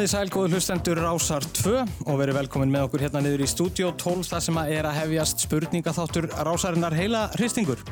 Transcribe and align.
komið 0.00 0.08
í 0.08 0.16
sælgóðu 0.16 0.48
hlustendur 0.54 0.98
Rásar 1.04 1.44
2 1.58 1.72
og 2.08 2.14
verið 2.16 2.38
velkomin 2.38 2.70
með 2.72 2.86
okkur 2.86 3.02
hérna 3.04 3.20
niður 3.20 3.42
í 3.44 3.48
stúdíó 3.50 3.90
12 4.00 4.30
þar 4.30 4.44
sem 4.46 4.58
að 4.62 4.70
er 4.72 4.86
að 4.88 4.94
hefjast 4.96 5.42
spurningaþáttur 5.44 6.28
Rásarinnar 6.46 6.94
heila 6.96 7.26
hristingur. 7.34 7.82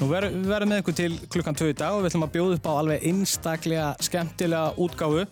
Nú 0.00 0.08
ver, 0.10 0.26
við 0.32 0.48
verðum 0.50 0.72
með 0.72 0.80
ykkur 0.82 0.96
til 0.98 1.12
klukkan 1.30 1.58
2 1.60 1.68
í 1.70 1.76
dag 1.78 1.94
og 1.94 2.02
við 2.02 2.08
ætlum 2.10 2.26
að 2.26 2.32
bjóða 2.34 2.56
upp 2.56 2.66
á 2.66 2.72
alveg 2.72 3.06
einstaklega 3.12 3.92
skemmtilega 4.08 4.74
útgáfu. 4.88 5.22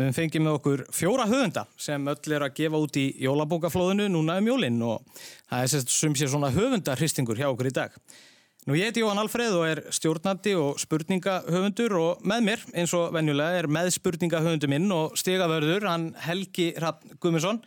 Við 0.00 0.10
fengið 0.18 0.44
með 0.48 0.58
okkur 0.58 0.82
fjóra 0.96 1.28
höfunda 1.30 1.64
sem 1.78 2.10
öll 2.16 2.34
er 2.34 2.46
að 2.48 2.56
gefa 2.58 2.82
út 2.82 2.98
í 2.98 3.06
jólabókaflóðinu 3.28 4.08
núna 4.10 4.40
um 4.42 4.50
jólinn 4.50 4.82
og 4.88 5.22
það 5.52 5.68
er 5.68 5.86
sem 6.00 6.18
sé 6.18 6.32
svona 6.34 6.50
höfundarhristingur 6.56 7.38
hjá 7.38 7.46
okkur 7.52 7.70
í 7.70 7.76
dag. 7.78 7.94
Nú 8.68 8.74
ég 8.76 8.90
heiti 8.90 9.00
Jóhann 9.00 9.16
Alfreð 9.22 9.54
og 9.56 9.62
er 9.64 9.78
stjórnandi 9.88 10.52
og 10.60 10.76
spurningahöfundur 10.82 11.94
og 11.96 12.26
með 12.28 12.42
mér 12.44 12.64
eins 12.76 12.92
og 12.92 13.08
venjulega 13.14 13.62
er 13.62 13.68
með 13.72 13.88
spurningahöfundu 13.94 14.68
minn 14.68 14.84
og 14.92 15.16
stigavörður 15.16 15.86
hann 15.88 16.10
Helgi 16.26 16.74
Rapp 16.76 17.06
Guðmundsson. 17.16 17.62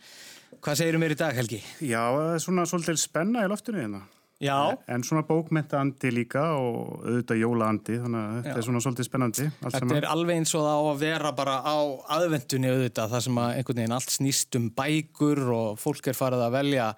Hvað 0.62 0.78
segir 0.78 0.94
þú 0.94 1.02
mér 1.02 1.16
í 1.16 1.18
dag 1.18 1.34
Helgi? 1.34 1.58
Já, 1.82 1.98
það 2.14 2.30
er 2.36 2.44
svona 2.46 2.68
svolítið 2.70 3.02
spenna 3.02 3.42
í 3.42 3.50
loftinu 3.50 3.82
hérna. 3.82 4.04
Já. 4.44 4.76
En 4.86 5.02
svona 5.06 5.24
bókmyndaandi 5.26 6.14
líka 6.14 6.46
og 6.60 7.02
auðvitað 7.02 7.42
jólaandi, 7.42 7.98
þannig 8.02 8.22
að 8.22 8.32
þetta 8.38 8.54
Já. 8.54 8.56
er 8.60 8.66
svona 8.68 8.82
svolítið 8.86 9.08
spennandi. 9.08 9.50
Þetta 9.64 9.98
er 9.98 10.10
alveg 10.14 10.40
eins 10.40 10.54
og 10.54 10.66
það 10.66 10.74
á 10.74 10.84
að 10.86 11.04
vera 11.04 11.32
bara 11.38 11.54
á 11.62 11.76
aðvendunni 12.18 12.70
auðvitað, 12.70 13.14
það 13.14 13.24
sem 13.26 13.40
að 13.42 13.54
einhvern 13.58 13.80
veginn 13.82 13.96
allt 13.98 14.14
snýst 14.14 14.58
um 14.60 14.68
bækur 14.78 15.42
og 15.54 15.80
fólk 15.82 16.10
er 16.10 16.18
farið 16.18 16.46
að 16.46 16.58
velja 16.58 16.90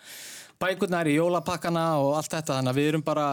bækurnar 0.61 1.09
í 1.11 1.17
jólapakkana 1.19 1.85
og 2.01 2.15
allt 2.19 2.33
þetta 2.33 2.57
þannig 2.59 2.73
að 2.73 2.79
við 2.81 2.89
erum 2.91 3.05
bara 3.07 3.27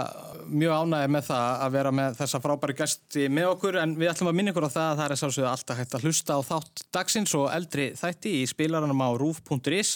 mjög 0.50 0.84
ánægir 0.84 1.14
með 1.16 1.28
það 1.30 1.64
að 1.66 1.78
vera 1.78 1.94
með 2.00 2.18
þessa 2.20 2.42
frábæri 2.44 2.76
gæsti 2.82 3.30
með 3.32 3.50
okkur 3.54 3.80
en 3.84 3.96
við 4.00 4.12
ætlum 4.12 4.32
að 4.32 4.38
minna 4.40 4.54
ykkur 4.54 4.68
á 4.68 4.76
það 4.76 4.90
að 4.90 5.00
það 5.00 5.16
er 5.16 5.22
sálsögðu 5.22 5.50
alltaf 5.54 5.80
hægt 5.80 5.96
að 5.96 6.08
hlusta 6.08 6.36
á 6.36 6.42
þátt 6.50 6.84
dagsins 6.98 7.38
og 7.40 7.48
eldri 7.54 7.88
þætti 8.00 8.36
í 8.42 8.44
spilaranum 8.52 9.06
á 9.06 9.10
rúf.is 9.20 9.96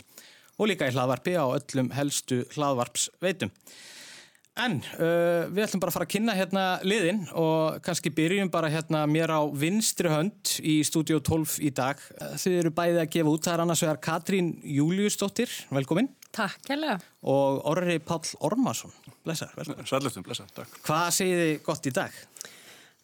og 0.58 0.72
líka 0.72 0.88
í 0.88 0.96
hlaðvarpi 0.96 1.36
á 1.38 1.46
öllum 1.46 1.92
helstu 1.94 2.42
hlaðvarpsveitum. 2.56 3.52
En 4.58 4.80
uh, 4.98 5.46
við 5.54 5.68
ætlum 5.68 5.82
bara 5.84 5.92
að 5.92 5.98
fara 6.00 6.06
að 6.08 6.14
kynna 6.16 6.34
hérna 6.34 6.62
liðin 6.82 7.20
og 7.38 7.78
kannski 7.86 8.10
byrjum 8.18 8.50
bara 8.50 8.72
hérna 8.74 9.04
mér 9.10 9.30
á 9.30 9.46
vinstri 9.54 10.10
hönd 10.10 10.56
í 10.66 10.80
stúdíu 10.88 11.20
12 11.22 11.60
í 11.68 11.70
dag. 11.78 12.02
Þið 12.42 12.56
eru 12.64 12.72
bæðið 12.74 13.04
að 13.04 13.12
gefa 13.14 13.34
út, 13.36 13.44
það 13.46 13.54
er 13.54 13.64
annars 13.68 13.84
vegar 13.86 14.02
Katrín 14.08 14.56
Júliusdóttir, 14.66 15.54
velkomin. 15.70 16.10
Takk, 16.38 16.60
kærlega. 16.68 17.00
Og 17.26 17.64
Orri 17.72 17.98
Páll 18.04 18.36
Ormarsson, 18.46 18.94
blessar. 19.26 19.54
Sæluftum, 19.90 20.26
blessar, 20.26 20.50
takk. 20.54 20.78
Hvað 20.86 21.10
segir 21.16 21.42
þið 21.42 21.54
gott 21.66 21.90
í 21.90 21.94
dag? 21.96 22.22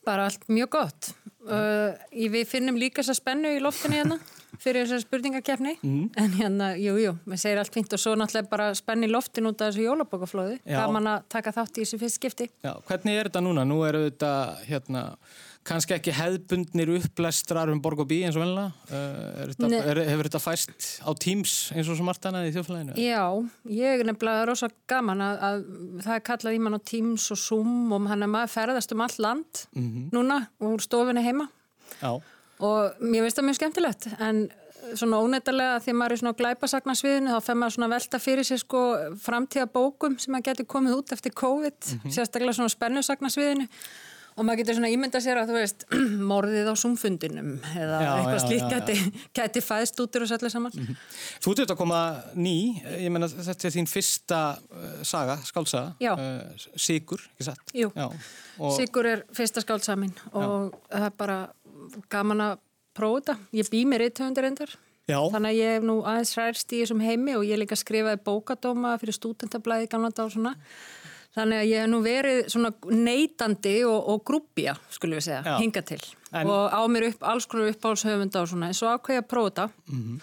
Bara 0.05 0.27
allt 0.29 0.45
mjög 0.51 0.69
gott. 0.75 1.11
Uh, 1.47 1.95
við 2.13 2.45
finnum 2.51 2.77
líka 2.79 3.01
þess 3.01 3.15
að 3.15 3.21
spennu 3.23 3.53
í 3.55 3.61
loftinu 3.63 3.97
hérna 3.97 4.19
fyrir 4.61 4.85
þessar 4.85 5.01
spurningakefni, 5.01 5.73
mm. 5.81 6.03
en 6.19 6.35
hérna, 6.37 6.67
jú, 6.79 6.93
jú, 7.01 7.15
við 7.25 7.39
segir 7.41 7.59
allt 7.59 7.73
fint 7.73 7.95
og 7.95 7.99
svo 7.99 8.13
náttúrulega 8.19 8.51
bara 8.51 8.67
spenni 8.77 9.09
loftin 9.09 9.49
út 9.49 9.63
af 9.63 9.71
þessu 9.71 9.87
jólabokaflóðu. 9.87 10.59
Gaman 10.67 11.09
að 11.15 11.25
taka 11.33 11.55
þátt 11.55 11.79
í 11.79 11.87
þessu 11.87 11.99
fyrst 12.03 12.19
skipti. 12.19 12.47
Já, 12.63 12.75
hvernig 12.87 13.17
er 13.17 13.31
þetta 13.31 13.43
núna? 13.43 13.65
Nú 13.67 13.81
eru 13.87 14.05
þetta, 14.05 14.31
hérna 14.69 15.03
kannski 15.67 15.95
ekki 15.95 16.13
hefðbundnir 16.15 16.91
upplestrar 16.97 17.71
um 17.71 17.81
borg 17.83 18.03
og 18.03 18.09
bí 18.09 18.19
eins 18.27 18.37
og 18.37 18.43
velna 18.43 18.65
uh, 18.91 20.01
hefur 20.09 20.27
þetta 20.27 20.41
fæst 20.43 20.87
á 21.03 21.09
Teams 21.19 21.55
eins 21.75 21.89
og 21.91 21.99
svo 21.99 22.07
margt 22.07 22.27
annað 22.27 22.49
í 22.49 22.53
þjóflæðinu? 22.57 22.95
Já, 22.99 23.23
ég 23.71 24.03
er 24.03 24.09
nefnilega 24.09 24.47
rosa 24.49 24.69
gaman 24.91 25.23
að, 25.23 25.43
að 25.49 25.63
það 26.05 26.17
er 26.17 26.25
kallað 26.29 26.57
í 26.57 26.63
mann 26.65 26.79
á 26.79 26.81
Teams 26.93 27.29
og 27.33 27.39
Zoom 27.39 27.95
og 27.95 28.09
hann 28.11 28.25
er 28.25 28.31
maður 28.31 28.55
ferðast 28.57 28.95
um 28.95 29.05
all 29.05 29.17
land 29.27 29.65
mm 29.71 29.87
-hmm. 29.87 30.09
núna 30.15 30.41
úr 30.59 30.83
stofinni 30.83 31.23
heima 31.23 31.47
Já. 32.01 32.19
og 32.59 32.81
mér 32.99 33.23
finnst 33.23 33.39
það 33.39 33.47
mjög 33.47 33.59
skemmtilegt 33.61 34.07
en 34.19 34.49
svona 34.99 35.19
óneittalega 35.23 35.79
því 35.83 35.91
að 35.93 35.99
maður 35.99 36.11
er 36.15 36.19
svona 36.21 36.39
glæpasagna 36.39 36.95
sviðinu 36.95 37.33
þá 37.33 37.45
fær 37.45 37.59
maður 37.59 37.75
svona 37.77 37.91
velta 37.93 38.19
fyrir 38.19 38.43
sig 38.43 38.59
sko 38.59 38.81
framtíða 39.23 39.67
bókum 39.71 40.17
sem 40.19 40.35
að 40.35 40.49
getur 40.49 40.65
komið 40.65 40.97
út 40.97 41.13
eftir 41.15 41.31
COVID, 41.31 41.79
mm 41.85 41.99
-hmm. 41.99 42.11
sérstaklega 42.11 42.53
svona 42.53 42.69
spennusagna 42.69 43.29
sviðinu 43.29 43.67
og 44.33 44.45
maður 44.45 44.61
getur 44.61 44.77
svona 44.77 44.91
ímynda 44.93 45.21
sér 45.23 45.41
að 45.41 45.51
þú 45.51 45.57
veist 45.59 45.85
morðið 46.31 46.69
á 46.69 46.75
sumfundinum 46.79 47.51
eða 47.71 47.99
já, 48.03 48.09
eitthvað 48.13 48.41
slíkt 48.45 48.73
geti, 48.73 48.95
geti 49.39 49.63
fæðst 49.63 50.03
út 50.03 50.17
úr 50.17 50.25
þessu 50.25 50.37
allir 50.39 50.53
saman 50.53 50.75
mm 50.75 50.85
-hmm. 50.85 51.01
Þú 51.43 51.51
ert 51.51 51.59
auðvitað 51.59 51.75
að 51.75 51.81
koma 51.83 52.01
ný 52.35 52.57
ég 53.03 53.11
menna 53.11 53.27
þetta 53.27 53.67
er 53.67 53.75
þín 53.77 53.89
fyrsta 53.89 54.41
uh, 54.57 55.03
saga, 55.03 55.37
skálsaga 55.43 56.13
uh, 56.13 56.69
Sigur, 56.75 57.21
ekki 57.33 57.49
satt? 57.49 57.73
Jú, 57.73 57.91
og... 57.97 58.77
Sigur 58.77 59.05
er 59.05 59.25
fyrsta 59.33 59.61
skálsaga 59.61 59.99
minn 59.99 60.15
og 60.31 60.71
já. 60.71 60.97
það 60.97 61.05
er 61.05 61.17
bara 61.17 61.39
gaman 62.09 62.41
að 62.41 62.57
prófa 62.93 63.19
þetta 63.19 63.37
ég 63.51 63.69
bý 63.69 63.85
mér 63.85 64.01
eitt 64.01 64.19
höfundir 64.19 64.45
endar 64.45 64.77
Já. 65.03 65.19
Þannig 65.19 65.49
að 65.49 65.57
ég 65.57 65.73
hef 65.75 65.83
nú 65.83 65.95
aðeins 66.07 66.37
ræðst 66.37 66.71
í 66.71 66.77
þessum 66.79 67.01
heimi 67.03 67.33
og 67.35 67.43
ég 67.43 67.59
líka 67.59 67.75
skrifaði 67.75 68.21
bókadóma 68.23 68.93
fyrir 69.01 69.17
stúdentablaði 69.17 69.89
gamla 69.91 70.13
dag 70.15 70.29
og 70.29 70.31
svona 70.31 70.53
Þannig 71.33 71.63
að 71.63 71.69
ég 71.71 71.81
hef 71.81 71.89
nú 71.89 71.99
verið 72.05 72.39
svona 72.53 72.69
neytandi 72.93 73.77
og, 73.89 74.09
og 74.13 74.19
grúpja, 74.27 74.75
skulle 74.93 75.17
við 75.17 75.25
segja, 75.29 75.39
Já. 75.47 75.55
hinga 75.63 75.81
til. 75.89 76.01
En... 76.29 76.49
Og 76.49 76.67
á 76.69 76.81
mér 76.93 77.07
upp, 77.09 77.25
alls 77.31 77.47
konar 77.49 77.71
uppáhaldshöfunda 77.73 78.43
og 78.43 78.51
svona, 78.51 78.69
en 78.69 78.77
svo 78.77 78.91
ákveði 78.93 79.23
að 79.23 79.31
prófa 79.31 79.49
þetta. 79.49 79.65
Mm 79.87 80.03
-hmm. 80.03 80.19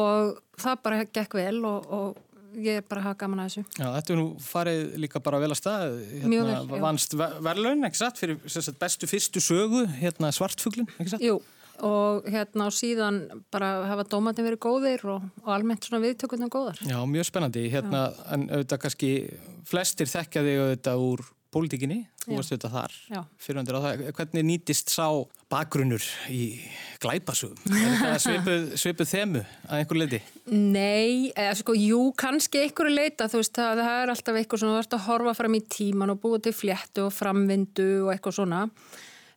Og 0.00 0.40
það 0.60 0.82
bara 0.82 1.04
gekk 1.04 1.34
vel 1.38 1.64
og, 1.64 1.86
og 1.86 2.16
ég 2.58 2.82
bara 2.88 3.00
hafa 3.00 3.20
gaman 3.22 3.44
að 3.44 3.48
þessu. 3.48 3.64
Já, 3.78 3.86
þetta 3.94 4.12
er 4.12 4.18
nú 4.18 4.26
farið 4.42 4.82
líka 4.98 5.22
bara 5.22 5.38
vel 5.38 5.50
að 5.50 5.60
stað. 5.62 5.86
Hérna, 6.10 6.28
Mjög 6.28 6.44
vel, 6.46 6.66
já. 6.66 6.80
Vannst 6.80 7.14
verðlaun, 7.46 7.84
ekki 7.84 7.96
satt, 7.96 8.18
fyrir 8.18 8.36
sagt, 8.46 8.78
bestu 8.78 9.06
fyrstu 9.06 9.40
sögu, 9.40 9.86
hérna 9.86 10.32
svartfuglin, 10.32 10.88
ekki 10.98 11.10
satt? 11.10 11.22
Jú 11.22 11.40
og 11.86 12.28
hérna 12.30 12.68
á 12.68 12.70
síðan 12.74 13.20
bara 13.52 13.72
hafa 13.90 14.06
dómatin 14.10 14.46
verið 14.46 14.62
góðir 14.64 15.04
og, 15.10 15.26
og 15.44 15.50
almennt 15.54 15.86
svona 15.86 16.02
viðtökundum 16.04 16.52
góðar. 16.52 16.80
Já, 16.84 16.98
mjög 17.08 17.28
spennandi 17.30 17.66
hérna, 17.72 18.08
en 18.32 18.48
auðvitað 18.50 18.82
kannski 18.86 19.12
flestir 19.68 20.10
þekkja 20.10 20.46
þig 20.46 20.64
auðvitað 20.64 21.04
úr 21.08 21.28
pólitíkinni, 21.50 22.04
þú 22.22 22.36
varst 22.36 22.52
auðvitað 22.54 22.74
þar 22.76 22.96
fyrirhundir 23.42 23.78
á 23.78 23.80
það. 23.82 24.02
Hvernig 24.14 24.44
nýtist 24.46 24.92
sá 24.92 25.06
bakgrunnur 25.50 26.04
í 26.30 26.44
glæpasugum? 27.02 27.58
Er 27.66 27.96
þetta 27.98 28.20
svipuð, 28.26 28.66
svipuð 28.78 29.10
þemu 29.10 29.42
að 29.42 29.80
einhver 29.80 29.98
leiti? 29.98 30.20
Nei, 30.54 31.32
eða 31.34 31.56
sko, 31.58 31.74
jú, 31.74 32.04
kannski 32.18 32.62
einhverju 32.62 32.94
leita, 32.94 33.26
þú 33.30 33.42
veist, 33.42 33.54
það, 33.58 33.82
það 33.82 34.02
er 34.04 34.14
alltaf 34.14 34.40
eitthvað 34.40 34.62
svona, 34.62 34.76
þú 34.76 34.84
ert 34.84 34.98
að 35.00 35.06
horfa 35.08 35.36
fram 35.40 35.58
í 35.58 35.62
tíman 35.74 36.14
og 36.14 36.22
búið 36.22 36.46
til 36.46 36.56
fléttu 36.60 37.06
og 37.08 37.14
framvindu 37.18 37.88
og 38.04 38.12
eitthvað 38.14 38.38
svona 38.38 38.66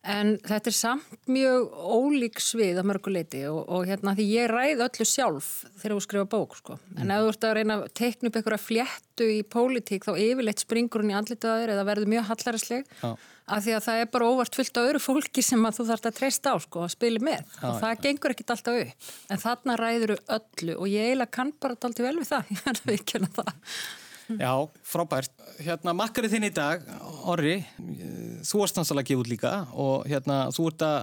En 0.04 0.34
þetta 0.44 0.68
er 0.68 0.74
samt 0.76 1.28
mjög 1.32 1.70
ólík 1.72 2.40
svið 2.42 2.76
á 2.76 2.84
mörguleiti 2.84 3.40
og, 3.48 3.62
og 3.72 3.86
hérna 3.88 4.12
því 4.18 4.26
ég 4.34 4.50
ræð 4.50 4.82
öllu 4.84 5.06
sjálf 5.08 5.48
þegar 5.80 5.94
þú 5.94 6.04
skrifa 6.04 6.28
bók 6.34 6.56
sko. 6.58 6.76
En 6.98 7.06
mm. 7.06 7.12
ef 7.14 7.22
þú 7.22 7.30
ert 7.30 7.46
að 7.48 7.54
reyna 7.58 7.78
að 7.78 7.86
teikna 7.96 8.28
upp 8.28 8.36
einhverja 8.40 8.60
fléttu 8.60 9.30
í 9.32 9.38
pólitík 9.54 10.04
þá 10.04 10.12
yfirleitt 10.12 10.60
springur 10.60 11.04
hún 11.04 11.14
í 11.14 11.16
andlitaður 11.16 11.72
eða 11.72 11.86
verður 11.88 12.12
mjög 12.12 12.28
hallaræsleg 12.34 12.94
ja. 13.00 13.14
af 13.16 13.64
því 13.64 13.76
að 13.78 13.84
það 13.88 14.04
er 14.04 14.12
bara 14.18 14.28
óvart 14.28 14.60
fullt 14.60 14.76
á 14.76 14.82
öru 14.84 15.02
fólki 15.06 15.46
sem 15.48 15.64
að 15.64 15.80
þú 15.80 15.88
þarfst 15.94 16.12
að 16.12 16.20
treysta 16.20 16.52
á 16.52 16.56
sko 16.60 16.84
að 16.84 16.94
spila 16.98 17.24
með 17.24 17.40
ja, 17.40 17.64
og 17.70 17.80
það 17.80 17.96
ja. 17.96 18.00
gengur 18.04 18.36
ekkit 18.36 18.56
alltaf 18.58 18.80
upp. 18.84 19.12
En 19.32 19.44
þarna 19.48 19.80
ræður 19.80 20.18
öllu 20.20 20.76
og 20.76 20.88
ég 20.92 21.08
eiginlega 21.08 21.36
kann 21.40 21.56
bara 21.56 21.80
alltaf 21.80 22.04
vel 22.04 22.18
við 22.20 22.32
það, 22.34 22.56
ég 22.92 22.98
ekki 22.98 23.22
að 23.24 23.30
það. 23.40 23.76
Já, 24.28 24.52
frábært. 24.88 25.32
Hérna, 25.60 25.94
makkarið 25.96 26.36
þinn 26.36 26.48
í 26.48 26.54
dag, 26.54 26.84
Orri, 27.30 27.58
þú 28.44 28.62
varst 28.62 28.78
náttúrulega 28.78 29.10
gefa 29.10 29.24
út 29.24 29.32
líka 29.32 29.56
og 29.72 30.08
hérna, 30.08 30.46
þú 30.54 30.70
ert 30.70 30.84
að 30.86 31.02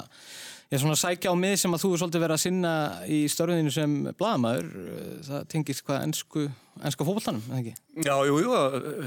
ég 0.72 0.78
er 0.78 0.82
svona 0.82 0.96
að 0.96 1.02
sækja 1.02 1.32
á 1.32 1.36
mig 1.36 1.60
sem 1.60 1.74
að 1.76 1.84
þú 1.84 1.90
er 1.92 2.00
svolítið 2.02 2.24
verið 2.24 2.38
að 2.38 2.42
sinna 2.46 2.74
í 3.12 3.20
störðinu 3.30 3.74
sem 3.76 3.96
bladamæður. 4.18 4.70
Það 5.28 5.48
tengist 5.52 5.84
hvað 5.84 6.06
ennsku, 6.08 6.46
ennska 6.80 7.08
fólkváltanum, 7.08 7.44
eða 7.50 7.60
ekki? 7.60 7.74
Já, 8.08 8.14
jú, 8.30 8.40
jú, 8.40 8.56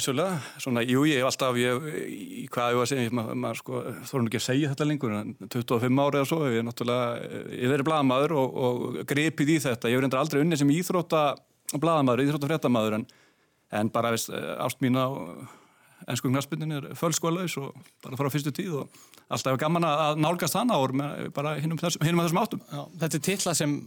svolítið. 0.04 0.50
Svona, 0.66 0.84
jú, 0.84 1.06
ég 1.08 1.22
hef 1.22 1.30
alltaf, 1.30 1.58
ég, 1.62 1.88
í 2.04 2.44
hvað 2.52 2.70
ég 2.74 2.80
var 2.80 2.86
að 2.86 2.92
segja, 2.92 3.16
maður, 3.16 3.40
maður 3.46 3.60
sko, 3.62 3.82
þórum 4.12 4.28
ekki 4.28 4.42
að 4.42 4.46
segja 4.50 4.74
þetta 4.74 4.88
lengur, 4.90 5.16
en 5.22 5.34
25 5.56 6.04
ári 6.04 6.20
eða 6.20 6.30
svo, 6.30 6.40
ég 6.52 6.60
er 6.60 6.68
náttúrulega, 6.68 7.32
ég 7.56 7.74
verið 7.74 7.88
bladamæður 7.88 8.38
og, 8.42 8.62
og 8.68 9.02
grepið 9.08 9.56
í 9.56 9.60
þetta. 9.64 9.90
Ég 9.90 10.02
verið 10.02 10.20
aldrei 10.20 10.44
unni 10.44 10.60
sem 10.60 10.74
íþrótta 10.76 11.26
bladamæður, 11.80 12.26
íþróttafréttamaður, 12.28 13.00
en 13.00 13.08
en 13.74 13.90
bara 13.92 14.14
veist, 14.14 14.30
ást 14.30 14.82
mín 14.84 14.98
á 14.98 15.06
ennsku 16.10 16.28
knastbyrnin 16.28 16.76
er 16.78 16.88
fölskólaus 16.98 17.56
og 17.60 17.76
bara 18.04 18.18
frá 18.20 18.30
fyrstu 18.32 18.52
tíð 18.54 18.80
og 18.82 18.98
alltaf 19.32 19.54
er 19.54 19.62
gaman 19.62 19.86
að 19.88 20.20
nálgast 20.20 20.58
hana 20.58 20.76
og 20.82 20.94
bara 21.34 21.56
hinnum 21.60 21.80
að 21.80 21.98
þessum 22.00 22.42
áttum. 22.42 22.64
Já, 22.68 22.82
þetta 23.02 23.18
er 23.18 23.24
tilla 23.30 23.54
sem 23.56 23.78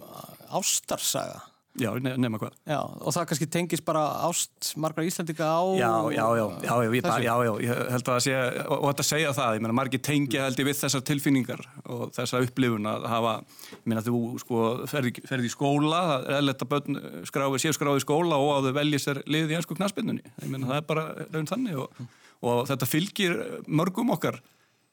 ástarsaga 0.58 1.44
Já, 1.78 1.92
nema 2.02 2.40
hvað. 2.42 2.56
Já, 2.66 2.80
og 2.82 3.14
það 3.14 3.26
kannski 3.30 3.48
tengis 3.54 3.84
bara 3.86 4.02
ást 4.26 4.72
margar 4.82 5.06
íslendika 5.06 5.46
á 5.46 5.62
já, 5.78 5.92
já, 6.16 6.24
já, 6.40 6.46
já, 6.66 6.74
ég, 6.88 7.04
bara, 7.06 7.20
já, 7.22 7.34
já, 7.46 7.52
ég 7.62 7.82
held 7.94 8.02
að 8.02 8.10
það 8.10 8.24
sé, 8.26 8.34
og, 8.64 8.74
og 8.78 8.88
þetta 8.88 9.06
segja 9.06 9.34
það, 9.38 9.58
ég 9.58 9.64
meina, 9.66 9.76
margir 9.78 10.02
tengja 10.08 10.48
held 10.48 10.62
ég 10.64 10.70
við 10.72 10.80
þessar 10.82 11.06
tilfinningar 11.06 11.64
og 11.86 12.04
þessar 12.18 12.48
upplifun 12.48 12.90
að 12.90 13.08
hafa, 13.14 13.36
ég 13.76 13.88
meina, 13.94 14.06
þú 14.08 14.22
sko 14.42 14.64
ferði, 14.90 15.14
ferði 15.30 15.52
í 15.52 15.54
skóla, 15.54 16.04
að 16.40 16.66
börn 16.74 17.02
skráði, 17.30 17.62
séu 17.62 17.78
skráði 17.78 18.02
í 18.02 18.08
skóla 18.08 18.42
og 18.42 18.54
að 18.56 18.70
þau 18.72 18.78
velji 18.82 19.04
sér 19.06 19.22
liðið 19.30 19.54
í 19.54 19.60
ennsku 19.62 19.78
knaspinnunni, 19.78 20.26
ég 20.26 20.50
meina, 20.50 20.72
það 20.72 20.82
er 20.82 20.88
bara 20.90 21.08
raun 21.30 21.52
þannig 21.54 21.82
og, 21.86 22.06
og 22.42 22.64
þetta 22.72 22.90
fylgir 22.90 23.38
mörgum 23.70 24.16
okkar 24.18 24.42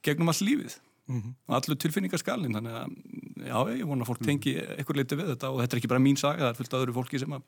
gegnum 0.05 0.29
all 0.29 0.43
lífið 0.45 0.77
mm 1.09 1.21
-hmm. 1.21 1.35
allur 1.49 1.77
tilfinningarskalin 1.77 2.55
þannig 2.55 2.75
að 2.81 2.89
já, 3.47 3.59
ég 3.79 3.87
vona 3.87 4.03
að 4.03 4.06
fólk 4.12 4.23
tengi 4.25 4.55
eitthvað 4.59 4.97
leiti 4.97 5.17
við 5.17 5.29
þetta 5.35 5.51
og 5.51 5.61
þetta 5.61 5.75
er 5.77 5.79
ekki 5.83 5.89
bara 5.93 6.01
mín 6.06 6.17
saga, 6.17 6.39
það 6.45 6.51
er 6.51 6.55
fullt 6.61 6.75
af 6.75 6.81
öðru 6.85 6.95
fólki 6.95 7.19
sem 7.21 7.33
að 7.33 7.43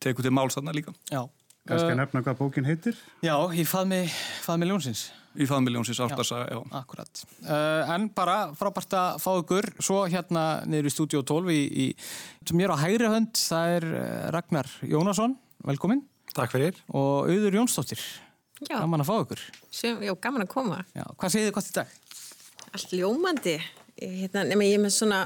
teku 0.00 0.22
til 0.22 0.30
máls 0.30 0.54
þarna 0.56 0.72
líka. 0.72 0.92
Já. 1.10 1.28
Kannski 1.66 1.88
að 1.90 1.92
Uh, 1.92 1.96
nefna 1.98 2.22
hvað 2.22 2.36
bókin 2.38 2.64
heitir? 2.64 2.94
já, 3.22 3.34
í 3.52 3.64
faðmi, 3.66 4.06
faðmi 4.46 4.66
ljónsins. 4.70 5.10
Í 5.36 5.44
faðmiljónsins 5.46 5.98
ástarsaga, 6.00 6.46
já. 6.48 6.62
Akkurat. 6.72 7.24
Uh, 7.42 7.90
en 7.92 8.08
bara 8.08 8.54
frábært 8.54 8.94
að 8.94 9.18
fá 9.20 9.32
ykkur 9.42 9.66
svo 9.82 10.06
hérna 10.08 10.62
niður 10.64 10.86
í 10.86 10.90
stúdíu 10.94 11.22
12 11.26 11.50
í, 11.50 11.62
í 11.76 11.96
sem 12.48 12.60
ég 12.60 12.64
er 12.64 12.72
á 12.72 12.78
hægri 12.78 13.08
hönd, 13.10 13.32
það 13.34 13.66
er 13.76 13.84
eh, 13.84 14.30
Ragnar 14.30 14.66
Jónasson, 14.82 15.36
velkomin 15.66 16.04
Takk 16.34 16.50
fyrir. 16.54 16.74
og 16.88 17.26
Auður 17.28 17.52
Jónsdóttir, 17.58 18.00
Já, 18.70 18.78
gaman 18.80 19.00
að 19.00 19.06
fá 19.10 19.16
ykkur. 19.26 19.40
sem, 19.70 20.00
já, 20.02 20.14
gaman 20.14 20.42
að 20.42 20.48
koma. 20.48 20.84
Já, 20.94 21.04
hvað 21.18 21.28
segir 21.34 21.50
þið 21.50 21.52
gott 21.58 21.68
í 21.70 21.74
dag? 21.74 21.86
Allt 22.74 22.96
ljómandi. 22.96 23.58
Hérna, 24.00 24.44
nema 24.48 24.66
ég 24.66 24.76
er 24.76 24.82
með 24.82 24.96
svona 24.96 25.22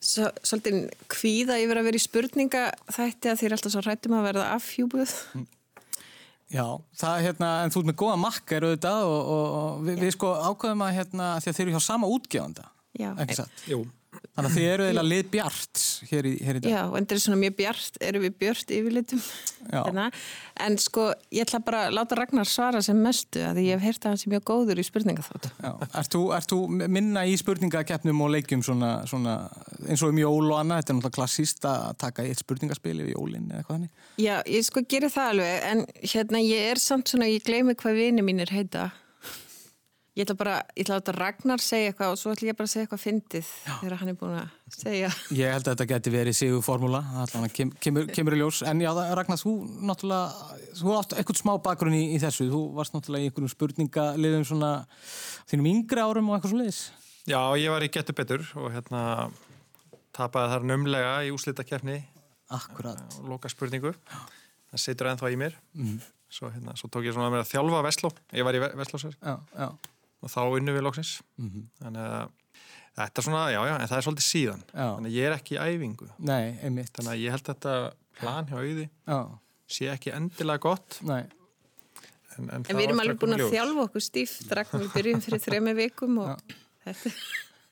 svo, 0.00 0.30
svolítið 0.46 0.88
kvíða 1.10 1.58
yfir 1.62 1.80
að 1.80 1.88
vera 1.88 2.00
í 2.00 2.02
spurninga 2.02 2.64
þætti 2.94 3.32
að 3.32 3.44
er 3.46 3.56
alltaf 3.56 3.74
svo 3.74 3.84
hrættum 3.84 4.16
að 4.18 4.28
verða 4.30 4.48
afhjúbuð. 4.56 5.14
Já, 6.48 6.64
það 6.96 7.22
hérna, 7.26 7.50
en 7.64 7.72
þú 7.74 7.82
ert 7.82 7.90
með 7.90 7.98
góða 8.00 8.18
makkar 8.22 8.64
auðvitað 8.64 9.02
og, 9.04 9.18
og, 9.20 9.46
og 9.58 9.82
við, 9.84 9.98
við 10.06 10.14
sko 10.14 10.32
ákveðum 10.48 10.84
að 10.86 10.94
hérna, 10.96 11.26
því 11.44 11.50
að 11.50 11.58
þeir 11.58 11.66
eru 11.66 11.74
hjá 11.74 11.84
sama 11.84 12.08
útgefanda, 12.08 12.68
Já. 12.96 13.10
ekki 13.20 13.36
satt? 13.36 13.64
Jú. 13.68 13.82
Þannig 14.08 14.48
að 14.48 14.54
þið 14.54 14.66
eru 14.72 14.84
eiginlega 14.86 15.10
lið 15.10 15.26
bjart 15.32 15.80
hér 16.08 16.26
í, 16.28 16.30
hér 16.46 16.58
í 16.58 16.60
dag. 16.62 16.70
Já, 16.70 16.78
og 16.86 16.94
endur 16.96 17.18
er 17.18 17.20
svona 17.20 17.38
mjög 17.40 17.54
bjart, 17.58 17.96
erum 18.08 18.22
við 18.22 18.36
björt 18.40 18.70
yfirlitum. 18.72 19.22
Já. 19.68 19.80
Hérna. 19.82 20.04
En 20.64 20.76
sko, 20.80 21.08
ég 21.34 21.44
ætla 21.44 21.60
bara 21.66 21.80
að 21.88 21.96
láta 21.98 22.16
Ragnar 22.16 22.48
svara 22.48 22.80
sem 22.84 23.00
mestu 23.02 23.42
að 23.44 23.60
ég 23.64 23.76
hef 23.76 23.84
heyrt 23.84 24.06
að 24.06 24.14
hann 24.14 24.20
sé 24.22 24.30
mjög 24.32 24.44
góður 24.48 24.80
í 24.80 24.84
spurningaþótt. 24.86 25.50
Já, 25.60 25.72
ert 26.00 26.54
þú, 26.54 26.60
minna 26.86 27.24
í 27.28 27.34
spurningakeppnum 27.40 28.22
og 28.24 28.32
leikjum 28.36 28.62
svona, 28.64 28.92
svona 29.10 29.34
eins 29.84 30.06
og 30.06 30.14
um 30.14 30.22
jól 30.22 30.46
og 30.46 30.56
annað, 30.60 30.80
þetta 30.84 30.94
er 30.94 30.98
náttúrulega 31.00 31.18
klassíst 31.18 31.68
að 31.68 31.90
taka 32.04 32.24
eitt 32.24 32.44
spurningaspil 32.44 32.94
yfir 32.94 33.12
jólinn 33.12 33.50
eða 33.50 33.60
eitthvað 33.60 33.76
þannig? 33.76 34.06
Já, 34.22 34.36
ég 34.46 34.70
sko 34.70 34.84
gerir 34.88 35.12
það 35.12 35.34
alveg, 35.34 35.68
en 35.72 35.84
hérna 36.14 36.42
ég 36.46 36.72
er 36.72 36.82
samt 36.82 37.12
svona, 37.12 37.28
ég 37.28 37.44
gleymi 37.44 37.76
hvað 37.78 38.00
vini 38.00 38.24
mínir 38.24 38.54
heita. 38.54 38.88
Ég 40.18 40.26
ætla 40.26 40.34
bara, 40.34 40.54
ég 40.74 40.82
ætla 40.82 40.96
að 40.96 40.98
láta 40.98 41.12
Ragnar 41.14 41.60
segja 41.62 41.92
eitthvað 41.92 42.10
og 42.10 42.16
svo 42.18 42.32
ætla 42.34 42.48
ég 42.48 42.56
bara 42.58 42.66
að 42.66 42.72
segja 42.72 42.86
eitthvað 42.88 43.02
fyndið 43.04 43.50
þegar 43.68 43.94
hann 44.00 44.08
er 44.10 44.16
búin 44.18 44.32
að 44.34 44.74
segja. 44.74 45.10
Ég 45.38 45.52
held 45.54 45.62
að 45.68 45.76
þetta 45.76 45.86
geti 45.92 46.10
verið 46.10 46.34
sigur 46.34 46.64
formúla, 46.66 47.00
allan 47.22 47.52
kem, 47.54 47.70
kemur, 47.84 48.08
kemur 48.16 48.34
í 48.34 48.40
ljós, 48.40 48.64
en 48.66 48.82
já, 48.82 48.90
Ragnar, 49.14 49.38
þú 49.38 49.52
náttúrulega, 49.86 50.48
þú 50.80 50.96
átt 50.98 51.14
eitthvað 51.14 51.38
smá 51.38 51.52
bakgrunn 51.68 51.94
í, 51.94 52.00
í 52.16 52.18
þessu, 52.18 52.48
þú 52.50 52.62
varst 52.74 52.96
náttúrulega 52.96 53.28
í 53.28 53.30
einhverjum 53.30 53.52
spurningaliðum 53.54 54.46
svona 54.50 54.72
þínum 55.52 55.70
yngri 55.70 56.02
árum 56.02 56.32
og 56.32 56.38
eitthvað 56.38 56.54
svo 56.56 56.62
leiðis. 56.64 56.80
Já, 57.28 57.38
ég 57.62 57.70
var 57.70 57.86
í 57.86 57.90
getur 57.94 58.16
betur 58.18 58.42
og 58.58 58.72
hérna 58.74 59.02
tapaði 60.18 60.54
þar 60.56 60.66
numlega 60.72 61.12
í 61.28 61.30
úslitakeppni 61.34 62.00
Akkurat. 62.58 63.04
og 63.20 63.28
loka 63.36 63.50
spurningu. 63.52 63.94
Það 64.72 64.82
situr 64.82 65.12
ennþá 65.12 65.30
í 65.30 65.38
mér. 65.38 65.54
Svo, 66.28 66.50
hérna, 66.52 66.74
svo 66.76 66.90
tók 66.92 67.06
ég 67.06 67.14
svona 67.14 67.30
að 67.30 67.36
mér 67.36 67.44
að 67.44 67.52
þjálfa 67.52 67.84
Vestló. 67.86 68.10
Ég 68.36 68.44
var 68.44 68.56
í 68.56 68.60
Vestlósver 68.60 69.14
Já, 69.22 69.36
já, 69.56 69.68
og 70.22 70.32
þá 70.32 70.40
unnu 70.58 70.74
við 70.76 70.84
loksins. 70.86 71.14
Þannig 71.38 72.04
að 72.04 72.30
þetta 72.98 73.22
er 73.22 73.26
svona, 73.28 73.42
já, 73.54 73.60
já, 73.68 73.74
en 73.78 73.88
það 73.90 73.96
er 74.00 74.06
svolítið 74.08 74.26
síðan. 74.28 74.62
Já. 74.72 74.86
Þannig 74.96 75.10
að 75.12 75.16
ég 75.18 75.28
er 75.28 75.36
ekki 75.38 75.54
í 75.56 75.60
æfingu. 75.62 76.08
nei, 76.18 76.44
einmitt. 76.66 76.92
Þannig 76.96 77.12
að 77.14 77.22
ég 77.24 77.36
held 77.36 77.50
þetta 77.52 77.74
plan 78.18 78.48
hjá 78.50 78.56
auði 78.58 78.86
Já, 78.88 79.18
sé 79.78 79.90
ekki 79.92 80.14
endilega 80.16 80.64
gott. 80.66 80.98
nei. 81.06 81.22
En, 82.38 82.48
En 82.54 82.62
við 82.78 82.84
erum 82.84 83.00
alveg 83.02 83.18
búin 83.18 83.34
að 83.34 83.48
þjálfa 83.50 83.84
okkur 83.88 84.02
stíft, 84.04 84.50
Ragnar, 84.54 84.82
við 84.84 84.92
byrjum 84.94 85.22
fyrir 85.24 85.40
þremi 85.42 85.72
vikum 85.74 86.18
og 86.22 86.42
þetta 86.84 87.10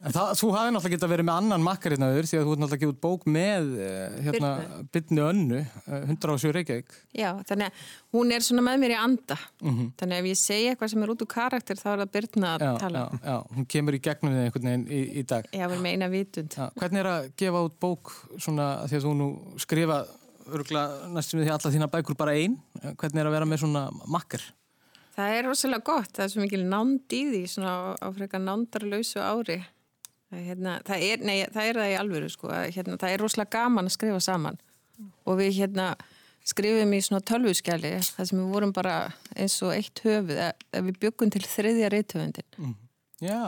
En 0.05 0.13
það, 0.13 0.31
þú 0.37 0.49
hafði 0.53 0.73
náttúrulega 0.75 0.93
getað 0.99 1.11
verið 1.15 1.27
með 1.27 1.39
annan 1.41 1.63
makkar 1.65 1.95
auður 1.97 2.27
því 2.29 2.37
að 2.37 2.43
þú 2.45 2.51
ert 2.53 2.61
náttúrulega 2.63 2.89
út 2.91 2.99
bók 3.01 3.23
með 3.33 3.69
eh, 3.81 4.17
hérna, 4.27 4.49
Byrnu 4.93 5.23
Önnu, 5.25 5.61
eh, 5.65 6.03
107 6.13 6.51
Reykjavík. 6.53 6.97
Já, 7.17 7.31
þannig 7.49 7.71
að 7.71 7.87
hún 8.13 8.35
er 8.37 8.45
svona 8.45 8.65
með 8.67 8.83
mér 8.83 8.93
í 8.93 8.99
anda. 9.01 9.39
Þannig 9.63 10.03
að 10.05 10.19
ef 10.19 10.29
ég 10.29 10.41
segja 10.41 10.75
eitthvað 10.75 10.91
sem 10.93 11.07
er 11.07 11.13
út 11.15 11.25
úr 11.25 11.31
karakter 11.33 11.81
þá 11.81 11.87
er 11.95 12.03
það 12.03 12.11
Byrna 12.19 12.51
að 12.51 12.65
Já, 12.67 12.71
tala. 12.83 13.05
já, 13.07 13.23
já, 13.31 13.57
hún 13.57 13.69
kemur 13.73 13.97
í 13.97 14.01
gegnum 14.05 14.37
þig 14.37 14.45
einhvern 14.45 14.69
veginn 14.69 14.85
í, 14.87 15.01
í 15.17 15.25
dag. 15.33 15.49
Já, 15.49 15.63
við 15.65 15.73
erum 15.79 15.87
með 15.89 15.97
eina 15.97 16.09
vitund. 16.13 16.57
Já, 16.61 16.67
hvernig 16.77 17.03
er 17.03 17.09
að 17.15 17.29
gefa 17.41 17.63
út 17.71 17.79
bók 17.87 18.13
svona 18.37 18.67
því 18.85 18.99
að 19.01 19.07
þú 19.07 19.15
nú 19.17 19.29
skrifa 19.65 20.03
næstum 21.17 21.41
við 21.41 21.49
því 21.49 21.55
alla 21.57 21.73
þína 21.73 21.89
bækur 21.97 22.19
bara 22.21 22.37
einn. 22.37 22.59
Hvernig 22.85 23.25
er 23.25 23.31
að 23.31 23.39
vera 23.39 23.49
með 23.49 23.65
svona 23.65 23.87
makkar? 24.13 24.45
Það 25.17 25.39
er 25.39 25.47
rosalega 25.49 25.89
gott, 25.89 26.13
það 26.13 26.27
er 26.27 26.31
svo 26.35 26.45
mikil 26.45 26.61
nánd 26.69 27.15
í 27.17 27.23
því, 27.31 27.41
svona 27.49 27.73
á, 27.73 27.81
á 28.05 28.09
frekar 28.13 28.43
nándarlausu 28.45 29.23
ári. 29.25 29.57
Það, 30.27 30.43
hérna, 30.49 30.75
það, 30.87 31.05
er, 31.07 31.25
nei, 31.29 31.37
það 31.55 31.69
er 31.71 31.79
það 31.81 31.91
í 31.93 31.97
alvöru, 32.01 32.29
sko. 32.33 32.51
Hérna, 32.75 32.97
það 32.99 33.13
er 33.15 33.23
rosalega 33.23 33.53
gaman 33.61 33.87
að 33.91 33.95
skrifa 33.95 34.21
saman. 34.27 34.59
Og 35.29 35.39
við 35.39 35.53
hérna 35.61 35.89
skrifum 36.47 36.93
í 36.97 37.01
svona 37.03 37.23
tölvuskjali, 37.27 37.93
það 38.17 38.29
sem 38.31 38.39
við 38.41 38.53
vorum 38.55 38.73
bara 38.75 38.97
eins 39.37 39.57
og 39.67 39.73
eitt 39.75 40.03
höfuð, 40.05 40.39
að, 40.49 40.65
að 40.79 40.89
við 40.91 40.99
byggum 41.05 41.33
til 41.35 41.43
þriðja 41.47 41.91
rithöfundin. 41.95 42.75
Já, 43.23 43.41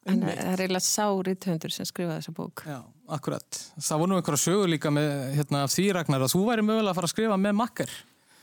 Þannig 0.00 0.30
að 0.32 0.38
það 0.40 0.52
er 0.54 0.60
eiginlega 0.64 0.86
sá 0.86 1.04
rithöfundur 1.28 1.72
sem 1.74 1.86
skrifaði 1.86 2.22
þessa 2.22 2.32
bók. 2.34 2.62
já, 2.66 2.78
akkurat. 3.16 3.58
Það 3.76 4.00
voru 4.00 4.10
nú 4.10 4.16
einhverja 4.20 4.42
sögur 4.46 4.70
líka 4.72 4.90
með 4.96 5.10
hérna, 5.36 5.64
af 5.66 5.74
því 5.74 5.84
Ragnar 5.98 6.24
að 6.24 6.32
þú 6.32 6.40
væri 6.46 6.64
mögulega 6.64 6.94
að 6.94 6.98
fara 7.00 7.10
að 7.10 7.12
skrifa 7.14 7.36
með 7.42 7.58
makkar. 7.60 7.92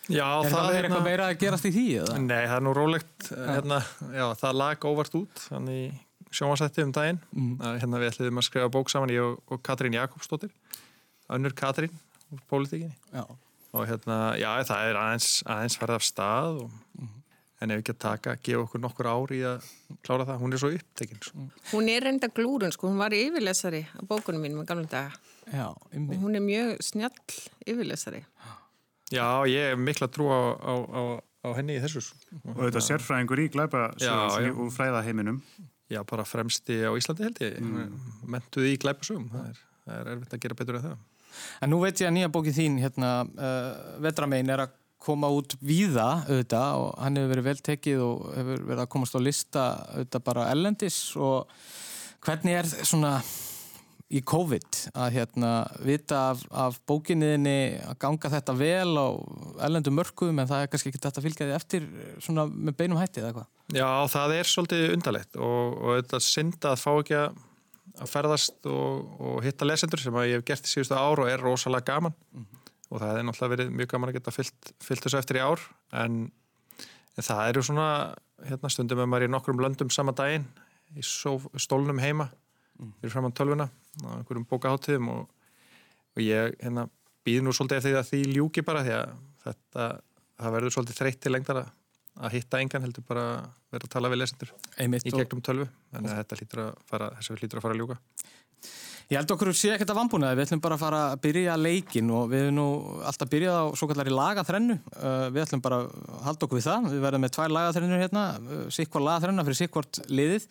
Já, 0.07 0.27
Er 0.45 0.53
það 0.53 0.69
er 0.77 0.85
eitthvað 0.87 1.07
meira 1.09 1.25
að 1.27 1.39
gerast 1.41 1.65
í 1.67 1.71
því? 1.75 1.85
Eða? 1.99 2.19
Nei, 2.23 2.43
það 2.45 2.55
er 2.59 2.63
nú 2.63 2.73
rólegt 2.77 3.29
hérna, 3.33 3.79
já, 4.13 4.25
það 4.39 4.59
lag 4.61 4.85
óvart 4.87 5.17
út 5.19 5.41
þannig 5.49 5.97
sjónvarsætti 6.31 6.83
um 6.85 6.91
daginn 6.95 7.19
að 7.63 7.79
hérna 7.81 8.01
við 8.01 8.11
ætliðum 8.11 8.41
að 8.41 8.47
skrifa 8.49 8.71
bók 8.73 8.89
saman 8.91 9.13
ég 9.13 9.23
og, 9.23 9.37
og 9.51 9.61
Katrín 9.63 9.95
Jakobsdóttir 9.97 10.51
önnur 11.33 11.55
Katrín 11.57 11.93
úr 12.33 12.41
pólitíkinni 12.51 12.95
Já. 13.13 13.23
og 13.73 13.85
hérna, 13.87 14.17
já, 14.39 14.49
það 14.67 14.89
er 14.89 14.99
aðeins, 14.99 15.29
aðeins 15.47 15.77
farið 15.79 15.99
af 15.99 16.05
stað 16.07 16.59
og, 16.65 16.75
en 17.57 17.71
ef 17.73 17.79
ekki 17.81 17.93
að 17.95 18.01
taka, 18.03 18.35
gefa 18.43 18.65
okkur 18.65 18.81
nokkur 18.83 19.07
ár 19.09 19.31
í 19.33 19.39
að 19.49 19.69
klára 20.05 20.27
það, 20.27 20.41
hún 20.43 20.53
er 20.53 20.61
svo 20.61 20.69
upptekinn 20.75 21.23
sko. 21.25 21.45
Hún 21.71 21.87
er 21.89 22.03
reynda 22.05 22.29
glúrun, 22.29 22.73
sko, 22.75 22.91
hún 22.91 22.99
var 23.01 23.15
yfirlesari 23.17 23.81
á 23.87 24.01
bókunum 24.05 24.43
mínum 24.45 24.61
í 24.61 24.67
gamla 24.69 24.85
daga. 24.91 25.15
Já, 25.49 25.71
Og 25.71 26.13
hún 26.21 26.37
er 26.37 26.43
mjög 26.43 26.75
snjall 26.85 27.39
yfirlesari. 27.65 28.21
Já, 29.09 29.25
ég 29.49 29.71
hef 29.71 29.79
mikla 29.81 30.09
trú 30.11 30.27
á, 30.29 30.53
á, 30.53 30.73
á, 30.85 31.01
á 31.17 31.49
henni 31.57 31.79
í 31.79 31.81
þessu 31.81 32.03
sko. 32.03 32.19
Og 32.53 32.61
þetta 32.67 32.83
sérfræðingur 32.91 33.41
í 33.41 33.47
glæpa 33.55 33.87
úr 33.95 34.69
fræðaheiminum. 34.75 35.41
Já, 35.87 36.01
bara 36.07 36.25
fremsti 36.27 36.81
á 36.83 36.91
Íslandi 36.99 37.27
held 37.27 37.37
ég. 37.43 37.61
Mm. 37.63 37.93
mentuði 38.27 38.73
í 38.75 38.81
glæpasögum 38.81 39.29
það 39.31 39.45
er, 39.51 39.61
það 39.85 40.01
er 40.01 40.11
erfitt 40.13 40.35
að 40.35 40.43
gera 40.43 40.59
betur 40.59 40.79
en 40.79 40.85
það. 40.89 41.05
En 41.61 41.71
nú 41.71 41.79
veit 41.83 42.01
ég 42.01 42.09
að 42.09 42.15
nýja 42.17 42.33
bókin 42.33 42.55
þín, 42.55 42.77
hérna, 42.81 43.11
uh, 43.37 43.97
Vetramein, 44.03 44.49
er 44.51 44.65
að 44.65 44.75
koma 45.07 45.29
út 45.31 45.53
víða, 45.63 46.23
auðvitað, 46.25 46.79
og 46.81 46.87
hann 47.03 47.19
hefur 47.19 47.33
verið 47.35 47.47
vel 47.47 47.59
tekið 47.69 48.01
og 48.03 48.23
hefur 48.33 48.63
verið 48.71 48.83
að 48.83 48.89
komast 48.95 49.17
á 49.17 49.21
lista, 49.21 49.65
auðvitað, 49.93 50.23
bara 50.25 50.47
ellendis 50.53 50.97
og 51.15 51.53
hvernig 52.25 52.57
er 52.57 52.71
svona 52.81 53.13
í 54.07 54.21
COVID 54.23 54.77
að 54.95 55.17
hérna 55.17 55.51
vita 55.83 56.21
af, 56.31 56.45
af 56.55 56.77
bókinniðinni 56.87 57.57
að 57.89 57.97
ganga 58.05 58.31
þetta 58.31 58.55
vel 58.55 58.93
á 58.95 59.07
ellendum 59.67 59.97
mörkuðum 59.99 60.39
en 60.39 60.47
það 60.47 60.63
er 60.63 60.71
kannski 60.71 60.91
ekki 60.93 61.01
þetta 61.03 61.19
að 61.19 61.27
fylgja 61.27 61.47
því 61.49 61.57
eftir 61.57 61.89
svona 62.23 62.47
með 62.47 62.77
beinum 62.79 63.01
hætti 63.01 63.19
eða 63.19 63.33
eitthvað? 63.33 63.49
Já, 63.75 63.89
það 64.13 64.35
er 64.37 64.51
svolítið 64.53 64.85
undarlegt 64.95 65.39
og, 65.41 65.75
og 65.81 65.99
þetta 65.99 66.21
synda 66.23 66.71
að 66.71 66.83
fá 66.85 66.91
ekki 66.93 67.19
að 67.19 67.43
að 67.97 68.11
ferðast 68.11 68.67
og, 68.69 69.11
og 69.17 69.37
hitta 69.45 69.67
lesendur 69.67 70.01
sem 70.01 70.17
að 70.17 70.29
ég 70.29 70.39
hef 70.39 70.47
gert 70.47 70.67
í 70.67 70.71
síðustu 70.71 70.97
ár 70.97 71.21
og 71.23 71.31
er 71.31 71.43
rosalega 71.43 71.95
gaman. 71.95 72.15
Og 72.87 73.01
það 73.01 73.19
er 73.19 73.25
náttúrulega 73.27 73.53
verið 73.55 73.71
mjög 73.79 73.91
gaman 73.93 74.11
að 74.11 74.17
geta 74.19 74.33
fyllt, 74.33 74.71
fyllt 74.83 75.05
þessu 75.05 75.19
eftir 75.19 75.39
í 75.39 75.43
ár 75.43 75.63
en, 76.03 76.19
en 77.17 77.27
það 77.27 77.43
eru 77.51 77.63
svona 77.67 77.87
hérna 78.47 78.71
stundum 78.71 79.01
ef 79.03 79.09
maður 79.09 79.25
er 79.25 79.31
í 79.31 79.33
nokkrum 79.33 79.63
löndum 79.63 79.91
sama 79.91 80.13
daginn 80.15 80.45
í 80.95 81.03
stólnum 81.03 81.99
heima 81.99 82.29
fyrir 82.99 83.13
fram 83.13 83.29
á 83.29 83.37
tölvuna 83.37 83.67
á 83.67 84.09
einhverjum 84.19 84.47
bókaháttíðum 84.49 85.11
og, 85.13 85.25
og 86.15 86.23
ég 86.23 86.55
hérna 86.61 86.87
býð 87.27 87.43
nú 87.43 87.55
svolítið 87.55 87.79
eftir 87.79 87.93
því 87.93 87.99
að 88.01 88.09
því 88.11 88.21
ljúki 88.37 88.63
bara 88.65 88.85
því 88.85 88.95
að 88.97 89.11
þetta, 89.47 89.89
það 90.37 90.57
verður 90.57 90.75
svolítið 90.75 90.99
þreytt 91.01 91.21
til 91.23 91.33
lengdar 91.35 91.61
að, 91.63 91.69
hitta 92.33 92.61
engan 92.63 92.85
heldur 92.87 93.05
bara 93.07 93.27
vera 93.73 93.87
að 93.87 93.93
tala 93.93 94.11
við 94.13 94.23
lesendur 94.23 94.53
Einmitt 94.81 95.05
í 95.05 95.13
gegnum 95.13 95.43
tölvu. 95.45 95.67
Að 95.93 96.11
þetta 96.13 96.41
lítur 96.41 96.63
að 96.63 96.83
fara, 96.89 97.09
lítur 97.41 97.59
að 97.59 97.65
fara 97.67 97.75
að 97.75 97.81
ljúka. 97.83 97.99
Ég 99.07 99.15
held 99.21 99.31
okkur 99.31 99.53
sé 99.55 99.69
ekkert 99.71 99.93
að 99.93 99.99
vambúnaði, 100.01 100.35
við 100.35 100.49
ætlum 100.49 100.61
bara 100.65 100.75
að 100.75 100.81
fara 100.81 100.97
að 101.13 101.19
byrja 101.23 101.53
leikin 101.55 102.09
og 102.11 102.25
við 102.27 102.41
erum 102.43 102.57
nú 102.57 102.65
alltaf 103.07 103.29
byrjað 103.31 103.59
á 103.63 103.65
svo 103.79 103.87
kallari 103.87 104.11
lagaþrennu, 104.11 104.75
uh, 104.97 105.27
við 105.31 105.43
ætlum 105.45 105.61
bara 105.63 105.77
að 105.85 106.09
halda 106.25 106.47
okkur 106.47 106.59
við 106.59 106.65
það, 106.65 106.89
við 106.91 107.05
verðum 107.05 107.23
með 107.23 107.33
tvær 107.37 107.53
lagaþrennur 107.55 108.03
hérna, 108.03 108.23
uh, 108.41 108.65
sikkvar 108.75 109.05
lagaþrenna 109.05 109.45
fyrir 109.47 109.59
sikkvort 109.61 110.01
liðið 110.11 110.49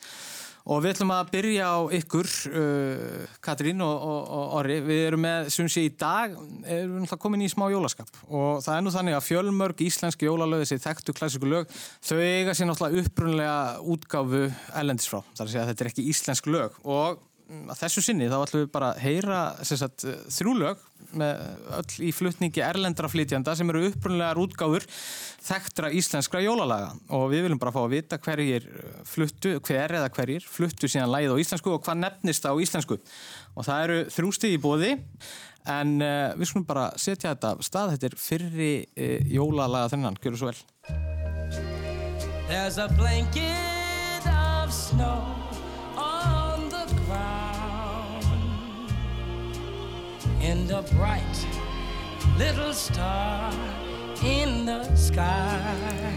og 0.66 0.82
við 0.82 0.94
ætlum 0.94 1.12
að 1.14 1.30
byrja 1.34 1.68
á 1.70 1.78
ykkur, 2.00 2.30
uh, 2.50 3.36
Katrín 3.44 3.84
og, 3.84 3.94
og, 3.94 4.32
og 4.38 4.56
Orri, 4.60 4.80
við 4.86 5.02
erum 5.10 5.22
með, 5.26 5.50
sem 5.54 5.70
sé 5.70 5.86
í 5.86 5.92
dag, 5.94 6.34
erum 6.64 6.96
við 6.96 7.04
náttúrulega 7.04 7.22
komin 7.22 7.46
í 7.46 7.50
smá 7.52 7.68
jólaskap. 7.72 8.10
Og 8.26 8.64
það 8.64 8.74
er 8.74 8.84
nú 8.86 8.94
þannig 8.94 9.18
að 9.18 9.26
fjölmörg 9.28 9.84
íslenski 9.86 10.28
jólalög, 10.28 10.64
þessi 10.64 10.82
þekktu 10.88 11.16
klassíku 11.16 11.52
lög, 11.52 11.70
þau 12.02 12.18
eiga 12.18 12.56
sér 12.56 12.70
náttúrulega 12.70 13.06
upprunlega 13.06 13.56
útgáfu 13.94 14.42
ellendis 14.82 15.08
frá, 15.12 15.22
þar 15.36 15.46
að 15.46 15.54
segja 15.54 15.64
að 15.64 15.72
þetta 15.72 15.86
er 15.86 15.92
ekki 15.92 16.10
íslensk 16.12 16.50
lög. 16.50 16.82
Og 16.82 17.22
að 17.46 17.78
þessu 17.78 18.02
sinni 18.02 18.26
þá 18.30 18.36
ætlum 18.40 18.62
við 18.64 18.70
bara 18.74 18.90
að 18.92 19.02
heyra 19.04 19.40
sagt, 19.66 20.04
þrjú 20.34 20.54
lög 20.58 20.82
með 21.16 21.42
öll 21.78 22.06
í 22.08 22.10
flutningi 22.14 22.62
erlendra 22.64 23.10
flytjanda 23.10 23.54
sem 23.56 23.70
eru 23.70 23.84
upprunlegar 23.90 24.40
útgáfur 24.42 24.86
þekktra 25.46 25.92
íslenskra 25.94 26.42
jólalaga. 26.42 26.90
Og 27.14 27.28
við 27.30 27.46
viljum 27.46 27.60
bara 27.62 27.74
fá 27.74 27.80
að 27.84 27.94
vita 27.94 28.18
hverjir 28.22 28.66
fluttu, 29.06 29.56
hver 29.60 29.94
eða 30.00 30.10
hverjir 30.16 30.46
fluttu 30.50 30.90
síðan 30.90 31.12
lagið 31.14 31.36
á 31.38 31.42
íslensku 31.44 31.74
og 31.76 31.84
hvað 31.86 32.02
nefnist 32.02 32.50
á 32.50 32.52
íslensku. 32.66 32.98
Og 33.54 33.68
það 33.68 33.86
eru 33.86 34.00
þrjústi 34.16 34.52
í 34.56 34.60
bóði 34.62 34.92
en 35.70 35.96
uh, 36.02 36.34
við 36.38 36.50
skulum 36.50 36.66
bara 36.66 36.90
setja 36.98 37.34
þetta 37.34 37.56
stað, 37.66 37.96
þetta 37.96 38.10
er 38.10 38.20
fyrri 38.22 38.74
uh, 38.82 39.32
jólalaga 39.38 39.94
þennan, 39.94 40.18
gjör 40.22 40.38
svo 40.42 40.50
vel. 40.50 40.60
There's 42.46 42.78
a 42.78 42.86
blanket 42.94 44.26
of 44.30 44.72
snow 44.72 45.45
and 50.40 50.70
a 50.70 50.82
bright 50.82 51.46
little 52.38 52.72
star 52.72 53.52
in 54.22 54.66
the 54.66 54.94
sky. 54.94 56.14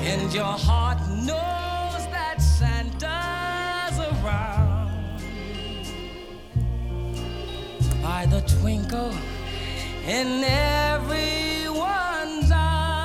And 0.00 0.32
your 0.32 0.44
heart 0.44 1.00
knows 1.08 2.06
that 2.12 2.40
Santa's 2.40 3.98
around 3.98 4.90
by 8.02 8.26
the 8.26 8.40
twinkle 8.60 9.12
in 10.06 10.44
everyone's 10.44 11.40
eye. 12.52 12.96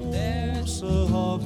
There's 0.00 0.80
har 0.80 1.38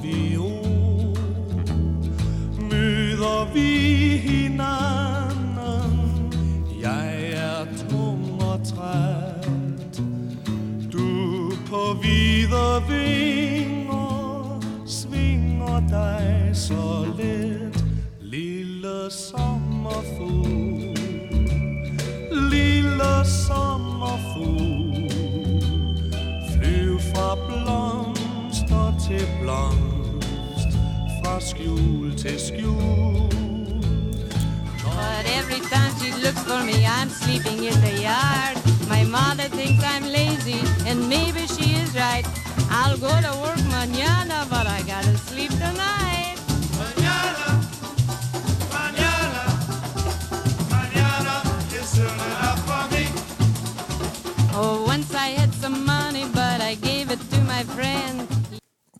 dig 15.93 16.49
så 16.53 17.05
let 17.17 17.85
Lille 18.21 19.11
sommerfugl 19.11 20.97
Lille 22.51 23.25
sommerfugl 23.25 25.11
Flyv 26.53 26.99
fra 26.99 27.35
blomster 27.35 28.93
til 29.07 29.27
blomst 29.41 30.69
Fra 31.19 31.39
skjul 31.39 32.17
til 32.17 32.39
skjul 32.39 33.33
But 34.83 35.25
every 35.39 35.61
time 35.73 35.91
she 35.99 36.09
looks 36.23 36.43
for 36.49 36.61
me, 36.69 36.77
I'm 36.97 37.09
sleeping 37.09 37.59
in 37.69 37.77
the 37.87 37.95
yard. 38.07 38.55
My 38.93 39.03
mother 39.17 39.47
thinks 39.57 39.83
I'm 39.83 40.05
lazy, 40.19 40.61
and 40.89 40.99
maybe 41.09 41.47
she 41.55 41.65
is 41.81 41.91
right. 41.95 42.42
I'll 42.75 42.97
go 42.97 43.13
to 43.27 43.33
work 43.45 43.61
mañana, 43.69 44.37
but 44.49 44.65
I 44.67 44.81
gotta 44.81 45.15
sleep 45.29 45.51
tonight. 45.51 46.37
Mañana, 46.81 47.47
mañana, 48.73 49.43
mañana 50.73 51.33
is 51.77 51.87
soon 51.95 52.17
enough 52.27 52.61
for 52.67 52.83
me 52.93 53.05
Oh, 54.55 54.85
once 54.87 55.13
I 55.13 55.29
had 55.39 55.53
some 55.61 55.85
money, 55.85 56.25
but 56.33 56.61
I 56.61 56.73
gave 56.75 57.11
it 57.11 57.21
to 57.31 57.39
my 57.45 57.63
friend. 57.75 58.27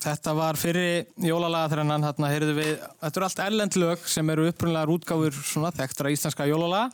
Þetta 0.03 0.33
var 0.35 0.57
fyrir 0.59 1.05
jólalaga 1.23 1.69
þrennan, 1.73 2.03
hérna 2.03 2.29
heyrðu 2.33 2.53
við, 2.57 2.71
þetta 3.01 3.19
eru 3.19 3.27
allt 3.29 3.43
erlend 3.47 3.77
lög 3.79 4.07
sem 4.11 4.29
eru 4.33 4.49
upprunlegar 4.51 4.91
útgáfur 4.91 5.37
svona 5.47 5.71
þekktra 5.71 6.11
íslenska 6.11 6.45
jólalaga. 6.49 6.91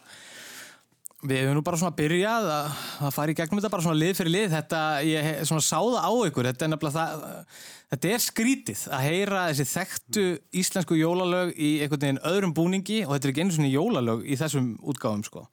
Við 1.20 1.42
hefum 1.42 1.58
nú 1.58 1.62
bara 1.68 1.76
svona 1.76 1.98
byrjað 1.98 2.46
að, 2.48 2.68
að 3.04 3.10
fara 3.12 3.34
í 3.34 3.36
gegnum 3.36 3.60
þetta 3.60 3.72
bara 3.74 3.84
svona 3.84 4.00
lið 4.00 4.14
fyrir 4.16 4.32
lið, 4.32 4.54
þetta, 4.54 4.84
ég 5.04 5.26
svona 5.50 5.64
sá 5.66 5.76
það 5.76 5.98
á 6.00 6.12
ykkur, 6.30 6.48
þetta 6.48 6.66
er 6.66 6.72
nefnilega 6.72 6.96
það, 6.96 7.58
þetta 7.92 8.14
er 8.14 8.24
skrítið 8.24 8.84
að 8.96 9.04
heyra 9.04 9.42
þessi 9.50 9.66
þekktu 9.74 10.24
íslensku 10.62 11.00
jólalög 11.00 11.52
í 11.60 11.74
einhvern 11.84 12.06
veginn 12.06 12.22
öðrum 12.32 12.56
búningi 12.56 13.02
og 13.04 13.12
þetta 13.18 13.28
er 13.28 13.34
ekki 13.34 13.44
einu 13.44 13.58
svona 13.58 13.74
jólalög 13.74 14.24
í 14.24 14.40
þessum 14.40 14.72
útgáfum 14.80 15.26
sko. 15.28 15.44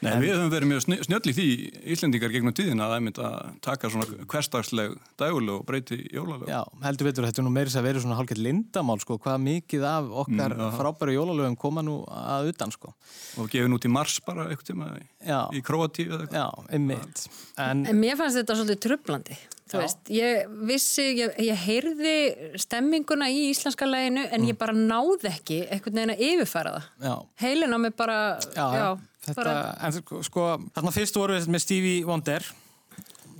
Nei, 0.00 0.14
við 0.22 0.30
höfum 0.32 0.50
verið 0.54 0.68
mjög 0.70 0.82
sn- 0.86 1.02
snjöll 1.04 1.28
í 1.28 1.32
því 1.36 1.46
Íslendingar 1.92 2.32
gegnum 2.32 2.54
tíðina 2.56 2.86
að 2.86 2.92
það 2.92 2.96
er 2.96 3.02
mynd 3.04 3.18
að 3.20 3.34
taka 3.66 3.90
svona 3.92 4.06
hverstagsleg 4.32 4.94
dæguleg 5.20 5.54
og 5.58 5.66
breyti 5.68 5.98
jólalög. 6.14 6.48
Já, 6.48 6.62
heldur 6.86 7.08
betur, 7.10 7.26
þetta 7.28 7.42
er 7.42 7.46
nú 7.46 7.52
meiri 7.52 7.74
að 7.76 7.84
vera 7.84 8.00
svona 8.00 8.16
hálfgett 8.16 8.40
lindamál 8.40 8.96
sko, 9.02 9.18
hvað 9.20 9.42
mikið 9.44 9.84
af 9.90 10.08
okkar 10.24 10.56
Mm, 10.56 10.72
frábæru 10.78 11.16
jólalögum 11.18 11.58
koma 11.60 11.82
nú 11.84 11.98
að 12.08 12.48
utan 12.54 12.72
sko. 12.72 12.94
Og 13.36 13.50
gefið 13.52 13.68
nút 13.74 13.84
í 13.84 13.92
mars 13.92 14.16
bara 14.24 14.48
eitthvað 14.48 14.70
tíma 14.72 14.88
í, 14.96 15.04
Já. 15.28 15.40
í 15.52 15.60
Kroatíu 15.62 16.08
eða 16.08 16.24
eitthvað. 16.24 16.40
Já, 16.40 16.64
einmitt. 16.72 17.28
En, 17.58 17.86
En 17.86 18.00
mér 18.00 18.16
fannst 18.16 18.36
þetta 18.40 18.56
svolítið 18.56 18.80
trublandi. 18.86 19.36
Þú 19.70 19.76
Já. 19.76 19.80
veist, 19.84 20.00
ég 20.10 20.48
vissi, 20.66 21.04
ég, 21.20 21.36
ég 21.38 21.54
heyrði 21.54 22.56
stemminguna 22.58 23.28
í 23.30 23.50
íslenska 23.52 23.86
læginu 23.86 24.24
en 24.32 24.42
ég 24.48 24.56
bara 24.58 24.72
náði 24.72 25.28
ekki 25.30 25.60
einhvern 25.70 25.94
veginn 26.00 26.14
að 26.16 26.24
yfirfæra 26.26 26.72
það. 26.74 26.88
já, 27.04 27.14
Heilin 27.44 27.74
á 27.74 27.78
mig 27.78 27.94
bara, 27.96 28.16
já, 28.56 28.66
já. 28.74 28.98
Þetta, 29.20 29.52
en 29.84 29.92
sko- 30.24 30.56
þarna 30.72 30.92
fyrst 30.94 31.18
voru 31.20 31.36
við 31.36 31.50
með 31.52 31.64
Stevie 31.66 32.04
Wonder 32.08 32.46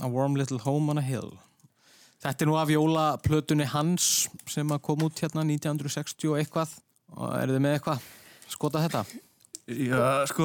A 0.01 0.09
Warm 0.13 0.35
Little 0.37 0.59
Home 0.67 0.91
on 0.93 0.99
a 1.01 1.05
Hill 1.05 1.31
Þetta 2.21 2.45
er 2.45 2.51
nú 2.51 2.57
af 2.61 2.69
jólaplötunni 2.69 3.65
hans 3.73 4.29
sem 4.53 4.69
að 4.75 4.83
kom 4.85 5.07
út 5.07 5.23
hérna 5.25 5.41
1960 5.47 6.29
og 6.35 6.37
eitthvað 6.43 6.75
og 7.17 7.33
eru 7.41 7.57
þið 7.57 7.63
með 7.65 7.77
eitthvað 7.79 8.03
skota 8.53 8.83
þetta? 8.85 9.05
Já, 9.71 10.27
sko, 10.29 10.45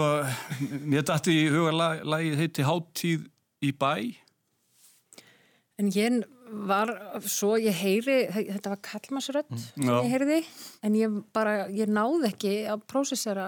mér 0.86 1.04
dætti 1.08 1.34
í 1.34 1.50
huga 1.52 1.74
lag, 1.76 2.04
lagið 2.06 2.40
heiti 2.40 2.64
Háttíð 2.68 3.26
í 3.66 3.72
bæ. 3.76 3.92
en 5.82 5.90
ég 5.92 6.22
var 6.70 6.92
svo, 7.26 7.56
ég 7.60 7.74
heyri, 7.76 8.18
þetta 8.32 8.72
var 8.72 8.80
kallmarsrödd 8.86 9.50
sem 9.60 9.84
Já. 9.90 9.96
ég 10.06 10.12
heyrði, 10.14 10.38
en 10.86 10.96
ég 10.96 11.16
bara, 11.36 11.66
ég 11.74 11.90
náði 11.92 12.30
ekki 12.32 12.54
að 12.72 12.86
prósessera 12.88 13.48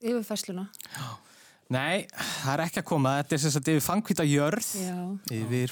yfirfæsluna. 0.00 0.66
Nei, 1.70 2.06
það 2.42 2.52
er 2.56 2.62
ekki 2.64 2.80
að 2.82 2.88
koma 2.88 3.12
þetta 3.20 3.36
er 3.36 3.42
sem 3.44 3.52
sagt 3.54 3.68
yfir 3.70 3.84
fannkvíta 3.84 4.24
jörð 4.26 4.70
Já, 4.74 4.96
Yfir 5.36 5.70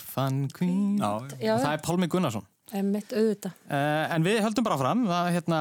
já, 1.42 1.54
Það 1.58 1.72
er 1.72 1.82
Pálmi 1.82 2.06
Gunnarsson 2.12 2.46
mitt 2.84 3.12
auðvitað. 3.16 3.54
Uh, 3.64 4.04
en 4.12 4.26
við 4.26 4.42
höldum 4.44 4.66
bara 4.66 4.76
fram, 4.80 5.06
það 5.08 5.28
er 5.28 5.36
hérna 5.38 5.60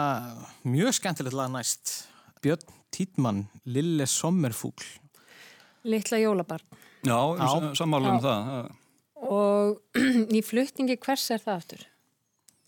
mjög 0.68 0.96
skemmtilegt 0.98 1.38
lag 1.38 1.52
næst. 1.54 1.94
Björn 2.44 2.74
Títmann, 2.94 3.46
Lille 3.66 4.08
Sommerfúgl. 4.12 4.86
Litla 5.88 6.20
jólabarn. 6.20 6.66
já, 7.08 7.20
Já. 7.40 7.76
sammála 7.80 8.12
um 8.12 8.20
Já. 8.20 8.26
það. 8.28 8.72
Og 9.28 9.80
í 10.38 10.44
flutningi 10.44 10.98
hvers 11.00 11.30
er 11.32 11.42
það 11.44 11.62
aftur? 11.62 11.86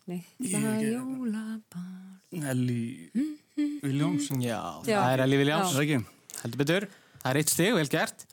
Litla 0.07 0.75
jólabarn. 0.81 2.05
Elli 2.31 3.09
Viljóms. 3.13 3.48
Já, 4.43 4.59
Já. 4.87 4.97
það 4.99 5.13
er 5.13 5.23
Elli 5.25 5.39
Viljáms. 5.43 5.75
Heldur 6.39 6.61
betur, 6.63 6.87
það 7.21 7.31
er 7.33 7.39
eitt 7.41 7.53
stig, 7.53 7.73
vel 7.75 7.87
gert. 7.91 8.25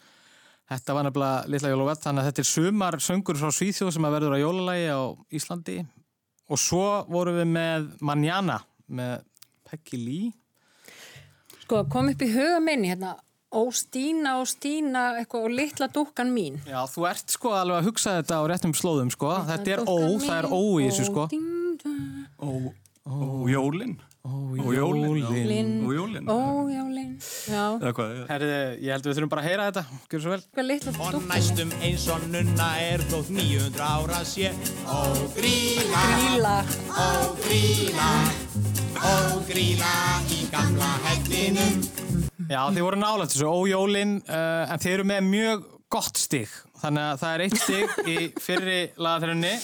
Þetta 0.66 0.95
var 0.97 1.06
nefnilega 1.06 1.50
litla 1.52 1.71
jólavætt, 1.71 2.02
þannig 2.02 2.25
að 2.25 2.28
þetta 2.30 2.42
er 2.42 2.49
sumar 2.50 2.97
söngur 3.06 3.38
frá 3.38 3.52
Svíþjóð 3.54 3.92
sem 3.95 4.06
að 4.09 4.16
verður 4.16 4.35
á 4.35 4.38
jólalagi 4.42 4.88
á 4.90 5.02
Íslandi. 5.38 5.76
Og 6.50 6.59
svo 6.59 6.87
vorum 7.11 7.38
við 7.38 7.47
með 7.52 7.87
Manjana, 8.06 8.56
með 8.90 9.21
Peggy 9.66 10.00
Lee. 10.00 10.33
Sko, 11.62 11.85
kom 11.90 12.11
upp 12.11 12.23
í 12.23 12.28
huga 12.30 12.59
minni 12.62 12.90
hérna, 12.92 13.12
ó 13.50 13.62
Stína, 13.75 14.37
ó 14.38 14.42
Stína, 14.47 15.04
eitthvað, 15.21 15.47
og 15.49 15.54
litla 15.59 15.88
dúkkan 15.90 16.30
mín. 16.35 16.59
Já, 16.66 16.80
þú 16.90 17.06
ert 17.11 17.35
sko 17.35 17.54
alveg 17.59 17.80
að 17.80 17.88
hugsa 17.90 18.16
þetta 18.21 18.38
á 18.38 18.42
réttum 18.50 18.75
slóðum, 18.78 19.11
sko. 19.14 19.33
Þetta 19.49 19.75
er 19.76 19.83
ó, 19.87 19.97
það 20.23 20.37
er 20.40 20.49
ó 20.50 20.61
í 20.83 20.88
þessu, 20.90 21.06
sko. 21.11 21.28
Og, 22.42 22.68
og 23.06 23.47
jólin. 23.50 23.97
Og 24.26 24.73
jólin. 24.75 25.16
já. 25.23 25.28
Lin. 25.47 25.71
Og 25.87 25.92
jólin. 25.95 26.28
Ó, 26.28 26.38
jólin. 26.73 27.12
Herði, 28.28 28.50
ég 28.83 28.90
held 28.92 29.06
að 29.06 29.11
við 29.11 29.18
þurfum 29.18 29.30
bara 29.33 29.42
að 29.42 29.49
heyra 29.49 29.66
þetta. 29.71 29.85
Gjör 30.11 30.25
svo 30.25 30.30
vel. 30.35 30.42
Og 31.16 31.28
næstum 31.30 31.71
eins 31.80 32.06
og 32.12 32.26
nunna 32.33 32.68
er 32.83 33.04
þótt 33.11 33.30
900 33.37 33.85
ára 33.87 34.23
sé 34.26 34.50
Ó 34.87 34.99
gríla, 35.37 36.02
Gríla. 36.16 36.56
ó 36.90 37.09
gríla, 37.45 38.11
ó 38.97 39.14
gríla 39.49 39.95
í 40.35 40.42
gamla 40.52 40.90
hellinum 41.06 41.80
Já, 42.47 42.61
þið 42.71 42.83
voru 42.87 42.99
nálægt 43.00 43.33
þessu, 43.35 43.47
ójólin, 43.50 44.18
uh, 44.28 44.71
en 44.71 44.78
þið 44.78 44.92
eru 44.92 45.04
með 45.11 45.25
mjög 45.26 45.64
gott 45.90 46.18
stig. 46.21 46.50
Þannig 46.83 47.02
að 47.09 47.18
það 47.23 47.33
er 47.35 47.42
eitt 47.47 47.56
stig 47.59 47.97
í 48.06 48.16
fyrri 48.42 48.76
lagaþrönni. 49.02 49.54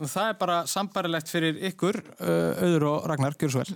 Það 0.00 0.26
er 0.30 0.36
bara 0.40 0.58
sambarilegt 0.70 1.28
fyrir 1.28 1.58
ykkur, 1.70 2.00
Auður 2.20 2.86
og 2.88 3.08
Ragnar, 3.10 3.36
gjör 3.36 3.52
svo 3.52 3.64
vel. 3.64 3.74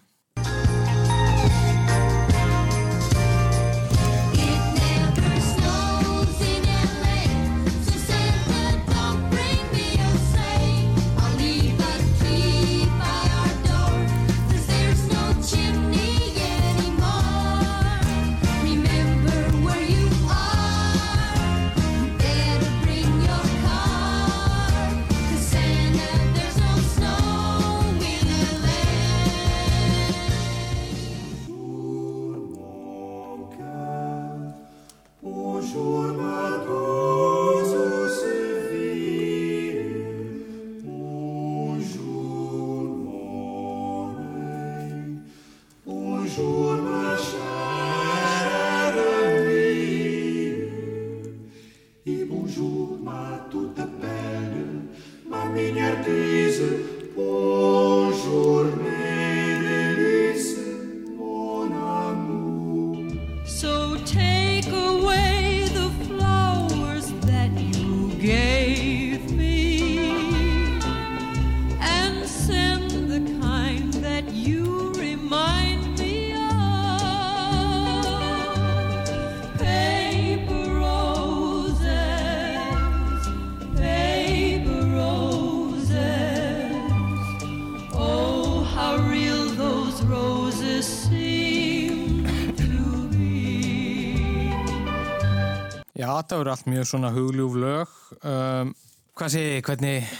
Þetta 96.24 96.40
voru 96.40 96.54
allt 96.54 96.72
mjög 96.72 96.88
svona 96.88 97.12
hugljúf 97.12 97.60
lög. 97.60 97.94
Um, 98.24 98.72
hvað 99.18 99.32
sé, 99.36 99.44
hvernig, 99.66 100.10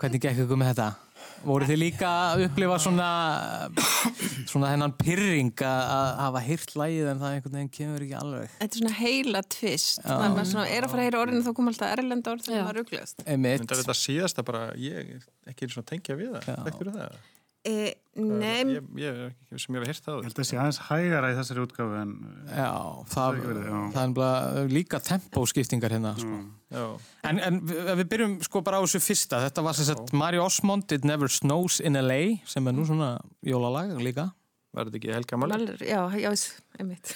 hvernig 0.00 0.22
gekk 0.24 0.44
ykkur 0.46 0.60
með 0.60 0.72
þetta? 0.72 0.90
Voru 1.40 1.64
þið 1.68 1.78
líka 1.80 2.08
að 2.30 2.42
upplifa 2.46 2.76
svona, 2.80 3.08
svona 4.48 4.72
hennan 4.72 4.92
pyrring 4.96 5.52
að 5.64 5.82
að 5.94 6.08
hafa 6.20 6.42
heyrt 6.44 6.74
lægið 6.76 7.10
en 7.12 7.20
það 7.22 7.36
einhvern 7.36 7.56
veginn 7.56 7.72
kemur 7.76 8.04
ekki 8.04 8.16
alveg? 8.18 8.54
Þetta 8.58 8.76
er 8.76 8.82
svona 8.82 8.94
heila 8.98 9.42
tvist. 9.56 10.02
Já. 10.04 10.14
Maður 10.20 10.48
svona 10.52 10.66
er 10.68 10.84
að 10.86 10.94
fara 10.94 11.04
að 11.04 11.08
heyra 11.08 11.22
orðinu 11.24 11.44
þá 11.46 11.50
kom 11.56 11.72
alltaf 11.72 11.94
erlenda 11.96 12.34
orð 12.34 12.46
þegar 12.48 12.66
maður 12.66 12.80
ruglast. 12.82 13.24
Einmitt. 13.24 13.64
Þetta 13.64 13.76
er 13.76 13.82
þetta 13.82 13.98
síðasta 14.00 14.46
bara, 14.50 14.64
ég 14.80 15.28
ekki 15.48 15.68
eins 15.68 15.80
og 15.80 15.88
tengja 15.88 16.18
við 16.20 16.36
það, 16.36 16.64
þekktur 16.68 16.92
það? 16.96 17.20
E, 17.60 17.72
nei, 18.16 18.62
Ég, 18.72 18.84
ég 18.96 19.16
ekki 19.28 19.58
sem 19.60 19.76
ég 19.76 19.82
hef 19.82 19.90
heyrt 19.90 20.06
það. 20.06 20.14
Ég 20.16 20.26
held 20.26 20.32
að 20.32 20.38
það 20.38 20.46
sé 20.48 20.56
aðeins 20.56 20.78
hægara 20.86 21.28
í 21.28 21.34
þessari 21.36 21.60
útgáfu 21.66 21.98
en 22.00 22.14
Já, 22.48 22.70
það, 23.12 23.40
verið, 23.44 23.66
já. 23.68 23.80
það 23.96 24.00
er 24.06 24.14
bara 24.16 24.62
líka 24.70 25.00
tempóskiptingar 25.04 25.94
hérna. 25.96 26.12
Sko. 26.16 26.38
Já. 26.72 26.84
En, 27.28 27.42
en 27.44 27.60
ef 27.68 28.00
við 28.00 28.08
byrjum 28.14 28.38
sko 28.48 28.62
bara 28.64 28.80
á 28.80 28.84
þessu 28.86 29.02
fyrsta, 29.04 29.42
þetta 29.44 29.66
var 29.66 29.76
sem 29.76 29.90
sagt 29.90 30.14
Mari 30.16 30.40
Osmond, 30.40 30.96
It 30.96 31.04
Never 31.04 31.28
Snows 31.28 31.82
in 31.84 32.00
LA, 32.00 32.20
sem 32.48 32.64
er 32.72 32.76
nú 32.78 32.88
svona 32.88 33.12
jólalag 33.44 33.92
líka. 34.00 34.30
Var 34.72 34.88
þetta 34.88 35.00
ekki 35.02 35.14
Helga? 35.18 35.42
Maler, 35.44 35.76
já, 35.84 36.00
já, 36.16 36.32
einmitt. 36.80 37.12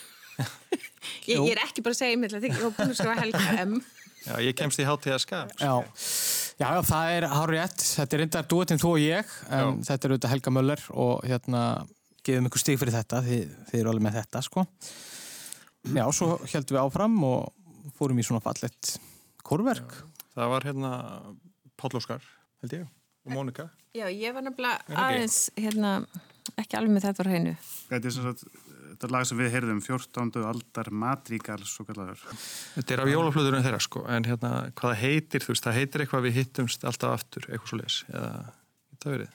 ég, 1.30 1.38
ég 1.38 1.52
er 1.54 1.64
ekki 1.64 1.80
bara 1.86 1.96
að 1.96 2.02
segja 2.02 2.18
einmitt, 2.18 2.36
ég 2.36 2.52
er 2.52 2.68
búin 2.74 2.92
að 2.92 2.98
skrifa 3.00 3.16
Helga 3.22 3.64
M. 3.64 3.78
Já, 4.24 4.38
ég 4.40 4.54
kemst 4.56 4.80
í 4.80 4.86
hátíða 4.88 5.18
skap. 5.20 5.50
Já. 5.60 5.74
Já, 6.56 6.68
já, 6.70 6.80
það 6.88 7.10
er 7.16 7.26
hárið 7.28 7.58
rétt. 7.58 7.84
Þetta 7.98 8.16
er 8.16 8.22
reyndar 8.22 8.46
duettinn 8.48 8.80
þú 8.80 8.92
og 8.94 9.02
ég, 9.02 9.34
en 9.52 9.82
þetta 9.84 10.08
er 10.08 10.14
auðvitað 10.14 10.32
Helga 10.32 10.52
Möller 10.54 10.84
og 11.04 11.26
hérna 11.28 11.62
gefum 12.24 12.48
ykkur 12.48 12.62
stig 12.62 12.80
fyrir 12.80 12.94
þetta, 12.96 13.20
þið, 13.26 13.52
þið 13.68 13.80
eru 13.82 13.92
alveg 13.92 14.06
með 14.06 14.16
þetta, 14.20 14.42
sko. 14.46 14.64
Já, 15.92 16.04
svo 16.16 16.28
heldum 16.48 16.78
við 16.78 16.80
áfram 16.80 17.16
og 17.28 17.92
fórum 17.98 18.20
í 18.22 18.24
svona 18.24 18.40
fallett 18.44 18.94
kórverk. 19.44 19.92
Það 20.34 20.52
var 20.54 20.68
hérna 20.70 20.92
Páll 21.80 21.98
Óskar, 22.00 22.24
held 22.64 22.78
ég, 22.78 22.86
og 23.26 23.34
Mónika. 23.36 23.68
Já, 23.94 24.06
ég 24.08 24.32
var 24.34 24.46
nefnilega 24.46 24.96
aðeins, 25.04 25.50
hérna, 25.58 25.98
ekki 26.56 26.78
alveg 26.80 26.96
með 26.96 27.10
þetta 27.10 27.26
á 27.26 27.28
hreinu. 27.28 27.52
þetta 27.90 28.08
er 28.08 28.16
sem 28.16 28.24
sagt 28.30 28.46
þetta 28.94 29.08
er 29.08 29.12
lag 29.14 29.26
sem 29.28 29.40
við 29.40 29.50
heyrðum 29.52 29.80
14. 29.84 30.44
aldar 30.48 30.90
madrigal 30.94 31.58
svo 31.66 31.86
kallar 31.88 32.14
Þetta 32.76 32.94
er 32.94 33.02
af 33.02 33.10
jólaflöðurinn 33.10 33.64
þeirra, 33.66 33.80
sko, 33.82 34.04
en 34.10 34.28
hérna, 34.28 34.52
hvað 34.78 34.94
það 34.94 35.02
heitir, 35.02 35.44
þú 35.44 35.52
veist, 35.52 35.66
það 35.66 35.78
heitir 35.80 36.04
eitthvað 36.04 36.24
við 36.28 36.38
hittumst 36.38 36.86
alltaf 36.86 37.16
aftur, 37.18 37.48
eitthvað 37.50 37.72
svo 37.72 37.80
les, 37.80 37.98
eða, 38.12 38.30
þetta 38.94 39.12
verið. 39.16 39.34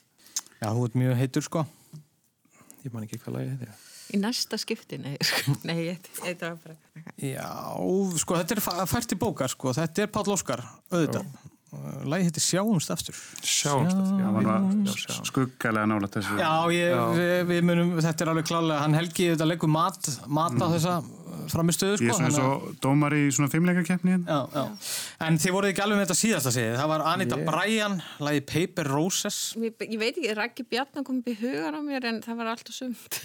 Já, 0.59 0.65
þú 0.69 0.87
ert 0.87 0.97
mjög 1.03 1.21
heitur, 1.21 1.47
sko. 1.49 1.65
Ég 2.79 2.95
man 2.95 3.05
ekki 3.05 3.19
hvað 3.19 3.37
lagi 3.37 3.53
heitir. 3.53 3.85
Í 4.09 4.19
næsta 4.23 4.57
skipti, 4.57 4.97
nei, 5.03 5.13
sko, 5.29 5.55
nei, 5.67 5.77
það 6.23 6.45
var 6.47 6.59
bara... 6.63 7.05
Já, 7.21 7.51
sko, 8.23 8.39
þetta 8.41 8.57
er 8.57 8.89
fært 8.95 9.15
í 9.15 9.19
bókar, 9.19 9.51
sko. 9.51 9.75
Þetta 9.77 10.05
er 10.05 10.11
Páll 10.15 10.33
Óskar, 10.33 10.63
auðvitað. 10.89 11.27
Lægi 12.09 12.25
heitir 12.25 12.41
Sjáumst 12.41 12.89
aftur. 12.89 13.13
Sjáumst 13.45 13.93
aftur, 13.93 14.17
já, 14.17 14.25
hann 14.25 14.33
var 14.33 14.63
já, 14.87 14.93
já. 15.05 15.17
skuggalega 15.29 15.85
nála 15.91 16.07
þessu 16.09 16.37
Já, 16.39 16.51
ég, 16.73 16.95
Við, 17.19 17.33
við 17.51 17.61
munum, 17.69 17.91
þetta 18.01 18.25
er 18.25 18.31
alveg 18.33 18.47
klálega, 18.49 18.79
hann 18.81 18.97
helgi 18.97 19.27
þetta 19.35 19.47
leikur 19.51 19.69
mat, 19.69 20.09
mat 20.27 20.57
á 20.57 20.65
þessa 20.73 20.95
framistöðu, 21.49 21.97
sko. 21.97 22.05
ég 22.05 22.09
er 22.09 22.17
svona 22.17 22.29
að- 22.29 22.39
svo 22.39 22.73
dómar 22.81 23.13
í 23.17 23.21
svona 23.33 23.49
fimmleikakeppni 23.53 24.17
Já, 24.25 24.39
já. 24.53 24.63
En 25.27 25.37
þið 25.37 25.55
voruð 25.55 25.71
ekki 25.73 25.83
alveg 25.85 25.97
með 26.01 26.05
þetta 26.07 26.19
síðasta 26.23 26.51
segið. 26.57 26.75
Það 26.81 26.87
var 26.95 27.05
Anita 27.13 27.37
Ég- 27.37 27.45
Bryan, 27.51 28.01
lagi 28.19 28.41
Paper 28.41 28.85
Roses. 28.89 29.39
Ég, 29.57 29.73
ég 29.85 29.99
veit 29.99 30.17
ekki, 30.17 30.33
Raggi 30.37 30.65
Bjarnar 30.69 31.03
kom 31.05 31.21
upp 31.21 31.29
í 31.29 31.37
hugan 31.37 31.77
á 31.77 31.81
mér 31.85 32.05
en 32.05 32.21
það 32.25 32.35
var 32.41 32.47
allt 32.55 32.69
og 32.69 32.73
sumt. 32.81 33.21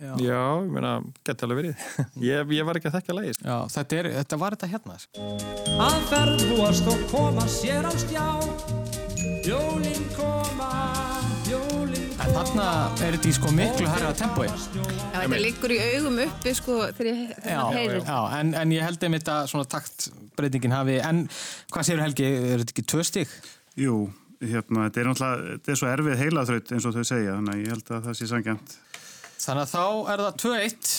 Já, 0.00 0.14
Já, 0.24 0.40
ég 0.64 0.70
meina, 0.72 0.90
geti 1.28 1.44
alveg 1.44 1.58
verið. 1.60 1.80
ég, 2.30 2.52
ég 2.56 2.64
var 2.64 2.78
ekki 2.80 2.88
að 2.88 2.94
þekka 2.98 3.16
lagið. 3.18 3.40
Já, 3.44 3.56
þetta, 3.74 3.96
er, 4.00 4.06
þetta 4.20 4.38
var 4.40 4.54
þetta 4.56 4.68
hérna. 4.72 4.94
Að 5.84 5.96
ferðbúast 6.08 6.88
og 6.88 7.02
koma 7.10 7.44
sér 7.52 7.84
á 7.84 7.92
stjá 8.00 8.24
Jólin 9.44 10.02
koma, 10.16 10.70
jólin 11.48 12.08
En 12.20 12.32
þarna 12.36 12.64
er 13.04 13.16
þetta 13.16 13.28
í 13.30 13.32
sko 13.36 13.52
miklu 13.56 13.88
herra 13.88 14.10
tempói. 14.16 14.46
Já, 14.48 14.82
þetta 15.14 15.40
liggur 15.40 15.72
í 15.72 15.78
augum 15.84 16.18
uppi, 16.26 16.52
sko, 16.56 16.76
þegar 16.96 17.08
ég 17.10 17.30
þegar 17.36 17.52
Já, 17.52 17.60
maður 17.60 17.78
heyrir. 17.80 18.02
já 18.08 18.18
en, 18.40 18.52
en 18.62 18.74
ég 18.76 18.84
held 18.88 19.06
einmitt 19.08 19.30
að 19.32 19.46
svona 19.52 19.68
taktbreytingin 19.76 20.76
hafi, 20.76 20.98
en 21.08 21.22
hvað 21.72 21.88
segir 21.88 22.04
Helgi, 22.04 22.28
er 22.54 22.62
þetta 22.64 22.76
ekki 22.76 22.86
tvö 22.92 23.06
stík? 23.08 23.32
Jú, 23.80 23.96
hérna, 24.44 24.86
þetta 24.88 25.02
er 25.04 25.10
náttúrulega 25.10 25.48
þetta 25.54 25.72
er 25.76 25.80
svo 25.80 25.90
erfið 25.94 26.20
heilaþraut 26.24 26.74
eins 26.76 26.88
og 26.88 26.96
þau 26.98 27.04
segja 27.14 27.36
þannig 27.38 27.56
að 27.56 27.64
ég 27.64 27.74
held 27.74 27.92
að 27.96 28.06
það 28.10 28.18
sé 28.20 28.30
sangjant 28.34 28.76
Þannig 29.40 29.64
að 29.64 29.72
þá 29.72 30.12
er 30.12 30.22
það 30.24 30.36
2-1 30.42 30.90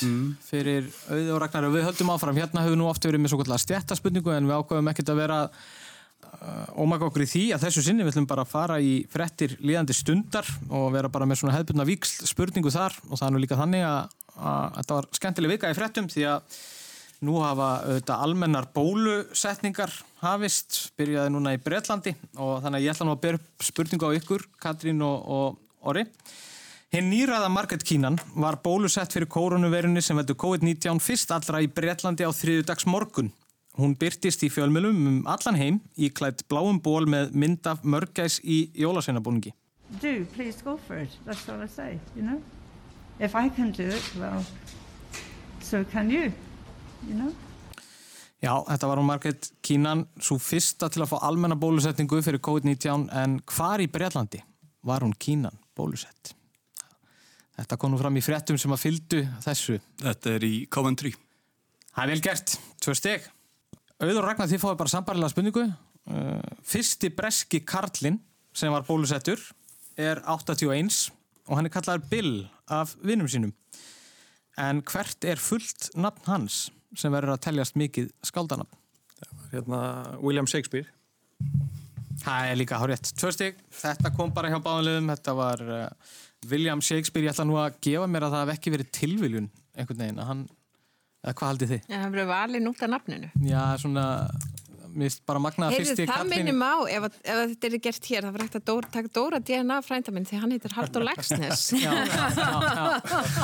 fyrir 0.47 0.89
auði 1.11 1.29
og 1.29 1.39
Ragnar. 1.43 1.67
Og 1.67 1.75
við 1.75 1.85
höldum 1.87 2.11
áfram. 2.13 2.39
Hérna 2.41 2.65
höfum 2.65 2.73
við 2.73 2.81
nú 2.81 2.89
oft 2.89 3.05
verið 3.05 3.21
með 3.21 3.33
svo 3.33 3.39
kallar 3.41 3.61
stjættaspurningu 3.61 4.33
en 4.33 4.49
við 4.49 4.57
ákveðum 4.57 4.91
ekkert 4.91 5.13
að 5.13 5.21
vera 5.21 5.37
uh, 5.45 6.81
ómaka 6.81 7.07
okkur 7.09 7.25
í 7.25 7.29
því. 7.29 7.43
Að 7.55 7.67
þessu 7.67 7.85
sinni 7.85 8.05
við 8.05 8.15
ætlum 8.15 8.29
bara 8.31 8.45
að 8.47 8.53
fara 8.55 8.81
í 8.81 8.91
frettir 9.13 9.55
líðandi 9.61 9.95
stundar 9.97 10.49
og 10.69 10.89
vera 10.95 11.11
bara 11.13 11.29
með 11.29 11.43
svona 11.43 11.55
hefðbundna 11.59 11.87
víksl 11.91 12.29
spurningu 12.31 12.73
þar. 12.73 12.97
Og 13.11 13.15
það 13.15 13.27
er 13.29 13.35
nú 13.37 13.45
líka 13.45 13.61
þannig 13.61 13.87
að, 13.87 14.19
þetta 14.81 14.99
var 14.99 15.09
skemmtileg 15.21 15.55
vika 15.55 15.71
í 15.71 15.77
frettum 15.77 16.09
því 16.11 16.29
að 16.33 16.61
nú 17.21 17.37
hafa 17.43 17.71
auðvitað 17.85 18.21
almennar 18.25 18.67
bólusetningar 18.73 19.91
hafist, 20.23 20.87
byrjaði 20.97 21.33
núna 21.35 21.53
í 21.53 21.61
Bretlandi. 21.61 22.15
Og 22.41 22.55
þannig 22.63 22.79
að 22.79 22.87
ég 22.87 22.95
ætla 22.95 23.05
nú 23.05 23.13
að 23.13 23.25
byrja 23.27 23.67
spurningu 23.67 24.09
á 24.09 24.17
ykkur, 24.17 24.47
Katrín 24.61 25.03
og, 25.05 25.27
og 25.29 25.91
Orri. 25.91 26.07
Hinn 26.91 27.07
nýraða 27.07 27.47
Margaret 27.47 27.85
Keenan 27.87 28.17
var 28.35 28.57
bólusett 28.59 29.13
fyrir 29.15 29.29
koronaveirunni 29.31 30.01
sem 30.03 30.17
veldur 30.19 30.35
COVID-19 30.41 30.97
fyrst 30.99 31.29
allra 31.31 31.61
í 31.63 31.69
Bretlandi 31.71 32.25
á 32.27 32.31
þriðudags 32.35 32.83
morgun. 32.83 33.29
Hún 33.79 33.93
byrtist 33.95 34.41
í 34.43 34.49
fjölmjölum 34.51 34.97
um 35.07 35.21
allan 35.31 35.55
heim 35.55 35.77
í 35.95 36.09
klætt 36.11 36.43
bláum 36.51 36.81
ból 36.83 37.05
með 37.07 37.31
mynd 37.31 37.69
af 37.71 37.85
mörgæs 37.87 38.41
í 38.43 38.65
jólaseinabúningi. 38.75 39.53
do, 40.01 40.25
please 40.35 40.61
go 40.63 40.75
for 40.87 40.97
it. 40.97 41.15
That's 41.25 41.47
all 41.47 41.63
I 41.63 41.67
say, 41.67 41.99
you 42.15 42.23
know. 42.23 42.41
If 43.19 43.35
I 43.35 43.47
can 43.47 43.71
do 43.71 43.87
it, 43.87 44.11
well, 44.19 44.43
so 45.61 45.85
can 45.85 46.11
you, 46.11 46.33
you 47.07 47.15
know. 47.15 47.31
Já, 48.43 48.65
þetta 48.67 48.87
var 48.87 48.97
hún 48.97 49.07
Margaret 49.07 49.51
Keenan, 49.63 50.03
svo 50.19 50.35
fyrsta 50.41 50.91
til 50.91 51.05
að 51.05 51.13
fá 51.13 51.23
almenna 51.23 51.55
bólusetningu 51.55 52.19
fyrir 52.19 52.43
COVID-19 52.43 53.07
en 53.23 53.39
hvar 53.47 53.79
í 53.79 53.87
Bretlandi 53.87 54.43
var 54.83 55.07
hún 55.07 55.15
Keenan 55.15 55.55
bólusett? 55.77 56.35
Þetta 57.59 57.77
kom 57.77 57.91
nú 57.93 57.99
fram 57.99 58.17
í 58.17 58.23
fréttum 58.23 58.57
sem 58.61 58.73
að 58.73 58.83
fyldu 58.85 59.21
þessu. 59.43 59.77
Þetta 60.01 60.35
er 60.37 60.47
í 60.47 60.55
Coventry. 60.71 61.11
Það 61.91 62.03
er 62.03 62.11
vel 62.13 62.23
gert, 62.23 62.57
tvö 62.81 62.95
steg. 62.97 63.25
Auður 64.01 64.25
Ragnar, 64.25 64.49
þið 64.49 64.61
fáið 64.63 64.77
bara 64.79 64.93
sambarilega 64.93 65.33
spurningu. 65.33 65.65
Uh, 66.09 66.39
fyrsti 66.65 67.11
breski 67.13 67.61
Karlinn 67.67 68.17
sem 68.57 68.71
var 68.73 68.87
bólusettur 68.87 69.41
er 69.99 70.21
81 70.25 71.11
og 71.45 71.57
hann 71.57 71.67
er 71.67 71.73
kallaður 71.73 72.07
Bill 72.09 72.33
af 72.71 72.95
vinnum 73.03 73.29
sínum. 73.29 73.53
En 74.59 74.81
hvert 74.85 75.27
er 75.27 75.41
fullt 75.41 75.91
nafn 75.95 76.27
hans 76.27 76.63
sem 76.97 77.13
verður 77.13 77.35
að 77.35 77.43
teljast 77.47 77.77
mikið 77.79 78.09
skáldanafn? 78.25 78.79
Hérna, 79.51 79.81
William 80.23 80.47
Shakespeare. 80.49 80.87
Það 82.21 82.49
er 82.49 82.59
líka 82.59 82.79
hárétt. 82.81 83.13
Tvö 83.17 83.31
steg, 83.33 83.61
þetta 83.73 84.11
kom 84.15 84.33
bara 84.35 84.51
hjá 84.51 84.59
báðanlegum, 84.61 85.09
þetta 85.13 85.35
var 85.37 85.63
uh, 85.65 86.17
William 86.49 86.81
Shakespeare. 86.81 87.25
Ég 87.27 87.33
ætla 87.35 87.45
nú 87.45 87.57
að 87.61 87.75
gefa 87.85 88.07
mér 88.09 88.25
að 88.27 88.33
það 88.37 88.47
hef 88.47 88.55
ekki 88.57 88.73
verið 88.77 88.89
tilviljun 88.97 89.49
einhvern 89.77 90.01
veginn. 90.05 90.19
að 90.23 90.31
Hann, 90.31 90.41
eða 91.25 91.35
hvað 91.37 91.51
haldið 91.53 91.75
þið? 91.75 91.83
Já, 91.91 91.97
það 92.01 92.09
verður 92.15 92.31
valið 92.33 92.65
nútt 92.65 92.81
af 92.81 92.89
nafninu. 92.95 93.29
Já, 93.45 93.61
svona 93.83 94.05
mér 94.91 95.07
finnst 95.07 95.21
bara 95.23 95.39
magnaða 95.39 95.71
Heyrðu, 95.71 95.85
fyrsti 95.93 96.05
það 96.09 96.25
minnum 96.33 96.63
á, 96.67 96.73
ef, 96.91 97.03
að- 97.07 97.19
ef 97.23 97.37
að 97.37 97.51
þetta 97.53 97.67
er 97.69 97.75
gert 97.85 98.07
hér, 98.11 98.25
það 98.25 98.33
var 98.35 98.41
hægt 98.43 98.57
að 98.59 98.63
Dóra, 98.67 98.87
taka 98.91 99.11
Dóra 99.15 99.39
DNA 99.39 99.77
frænda 99.87 100.11
minn 100.11 100.25
því 100.27 100.39
hann 100.41 100.51
heitir 100.51 100.73
Halldór 100.75 101.05
Lagsnes. 101.07 101.61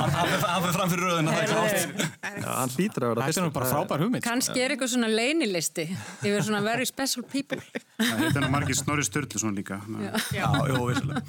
Hann 0.07 0.27
fyrir 0.27 0.73
fram 0.75 0.89
fyrir 0.91 1.05
röðina. 1.07 1.31
Já, 1.37 2.51
hann 2.51 2.73
hlýtur 2.75 3.05
að 3.07 3.13
vera 3.13 3.29
Þetta 3.29 3.39
er 3.39 3.47
nú 3.47 3.53
bara 3.55 3.69
frábær 3.71 4.03
hugmynd. 4.03 4.23
Kannski 4.25 4.59
er 4.63 4.73
eitthvað 4.75 4.91
svona 4.97 5.07
leynilisti 5.11 5.85
yfir 5.87 6.43
svona 6.43 6.61
very 6.65 6.85
special 6.89 7.23
people. 7.31 7.61
Það 8.01 8.25
heita 8.25 8.43
nú 8.43 8.51
margir 8.53 8.75
Snorri 8.81 9.05
Sturluson 9.07 9.55
líka. 9.55 9.79
Já, 10.35 10.51
vissulega. 10.59 11.23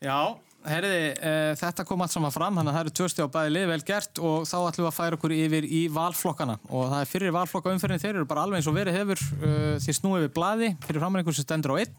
Já, 0.00 0.18
herriði, 0.66 1.10
uh, 1.22 1.52
þetta 1.60 1.84
kom 1.86 2.02
allt 2.02 2.14
saman 2.14 2.34
fram, 2.34 2.56
þannig 2.58 2.72
að 2.72 2.78
það 2.78 2.84
eru 2.86 2.94
tvö 2.98 3.10
stjá 3.12 3.26
bæði 3.34 3.52
lið 3.54 3.68
vel 3.72 3.82
gert 3.90 4.22
og 4.22 4.48
þá 4.48 4.56
ætlum 4.58 4.84
við 4.84 4.90
að 4.90 4.96
færa 4.96 5.18
okkur 5.18 5.36
yfir 5.36 5.68
í 5.68 5.82
valflokkana 5.94 6.56
og 6.68 6.88
það 6.90 6.98
er 7.02 7.12
fyrir 7.12 7.36
valflokka 7.36 7.74
umferðin, 7.76 8.02
þeir 8.02 8.14
eru 8.16 8.30
bara 8.30 8.46
alveg 8.46 8.60
eins 8.60 8.70
og 8.70 8.76
verið 8.78 8.98
hefur 8.98 9.22
uh, 9.38 9.76
því 9.84 9.96
snúið 10.00 10.26
við 10.26 10.34
blaði 10.34 10.72
fyrir 10.86 11.06
einhvern 11.08 11.38
sem 11.38 11.46
stendur 11.46 11.76
á 11.76 11.80
einn 11.84 11.94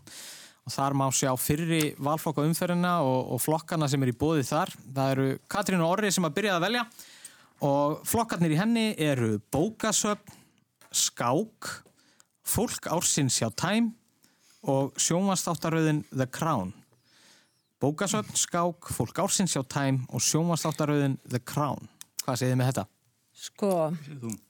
og 0.69 0.74
þar 0.74 0.98
má 0.98 1.06
sjá 1.15 1.32
fyrri 1.39 1.84
valflokka 1.98 2.45
umferðina 2.45 3.00
og, 3.06 3.34
og 3.34 3.41
flokkana 3.41 3.88
sem 3.89 4.04
er 4.06 4.12
í 4.12 4.17
bóði 4.17 4.43
þar. 4.45 4.72
Það 4.95 5.13
eru 5.15 5.30
Katrín 5.50 5.82
og 5.82 5.95
Orri 5.95 6.12
sem 6.13 6.28
að 6.28 6.36
byrja 6.38 6.58
að 6.58 6.65
velja 6.67 6.84
og 7.65 8.04
flokkarnir 8.08 8.54
í 8.54 8.60
henni 8.60 8.86
eru 9.02 9.38
bókasöfn, 9.52 10.36
skák, 10.95 11.72
fólk 12.48 12.91
ársins 12.91 13.39
hjá 13.41 13.50
Time 13.52 13.95
og 14.69 14.93
sjónvastáttaröðin 15.00 16.04
The 16.12 16.28
Crown. 16.28 16.74
Bókasöfn, 17.80 18.36
skák, 18.36 18.89
fólk 18.92 19.18
ársins 19.24 19.54
hjá 19.56 19.62
Time 19.63 20.04
og 20.12 20.20
sjónvastáttaröðin 20.20 21.13
The 21.24 21.39
Crown. 21.39 21.88
Hvað 22.26 22.42
segir 22.42 22.52
þið 22.52 22.60
með 22.60 22.68
þetta? 22.70 22.84
Sko, 23.39 23.70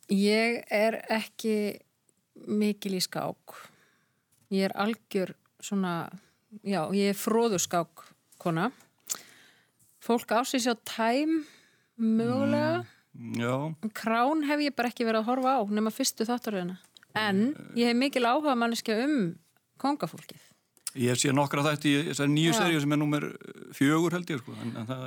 ég 0.10 0.58
er 0.74 0.98
ekki 1.14 1.54
mikil 2.50 2.96
í 2.98 3.04
skák. 3.06 3.54
Ég 4.50 4.66
er 4.66 4.74
algjör 4.74 5.36
svona, 5.62 6.10
já, 6.66 6.82
ég 6.98 7.14
er 7.14 7.22
fróðu 7.22 7.62
skák 7.62 8.08
kona. 8.42 8.72
Fólk 10.02 10.34
ásins 10.34 10.66
á 10.66 10.74
tæm, 10.82 11.44
mögulega. 12.02 12.82
Já. 13.38 13.54
Krán 13.94 14.42
hef 14.50 14.66
ég 14.66 14.74
bara 14.74 14.90
ekki 14.90 15.06
verið 15.06 15.22
að 15.22 15.30
horfa 15.36 15.58
á 15.62 15.62
nema 15.70 15.94
fyrstu 15.94 16.26
þáttaröðina. 16.26 16.82
En 17.14 17.52
ég 17.78 17.94
hef 17.94 18.02
mikil 18.02 18.26
áhuga 18.26 18.58
manneskja 18.58 19.04
um 19.06 19.36
kongafólkið. 19.78 20.49
Ég 20.98 21.12
hef 21.14 21.20
séð 21.22 21.36
nokkra 21.38 21.62
þætti 21.62 21.90
í 21.94 21.98
þessari 22.08 22.32
nýju 22.34 22.50
Já. 22.50 22.58
seríu 22.64 22.80
sem 22.82 22.94
er 22.96 22.98
nummer 22.98 23.26
fjögur 23.78 24.16
held 24.16 24.32
ég 24.34 24.40
sko. 24.42 24.56
En, 24.64 24.72
en 24.82 24.88
það, 24.90 25.04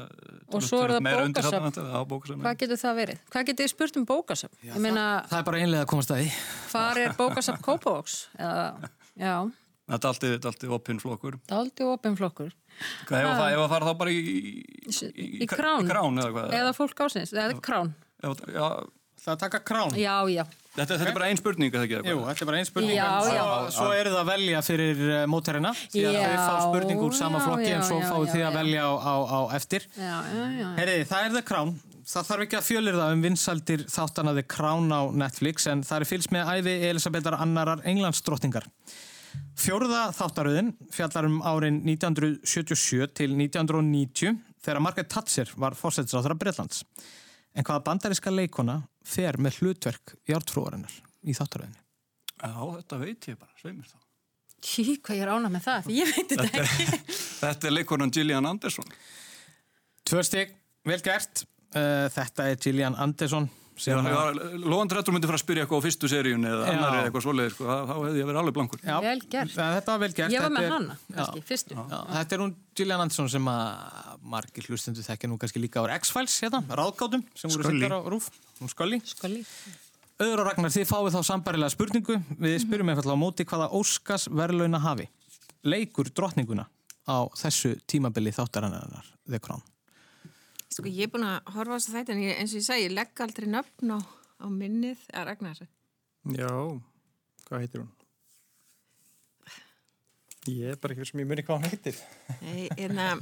Og 0.55 0.63
svo 0.63 0.79
er 0.85 0.93
það 0.93 1.01
þetta- 1.09 2.03
bókasafn. 2.13 2.43
Hvað 2.45 2.59
getur 2.61 2.79
það 2.83 2.95
verið? 3.01 3.19
Hvað 3.33 3.47
getur 3.49 3.65
þið 3.67 3.73
spurt 3.73 3.97
um 3.99 4.07
bókasöfn? 4.07 4.55
Ég 4.69 4.79
meina, 4.79 5.07
Það 5.27 5.39
er 5.41 5.43
bara 5.49 5.59
einlega 5.59 5.83
að 5.83 5.91
komast 5.91 6.11
að 6.15 6.23
því. 6.23 6.31
hvar 6.71 6.97
er 7.03 7.17
bókasöfn 7.19 7.63
Kópavóks? 7.67 8.29
Eða, 8.39 9.51
Þetta 9.93 10.07
er 10.07 10.13
alltið, 10.13 10.31
þetta 10.39 10.47
er 10.47 10.53
alltið 10.53 10.71
opinn 10.79 11.01
flokkur. 11.03 11.35
það 11.43 11.53
er 11.53 11.59
aldrei 11.59 11.87
opinn 11.91 12.17
flokkur. 12.17 12.53
Hvað, 13.07 13.19
ef, 13.19 13.33
það, 13.43 13.53
ef 13.53 13.59
að 13.59 13.69
fara 13.75 13.87
þá 13.91 13.99
bara 13.99 14.11
í, 14.11 14.21
Í, 14.87 15.43
í 15.43 15.47
krán. 15.51 15.83
Í 15.85 15.91
krán 15.91 16.23
eða 16.23 16.31
hvað? 16.33 16.53
Eða 16.63 16.73
fólk 16.79 17.03
ásins, 17.03 17.33
eða 17.35 17.61
krán. 17.61 17.95
Já, 18.23 18.87
Það 19.23 19.39
taka 19.39 19.59
krán. 19.63 19.93
Já, 19.95 20.15
já. 20.31 20.45
Þetta, 20.77 20.97
þetta 20.97 21.09
er 21.11 21.17
bara 21.17 21.29
ein 21.31 21.41
spurning, 21.41 21.73
eða 21.73 21.87
ekki? 21.89 22.01
Jú, 22.11 22.19
þetta 22.27 22.45
er 22.45 22.51
bara 22.51 22.61
einn 22.61 22.69
spurning. 22.69 22.97
Já, 22.97 23.07
en 23.07 23.37
já. 23.37 23.45
Svo, 23.45 23.71
svo 23.77 23.95
eru 23.97 24.13
það 24.15 24.21
að 24.23 24.33
velja 24.33 24.65
fyrir 24.67 25.05
uh, 25.07 25.21
mótærina. 25.31 25.73
Því 25.93 26.05
að 26.09 26.19
þau 26.19 26.35
fá 26.43 26.59
spurning 26.67 27.07
úr 27.07 27.17
sama 27.19 27.41
já, 27.41 27.47
flokki 27.47 27.71
en 27.77 27.87
svo 27.89 28.01
já, 28.03 28.11
þið 28.33 28.45
að 28.49 28.59
velja 28.61 28.89
á, 28.89 28.93
á, 28.99 29.15
á 29.23 29.41
eftir. 29.59 29.89
Já, 29.97 30.17
já, 30.33 30.45
já. 30.59 30.69
Heyriði, 30.81 31.07
það 31.13 31.29
er 31.29 31.37
The 31.37 31.45
Crown. 31.53 31.73
Það 32.13 32.29
þarf 32.29 32.45
ekki 32.45 32.59
að 32.59 32.67
fjölir 32.67 32.99
það 32.99 33.15
um 33.15 33.25
vinsaldir 33.29 33.87
þáttana 33.93 34.35
The 34.35 34.45
Crown 34.51 34.91
á 34.91 35.01
Netflix 35.23 35.69
en 35.71 35.85
það 35.87 36.03
er 36.03 36.09
fylgst 36.11 36.33
með 36.35 36.51
æfi 36.57 36.75
Elisabetar 36.89 37.37
annarar 37.39 37.85
Englandsdrottningar. 37.87 38.67
Fjórða 39.57 40.09
þáttaröðin 40.17 40.73
fjallar 40.93 41.29
um 41.29 41.39
árin 41.47 41.79
1977 41.87 43.13
til 43.17 43.37
1990 43.39 44.41
þegar 44.63 44.83
Margaret 44.83 45.11
Thatcher 45.13 45.53
var 45.61 45.77
fórsetisráþara 45.79 46.39
Bretlands. 46.41 46.83
En 47.53 47.67
hvaða 47.67 47.85
bandaríska 47.85 48.33
leikona 48.33 48.79
fer 49.05 49.37
með 49.43 49.61
hlutverk 49.61 50.15
jártfrúarinnar 50.29 50.95
í 51.23 51.35
þáttaröðinni? 51.37 51.81
Já, 52.43 52.55
þetta 52.79 52.99
veit 53.03 53.29
ég 53.29 53.39
bara, 53.39 53.53
sveimir 53.61 53.87
þá. 53.87 53.99
Tí, 54.63 54.85
hvað 55.03 55.19
ég 55.19 55.25
er 55.25 55.33
ána 55.35 55.51
með 55.51 55.65
það, 55.67 55.87
því 55.87 55.97
ég 55.99 56.13
veit 56.13 56.33
þetta 56.33 56.63
ekki. 56.63 57.01
Þetta 57.43 57.69
er 57.69 57.75
leikonan 57.79 58.13
Gillian 58.15 58.49
Anderson. 58.49 58.93
Tvö 60.09 60.23
stygg, 60.27 60.55
vel 60.87 61.01
gert. 61.03 61.45
Uh, 61.73 62.07
þetta 62.15 62.49
er 62.51 62.59
Gillian 62.63 62.97
Anderson. 63.01 63.49
Sem 63.77 63.99
að- 63.99 64.41
Lóðan 64.63 64.89
Drettur 64.93 65.13
myndi 65.15 65.27
fara 65.27 65.39
að 65.39 65.45
spyrja 65.45 65.65
eitthvað 65.65 65.81
á 65.81 65.85
fyrstu 65.87 66.09
seríun 66.13 66.45
eða 66.47 66.67
Já. 66.67 66.73
annari 66.73 66.97
eða 66.99 67.07
eitthvað 67.11 67.25
svoleiðis, 67.27 67.55
sko, 67.57 67.65
þá 67.65 67.95
hefði 67.97 68.19
ég 68.21 68.27
verið 68.29 68.41
alveg 68.43 68.55
blankur. 68.59 68.81
Já, 68.85 68.97
Vel 69.01 69.21
gert. 69.33 69.51
Þetta 69.57 69.87
var 69.93 69.99
vel 69.99 70.13
gert. 70.13 70.31
Ég 70.33 70.41
var 70.41 70.51
með 70.51 70.63
er- 70.67 70.71
hana, 70.73 70.97
kannski, 71.17 71.41
Já. 71.41 71.47
fyrstu. 71.51 71.75
Já, 71.75 72.01
þetta 72.13 72.33
er 72.33 72.39
hún 72.45 72.55
Gillian 72.75 73.01
Anderson 73.01 73.29
sem 73.29 73.45
að 73.45 74.19
margir 74.23 74.67
hlustendur 74.69 75.03
þekkja 75.07 75.29
nú 75.33 75.39
kannski 75.39 75.61
líka 75.63 75.81
á 75.83 75.89
X-Files 75.99 76.41
hérna, 76.43 76.63
ráðgátum 76.69 77.25
sem 77.35 77.51
voru 77.51 77.65
sendar 77.65 77.97
á 77.97 78.01
rúf. 78.09 78.31
Skulli. 78.69 79.01
Öður 80.21 80.39
og 80.41 80.47
Ragnar, 80.47 80.71
þið 80.71 80.87
fáið 80.87 81.15
þá 81.17 81.23
sambarilega 81.27 81.73
spurningu. 81.73 82.17
Við 82.39 82.61
spyrjum 82.63 82.91
einfallega 82.93 83.17
á 83.17 83.23
móti 83.25 83.45
hvaða 83.49 83.73
Óskars 83.73 84.29
verðlauna 84.29 84.79
hafi. 84.79 85.09
Leikur 85.65 86.05
drottninguna 86.15 86.67
á 87.09 87.27
þessu 87.35 87.81
tímabili 87.89 88.31
þáttarannar, 88.31 89.03
The 89.29 89.39
Crown. 89.41 89.63
Sko, 90.73 90.89
ég 90.89 91.05
er 91.05 91.13
búin 91.13 91.27
að 91.29 91.53
horfa 91.53 91.77
á 91.77 91.77
þess 91.77 91.91
að 91.91 91.97
þetta 91.99 92.15
en 92.15 92.23
ég, 92.23 92.37
eins 92.41 92.53
og 92.55 92.61
ég 92.63 92.65
segi, 92.65 92.85
ég 92.87 92.95
legg 92.97 93.21
aldrei 93.21 93.49
nöfn 93.53 93.93
á, 93.93 93.99
á 94.41 94.47
minnið 94.49 95.03
að 95.13 95.27
Ragnar. 95.29 95.59
Já, 96.33 96.53
hvað 97.49 97.65
heitir 97.65 97.83
hún? 97.83 97.91
Ég 100.49 100.73
er 100.73 100.79
bara 100.83 100.97
ekki 100.97 101.07
sem 101.07 101.21
ég 101.23 101.29
muni 101.29 101.45
hvað 101.47 101.61
hún 101.61 101.71
heitir. 101.71 101.99
Nei, 102.41 102.65
en 102.83 102.99
að, 103.05 103.21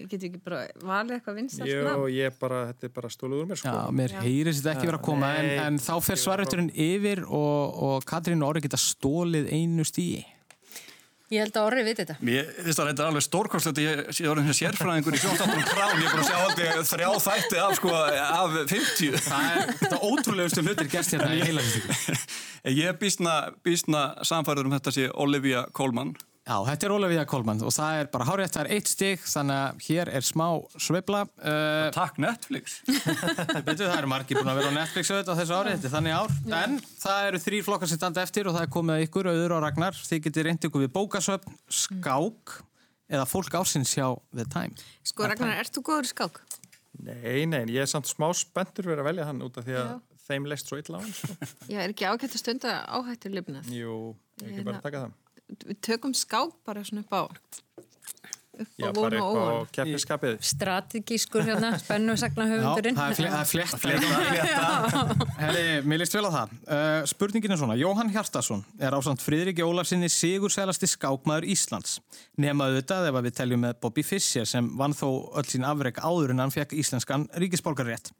ég 0.00 0.10
get 0.10 0.26
ekki 0.28 0.40
bara 0.44 0.64
valið 0.82 1.16
eitthvað 1.16 1.38
vinstast 1.38 1.70
Jó, 1.70 2.02
ég 2.12 2.28
er 2.28 2.34
bara, 2.40 2.62
þetta 2.72 2.88
er 2.88 2.94
bara 2.98 3.12
stólið 3.14 3.44
úr 3.44 3.50
mér 3.52 3.62
sko. 3.62 3.72
Já, 3.78 3.94
mér 4.02 4.16
heyrist 4.26 4.64
þetta 4.64 4.74
ekki 4.74 4.90
vera 4.90 5.00
að 5.00 5.06
koma 5.06 5.30
en, 5.38 5.48
Nei, 5.52 5.60
en 5.62 5.78
þá 5.86 5.92
fer 6.04 6.20
svareturinn 6.20 6.72
yfir 6.74 7.22
og, 7.24 7.82
og 7.86 8.08
Katrín 8.08 8.42
og 8.42 8.50
Orri 8.50 8.66
geta 8.66 8.80
stólið 8.80 9.48
einu 9.54 9.86
stíi. 9.88 10.24
Ég 11.26 11.42
held 11.42 11.56
að 11.58 11.64
Orri 11.66 11.82
viti 11.82 12.04
þetta. 12.04 12.14
Mér 12.22 12.50
finnst 12.54 12.78
það 12.78 12.86
reyndar 12.86 13.08
alveg 13.10 13.24
stórkostlegt 13.26 13.78
að 13.80 13.86
ég 13.86 14.02
sé 14.14 14.26
orðin 14.30 14.46
hér 14.46 14.56
sérfræðingur 14.60 15.16
í 15.16 15.22
sjónstáttunum 15.24 15.64
krán, 15.66 15.96
ég 15.98 16.06
er 16.06 16.12
búin 16.12 16.22
að 16.22 16.28
sjá 16.28 16.36
aldrei 16.44 16.84
þrjá 16.90 17.08
þætti 17.24 17.58
af, 17.64 17.72
sko, 17.80 17.94
af 18.22 18.54
50. 18.70 19.16
Það 19.24 19.48
er 19.48 19.72
þetta 19.80 19.98
ótrúlegustu 20.06 20.62
hlutir 20.62 20.90
gerst 20.92 21.16
hérna 21.16 21.32
í 21.34 21.42
heilasýstingu. 21.42 22.20
Ég 22.76 22.92
er 22.92 22.96
býstna, 22.98 23.34
býstna 23.66 24.04
samfærður 24.26 24.70
um 24.70 24.78
þetta 24.78 24.94
sé 24.94 25.10
Olivia 25.22 25.66
Colman. 25.74 26.14
Já, 26.46 26.60
þetta 26.62 26.86
er 26.86 26.92
Ólafíða 26.94 27.22
Kolmann 27.26 27.62
og 27.66 27.72
það 27.74 27.96
er 27.98 28.08
bara 28.12 28.24
hárétt, 28.28 28.52
það 28.54 28.60
er 28.62 28.76
eitt 28.76 28.90
stig 28.90 29.22
þannig 29.26 29.56
að 29.58 29.80
hér 29.88 30.10
er 30.14 30.26
smá 30.26 30.44
sveifla. 30.78 31.24
Uh, 31.42 31.88
Takk 31.96 32.20
Netflix. 32.22 32.76
betur, 33.66 33.88
það 33.88 33.96
eru 33.96 34.10
margir 34.12 34.38
búin 34.38 34.52
að 34.52 34.60
vera 34.60 34.70
á 34.70 34.78
Netflix 34.78 35.10
auðvitað 35.10 35.34
á 35.34 35.38
þessu 35.40 35.56
ári, 35.58 35.72
þetta 35.74 35.90
er 35.90 35.94
þannig 35.96 36.14
ár. 36.14 36.36
En 36.60 36.78
það 37.02 37.26
eru 37.32 37.42
þrýr 37.48 37.66
flokkar 37.66 37.90
sem 37.90 37.98
standa 37.98 38.22
eftir 38.22 38.46
og 38.46 38.54
það 38.54 38.68
er 38.68 38.72
komið 38.78 38.94
að 38.94 39.04
ykkur, 39.08 39.30
auður 39.32 39.56
og 39.56 39.64
Ragnar. 39.66 39.98
Þið 40.06 40.22
getið 40.28 40.46
reyndið 40.46 40.70
ykkur 40.70 40.86
við 40.86 40.94
bókasöfn, 41.00 41.58
skák 41.82 42.56
eða 43.10 43.26
fólk 43.32 43.58
ásins 43.58 43.96
hjá 43.98 44.06
The 44.30 44.46
Time. 44.46 44.88
Sko, 45.02 45.26
Ragnar, 45.26 45.58
ert 45.64 45.74
þú 45.74 45.82
góður 45.90 46.06
í 46.06 46.14
skák? 46.14 46.42
Nei, 47.02 47.42
nei, 47.50 47.64
ég 47.74 47.82
er 47.82 47.90
samt 47.90 48.06
smá 48.06 48.30
spenntur 48.38 48.86
fyrir 48.86 49.02
að 49.02 49.10
velja 49.10 49.26
hann 49.26 49.42
út 49.42 49.58
af 49.58 49.66
því 49.66 49.80
að 49.82 49.90
Já. 49.90 49.98
þeim 50.30 50.46
leist 50.54 50.70
svo 50.70 50.78
illa 50.78 50.98
á 50.98 51.00
hann. 51.02 51.12
Sko. 51.12 51.36
Já, 51.66 51.82
er 51.82 51.90
ekki 51.90 52.06
ágætt 52.08 52.32
að 52.38 52.40
stunda 52.40 52.80
áhættur 52.86 53.34
lifnað? 53.34 53.68
Jú, 53.74 53.98
ég 54.40 54.52
ekki 54.54 54.64
bara 54.70 54.78
að 54.78 54.86
taka 54.86 55.06
það. 55.08 55.22
Við 55.46 55.78
tökum 55.84 56.14
skák 56.16 56.56
bara 56.66 56.82
svona 56.86 57.06
upp 57.06 57.14
á 57.14 57.22
upp 58.56 58.68
á 58.80 58.88
bara 58.92 58.94
von 58.94 59.14
og 59.20 59.36
óvan. 59.36 59.68
keppniskapið. 59.72 60.38
Strategískur 60.40 61.44
hérna, 61.44 61.72
spennu 61.82 62.16
sagna 62.16 62.46
höfundurinn. 62.48 62.96
það 62.96 63.10
er, 63.10 63.18
fle 63.18 63.30
það 63.32 63.42
er 63.42 63.50
fletta. 63.50 65.26
Herri, 65.42 65.64
mér 65.84 66.02
líst 66.02 66.16
vel 66.16 66.24
á 66.28 66.32
það. 66.36 66.56
Uh, 66.64 66.98
spurningin 67.12 67.56
er 67.56 67.60
svona, 67.60 67.78
Jóhann 67.80 68.12
Hjartarsson 68.14 68.64
er 68.80 68.96
ásand 68.96 69.22
Friðriki 69.24 69.64
Ólafsinni 69.66 70.10
sigursælasti 70.12 70.88
skákmaður 70.90 71.48
Íslands. 71.52 71.98
Nema 72.40 72.70
auðvitað 72.70 73.10
ef 73.10 73.20
að 73.20 73.28
við 73.28 73.38
teljum 73.42 73.64
með 73.66 73.78
Bobby 73.84 74.06
Fischer 74.06 74.48
sem 74.48 74.72
vann 74.78 74.96
þó 74.96 75.08
öll 75.36 75.48
sín 75.50 75.68
afreg 75.68 76.00
áður 76.02 76.34
en 76.34 76.44
hann 76.46 76.54
fekk 76.54 76.76
íslenskan 76.80 77.28
ríkisborgarrétt. 77.36 78.12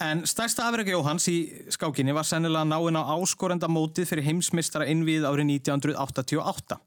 En 0.00 0.22
stærsta 0.24 0.64
afreg 0.64 0.88
Jóhanns 0.88 1.26
í 1.28 1.38
skákinni 1.68 2.14
var 2.16 2.24
sennilega 2.24 2.64
náinn 2.64 2.96
á 2.96 3.12
áskorenda 3.12 3.68
mótið 3.68 4.06
fyrir 4.08 4.24
heimsmystara 4.30 4.86
innvíð 4.88 5.26
árið 5.28 5.50
1988. 5.60 6.78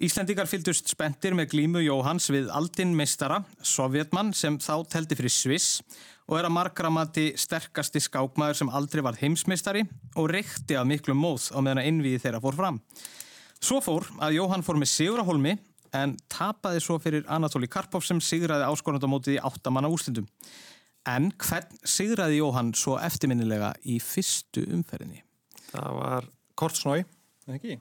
Íslendingar 0.00 0.48
fylgdust 0.48 0.88
spendir 0.88 1.36
með 1.36 1.50
glímu 1.52 1.82
Jóhanns 1.84 2.30
við 2.32 2.48
aldinn 2.54 2.94
meistara, 2.96 3.42
sovjetmann 3.60 4.32
sem 4.32 4.56
þá 4.64 4.80
teldi 4.88 5.18
fyrir 5.18 5.34
Sviss 5.34 5.82
og 6.24 6.38
er 6.38 6.48
að 6.48 6.54
margramati 6.56 7.26
sterkasti 7.36 8.00
skákmaður 8.06 8.62
sem 8.62 8.72
aldrei 8.72 9.04
var 9.04 9.20
heimsmeistari 9.20 9.84
og 10.16 10.30
reykti 10.32 10.78
af 10.80 10.88
miklu 10.88 11.18
móð 11.18 11.50
á 11.52 11.60
meðan 11.60 11.82
að 11.82 11.90
innvíði 11.90 12.22
þeirra 12.24 12.40
fór 12.46 12.56
fram. 12.56 12.80
Svo 13.60 13.82
fór 13.84 14.08
að 14.24 14.38
Jóhann 14.38 14.64
fór 14.64 14.80
með 14.80 14.94
Sigur 14.94 15.20
á 15.20 15.28
holmi 15.28 15.58
en 15.92 16.16
tapaði 16.32 16.80
svo 16.80 16.96
fyrir 17.02 17.28
Anatoli 17.28 17.68
Karpov 17.68 18.08
sem 18.08 18.24
sigraði 18.24 18.64
áskorandamótið 18.72 19.36
í 19.36 19.44
áttamanna 19.44 19.92
úrstundum. 19.92 20.24
En 21.08 21.30
hvern 21.40 21.78
sigraði 21.88 22.40
Jóhann 22.42 22.72
svo 22.76 22.96
eftirminnilega 23.00 23.72
í 23.88 23.98
fyrstu 24.02 24.64
umferðinni? 24.76 25.22
Það 25.72 25.92
var 26.02 26.26
kortsnói, 26.58 27.04
ekki? 27.54 27.78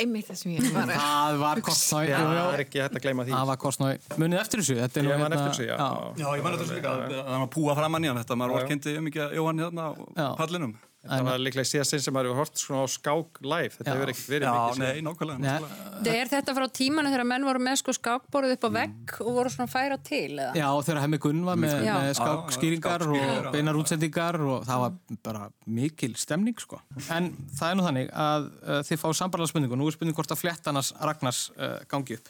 Einmitt 0.00 0.28
það 0.30 0.38
sem 0.40 0.52
ég 0.54 0.66
var 0.72 0.88
að 0.88 1.00
Það 1.02 1.38
var 1.42 1.60
Kortnói 1.66 2.02
Já, 2.08 2.14
jú. 2.16 2.28
það 2.30 2.52
er 2.54 2.60
ekki 2.64 2.80
hægt 2.80 2.94
að 2.96 3.02
gleyma 3.04 3.24
því. 3.26 3.32
Það 3.34 3.48
var 3.50 3.58
Kortnói 3.60 3.90
Munið 4.22 4.38
eftir 4.40 4.62
þessu 4.62 4.76
Þetta 4.78 5.00
er 5.00 5.04
nú 5.04 5.10
Ég 5.10 5.18
man 5.20 5.24
hérna- 5.26 5.40
eftir 5.40 5.50
þessu, 5.50 5.66
já. 5.66 5.76
Já, 6.20 6.28
ég 6.38 6.44
man 6.46 6.54
þetta 6.56 6.76
líka, 6.78 6.92
það 7.10 7.26
var 7.30 7.42
að 7.44 7.50
púa 7.56 7.74
framann 7.76 8.06
í 8.06 8.10
hann, 8.10 8.20
þetta 8.22 8.38
maður 8.40 8.54
Já, 8.54 8.56
já. 8.56 8.62
orkendi 8.64 8.94
um 9.00 9.10
ekki 9.10 9.20
að 9.26 9.34
Jóhann 9.40 9.60
hérna 9.64 9.88
á 9.90 10.26
pallinum. 10.40 10.72
Það 11.00 11.22
var 11.24 11.40
líklega 11.40 11.64
síðast 11.64 11.94
sinn 11.94 12.02
sem 12.04 12.12
maður 12.12 12.34
hefur 12.34 12.40
hort 12.42 12.60
svona 12.60 12.84
á 12.84 12.88
skák 12.92 13.38
live, 13.40 13.70
þetta 13.72 13.92
hefur 13.94 14.10
ekkert 14.12 14.26
verið 14.28 14.50
mikið 14.52 14.80
nei, 14.82 14.98
nákvæmlega, 15.06 15.52
Það 16.00 16.10
er 16.12 16.30
þetta 16.34 16.54
frá 16.58 16.66
tímanu 16.76 17.12
þegar 17.14 17.28
menn 17.30 17.46
voru 17.48 17.62
með 17.64 17.78
sko 17.80 17.94
skákborðið 17.96 18.52
upp 18.58 18.66
á 18.68 18.70
vegg 18.74 19.14
og 19.24 19.30
voru 19.38 19.52
svona 19.54 19.64
að 19.64 19.72
færa 19.72 19.96
til 20.04 20.34
eða? 20.34 20.50
Já, 20.60 20.66
þegar 20.84 21.00
Hemmi 21.06 21.20
Gunn 21.24 21.40
var 21.46 21.62
með, 21.62 21.76
með 21.88 22.10
skákskýringar 22.20 23.06
og 23.06 23.48
beinar 23.54 23.80
útsendingar 23.80 24.40
og 24.44 24.66
það 24.68 24.84
var 24.84 24.98
bara 25.30 25.46
mikil 25.80 26.12
stemning 26.20 26.60
sko. 26.60 26.82
En 27.08 27.32
það 27.56 27.70
er 27.70 27.80
nú 27.80 27.86
þannig 27.88 28.12
að 28.26 28.50
uh, 28.60 28.82
þið 28.90 29.00
fá 29.00 29.08
sambarlega 29.22 29.54
spurningu. 29.54 29.80
Nú 29.80 29.88
er 29.88 29.96
spurning 29.96 30.20
hvort 30.20 30.36
að 30.36 30.42
fléttanas 30.42 30.92
Ragnars 31.00 31.46
uh, 31.56 31.78
gangi 31.88 32.20
upp. 32.20 32.28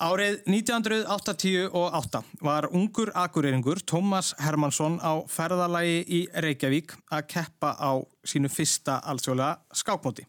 Árið 0.00 0.38
1988 0.48 2.20
var 2.40 2.64
ungur 2.72 3.10
akureyringur 3.12 3.82
Tómas 3.84 4.30
Hermansson 4.40 4.94
á 4.96 5.20
ferðalagi 5.28 5.98
í 6.08 6.20
Reykjavík 6.32 6.94
að 7.12 7.26
keppa 7.28 7.74
á 7.76 8.00
sínu 8.24 8.48
fyrsta 8.48 8.96
alþjóðlega 9.04 9.58
skákmóti. 9.76 10.24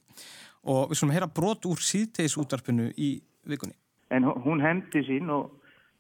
Og 0.68 0.92
við 0.92 1.00
skulum 1.00 1.14
heyra 1.16 1.30
brot 1.32 1.64
úr 1.72 1.80
síðteis 1.80 2.36
útarpinu 2.36 2.90
í 3.00 3.22
vikunni. 3.48 3.78
En 4.12 4.24
hún- 4.28 4.60
hendi 4.60 5.06
sín 5.08 5.32
og 5.32 5.52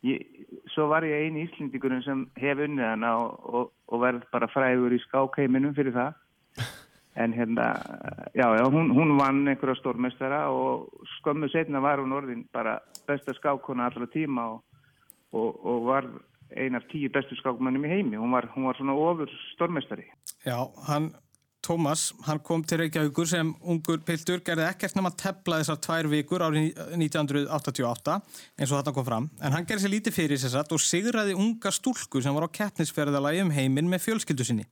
ég, 0.04 0.20
svo 0.76 0.90
var 0.90 1.04
ég 1.04 1.32
eini 1.32 1.48
íslendingurinn 1.48 2.04
sem 2.04 2.28
hef 2.36 2.58
unnið 2.58 2.90
hana 2.92 3.16
og, 3.24 3.40
og, 3.56 3.72
og 3.88 4.02
verð 4.02 4.28
bara 4.34 4.52
frægur 4.52 4.92
í 4.92 5.00
skákheiminum 5.08 5.74
fyrir 5.74 5.94
það. 5.96 6.14
En 7.16 7.34
hérna, 7.36 7.76
já, 8.34 8.48
já, 8.56 8.64
hún, 8.72 8.92
hún 8.96 9.18
vann 9.20 9.48
einhverja 9.48 9.76
stórmestara 9.82 10.46
og 10.50 10.88
skömmu 11.20 11.50
setna 11.52 11.82
var 11.84 12.00
hún 12.00 12.16
orðin 12.16 12.46
bara 12.54 12.78
besta 13.08 13.34
skákona 13.36 13.90
allra 13.90 14.08
tíma 14.08 14.46
og, 14.54 14.62
og, 15.36 15.66
og 15.66 15.86
var 15.90 16.08
ein 16.56 16.76
af 16.76 16.88
tíu 16.88 17.12
bestu 17.12 17.36
skákmönnum 17.36 17.84
í 17.84 17.92
heimi. 17.92 18.16
Hún 18.16 18.32
var, 18.32 18.48
hún 18.56 18.70
var 18.70 18.80
svona 18.80 18.96
ofur 18.96 19.28
stórmestari. 19.56 20.08
Já, 20.46 20.56
hann, 20.88 21.12
Tómas, 21.62 22.08
hann 22.26 22.40
kom 22.42 22.64
til 22.66 22.80
Reykjavíkur 22.82 23.28
sem 23.30 23.52
ungur 23.70 24.00
piltur, 24.06 24.40
gerði 24.42 24.66
ekkert 24.66 24.96
nema 24.98 25.12
að 25.12 25.20
tepla 25.22 25.60
þessar 25.62 25.78
tvær 25.86 26.08
vikur 26.10 26.42
árið 26.42 26.72
1988, 26.98 28.16
eins 28.58 28.72
og 28.72 28.80
þetta 28.80 28.94
kom 28.96 29.06
fram. 29.06 29.28
En 29.46 29.54
hann 29.54 29.68
gerði 29.70 29.86
sér 29.86 29.94
lítið 29.94 30.16
fyrir 30.16 30.42
sér 30.42 30.56
satt 30.56 30.74
og 30.74 30.82
sigraði 30.82 31.38
unga 31.38 31.70
stúlku 31.76 32.24
sem 32.24 32.34
var 32.34 32.48
á 32.50 32.56
keppnisferðalagi 32.58 33.46
um 33.46 33.54
heiminn 33.54 33.92
með 33.92 34.08
fjölskyldu 34.08 34.48
sinni. 34.48 34.66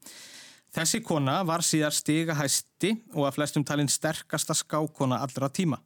Þessi 0.76 1.02
kona 1.02 1.40
var 1.48 1.64
síðar 1.66 1.96
stiga 1.98 2.36
hæsti 2.38 2.94
og 3.16 3.26
að 3.26 3.40
flestum 3.40 3.66
talinn 3.66 3.90
sterkasta 3.90 4.54
skákona 4.58 5.22
allra 5.24 5.50
tíma. 5.50 5.80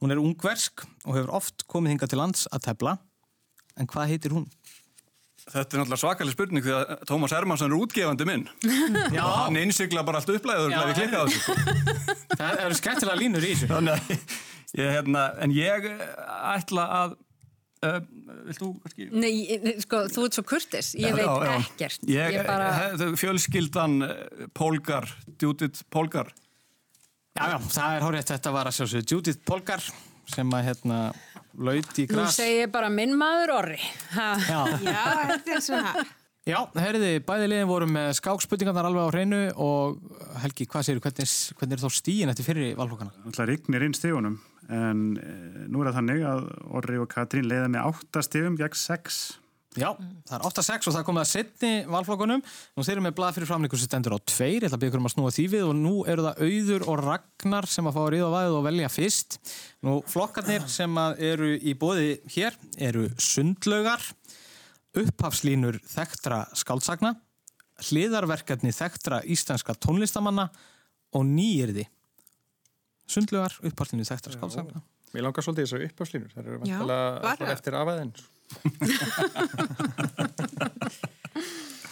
Hún 0.00 0.14
er 0.14 0.20
ungversk 0.22 0.84
og 1.04 1.16
hefur 1.16 1.32
oft 1.40 1.66
komið 1.68 1.96
hinga 1.96 2.08
til 2.10 2.20
lands 2.22 2.46
að 2.54 2.70
tepla. 2.70 2.94
En 3.76 3.88
hvað 3.90 4.12
heitir 4.14 4.34
hún? 4.36 4.46
Þetta 5.50 5.76
er 5.76 5.80
náttúrulega 5.80 6.00
svakalig 6.02 6.34
spurning 6.34 6.64
því 6.64 6.74
að 6.76 6.90
Tómas 7.08 7.32
Hermansson 7.34 7.72
er 7.72 7.80
útgefandi 7.80 8.26
minn. 8.28 8.46
Já. 9.16 9.22
Og 9.24 9.34
hann 9.34 9.58
innsigla 9.60 10.04
bara 10.06 10.20
allt 10.20 10.30
upplæður 10.30 10.76
og 10.76 10.90
við 10.90 11.00
klikkað 11.00 11.20
á 11.20 11.26
þessu. 11.26 11.56
Það 12.36 12.62
eru 12.66 12.78
skemmtilega 12.78 13.18
línur 13.18 13.46
í 13.46 13.52
þessu. 13.54 13.70
Þannig 13.74 14.12
ég, 14.78 14.92
hérna, 14.94 15.24
en 15.42 15.54
ég 15.56 15.88
ætla 16.54 16.86
að, 17.00 17.16
uh, 17.86 17.96
vilt 18.48 18.60
þú 18.60 18.68
kannski? 18.84 19.08
Nei, 19.12 19.32
sko, 19.84 20.02
þú 20.12 20.26
ert 20.28 20.38
svo 20.38 20.44
kurtis, 20.50 20.92
ég 21.00 21.16
veit 21.16 21.26
Já, 21.26 21.48
já. 21.48 21.54
ekkert. 21.64 22.06
Ég, 22.10 22.36
Ég 22.36 22.46
bara... 22.48 22.68
bara... 22.94 23.10
fjölskyldan 23.20 23.96
eh, 24.06 24.46
Polgar, 24.56 25.08
Judith 25.40 25.82
Polgar. 25.92 26.30
Já, 27.38 27.44
já, 27.54 27.58
það 27.70 27.96
er 27.96 28.06
hórið 28.08 28.30
þetta 28.32 28.52
var 28.56 28.68
að 28.70 28.78
sjálfsögðu 28.80 29.14
Judith 29.14 29.42
Polgar 29.46 29.84
sem 30.30 30.54
að 30.54 30.64
hérna 30.68 31.00
laut 31.58 31.98
í 31.98 32.06
Nú 32.10 32.14
gras. 32.20 32.36
segi 32.38 32.60
ég 32.62 32.72
bara 32.74 32.90
minn 32.92 33.16
maður 33.18 33.52
orri. 33.58 33.78
Ha. 34.14 34.30
Já. 34.46 34.60
Já, 34.86 35.04
þetta 35.34 35.54
er 35.56 35.62
svona... 35.64 36.06
Já, 36.48 36.56
herriði, 36.80 37.20
bæði 37.22 37.48
liðin 37.52 37.68
voru 37.68 37.86
með 37.90 38.14
skákspurningarnar 38.16 38.86
alveg 38.88 39.06
á 39.06 39.12
hreinu 39.12 39.40
og 39.60 39.98
Helgi, 40.40 40.64
hvað 40.72 40.86
segir 40.86 41.02
hvernig, 41.04 41.34
hvernig 41.60 41.76
er 41.76 41.82
þá 41.84 41.92
stíin 41.98 42.32
eftir 42.32 42.46
fyrri 42.46 42.70
valflokkana? 42.78 43.12
Það 43.36 43.50
rignir 43.52 43.84
inn 43.86 43.94
stígunum 43.94 44.38
en 44.70 45.04
e, 45.18 45.36
nú 45.66 45.82
er 45.82 45.90
það 45.90 46.00
þannig 46.00 46.26
að 46.30 46.48
Orri 46.78 46.98
og 47.02 47.10
Katrín 47.10 47.48
leiða 47.50 47.70
með 47.72 47.92
8 47.92 48.26
stígum 48.26 48.58
gegn 48.60 48.78
6. 48.78 49.20
Já, 49.78 49.92
það 50.26 50.32
er 50.34 50.44
8-6 50.48 50.88
og 50.90 50.94
það 50.96 51.04
komið 51.06 51.22
að 51.22 51.28
setni 51.30 51.68
valflokkunum. 51.86 52.40
Nú 52.74 52.82
þeir 52.82 52.96
eru 52.96 53.04
með 53.04 53.12
blað 53.20 53.36
fyrir 53.36 53.50
framleikur 53.52 53.78
sem 53.78 53.86
stendur 53.86 54.16
á 54.18 54.26
tveir, 54.26 54.56
ég 54.56 54.66
ætla 54.66 54.78
að 54.80 54.82
byggja 54.82 54.98
um 54.98 55.06
að 55.06 55.12
snúa 55.14 55.34
því 55.36 55.44
við 55.52 55.66
og 55.68 55.76
nú 55.78 55.92
eru 56.10 56.24
það 56.26 56.40
Auður 56.46 56.84
og 56.90 57.02
Ragnar 57.04 57.68
sem 57.70 57.86
að 57.86 57.94
fá 57.94 58.00
að 58.02 58.08
ríða 58.16 58.30
á 58.30 58.34
væðið 58.34 58.56
og 58.56 58.64
velja 58.66 58.88
fyrst. 58.90 59.38
Nú 59.86 59.94
flokkarnir 60.10 60.66
sem 60.74 60.98
eru 61.30 61.52
í 61.54 61.76
bóði 61.78 62.08
hér 62.34 62.58
eru 62.90 63.06
sundlaugar, 63.22 64.02
upphafslínur 65.04 65.78
þekktra 65.86 66.40
skáldsagna, 66.58 67.14
hliðarverkefni 67.86 68.74
þekktra 68.74 69.22
íslenska 69.30 69.78
tónlistamanna 69.78 70.48
og 71.14 71.30
nýjirði. 71.30 71.86
Sundlaugar, 73.10 73.52
upphafslínur 73.66 74.06
þekktra 74.08 74.36
skáldsagna. 74.36 74.82
Mér 75.10 75.26
langar 75.26 75.42
svolítið 75.42 75.66
þessar 75.66 75.86
uppáslínur, 75.88 76.30
það 76.34 76.44
eru 76.44 76.58
vantilega 76.62 77.54
eftir 77.56 77.72
afæðin. 77.80 78.12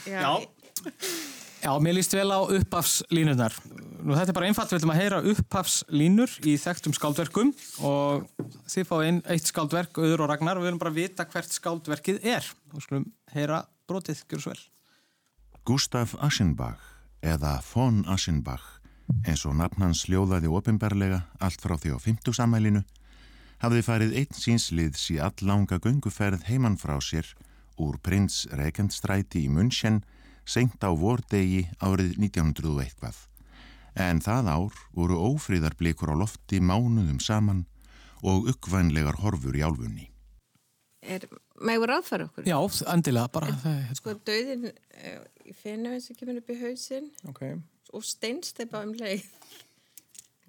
Já. 0.08 0.30
Já, 1.58 1.72
mér 1.82 1.96
líst 1.98 2.14
vel 2.14 2.30
á 2.30 2.38
upphafslínurnar. 2.38 3.54
Nú 3.98 4.14
þetta 4.14 4.30
er 4.30 4.36
bara 4.36 4.46
einfalt, 4.48 4.70
við 4.70 4.78
ætlum 4.78 4.92
að 4.94 5.00
heyra 5.00 5.18
upphafslínur 5.32 6.34
í 6.46 6.54
þekktum 6.62 6.94
skáldverkum 6.94 7.50
og 7.84 8.28
þið 8.70 8.86
fá 8.86 8.94
einn 9.02 9.18
eitt 9.26 9.50
skáldverk, 9.50 9.98
auður 9.98 10.22
og 10.24 10.30
ragnar 10.30 10.56
og 10.56 10.62
við 10.62 10.70
viljum 10.70 10.82
bara 10.84 10.94
vita 10.94 11.26
hvert 11.28 11.56
skáldverkið 11.56 12.22
er. 12.30 12.46
Og 12.72 12.84
skulum 12.86 13.08
heyra 13.34 13.64
brotið, 13.90 14.22
gjör 14.30 14.44
svo 14.44 14.54
vel. 14.54 14.62
Gustaf 15.66 16.14
Aschenbach 16.22 16.86
eða 17.26 17.58
von 17.74 18.04
Aschenbach 18.06 18.77
eins 19.26 19.44
og 19.48 19.56
nafn 19.58 19.86
hans 19.86 20.06
ljóðaði 20.10 20.50
ofinberlega 20.52 21.22
allt 21.40 21.62
frá 21.62 21.76
því 21.80 21.96
á 21.96 21.98
50 22.04 22.36
samælinu 22.36 22.84
hafði 23.62 23.82
farið 23.86 24.16
einn 24.20 24.36
sínslið 24.36 24.98
sí 25.00 25.18
alllanga 25.22 25.80
gönguferð 25.82 26.46
heimann 26.48 26.78
frá 26.80 26.98
sér 27.02 27.32
úr 27.78 27.98
prins 28.02 28.44
Reykjandstræti 28.52 29.44
í 29.46 29.52
München 29.52 30.02
senkt 30.48 30.84
á 30.84 30.90
vordegi 30.90 31.66
árið 31.84 32.16
1901 32.18 32.84
eitthvað. 32.84 33.18
En 33.98 34.22
það 34.22 34.52
ár 34.54 34.78
voru 34.94 35.18
ófríðarblikur 35.32 36.12
á 36.14 36.16
lofti 36.18 36.60
mánuðum 36.62 37.18
saman 37.22 37.66
og 38.22 38.48
uggvænlegar 38.52 39.20
horfur 39.22 39.56
í 39.58 39.64
álfunni. 39.66 40.08
Er, 41.02 41.24
megur 41.62 41.92
aðfæra 41.94 42.26
okkur? 42.28 42.46
Já, 42.46 42.58
endilega 42.92 43.30
bara. 43.32 43.52
Sko, 43.96 44.16
döðin 44.26 44.68
í 45.46 45.54
fennu 45.56 45.94
eins 45.94 46.10
og 46.10 46.18
kemur 46.18 46.40
upp 46.40 46.50
í 46.52 46.58
hausinn 46.58 47.06
Ok, 47.30 47.44
og 47.92 48.04
steinsteipa 48.04 48.82
um 48.84 48.92
leið. 48.98 49.24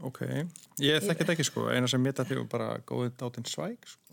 ok. 0.04 0.20
Ég 0.84 1.04
þekki 1.04 1.24
þetta 1.24 1.34
ekki 1.38 1.48
sko, 1.48 1.68
eina 1.74 1.88
sem 1.92 2.02
mitt 2.04 2.20
að 2.22 2.32
því 2.32 2.38
var 2.44 2.50
bara 2.54 2.70
góðið 2.88 3.16
dátinn 3.20 3.48
svæk 3.50 3.88
sko. 3.88 4.06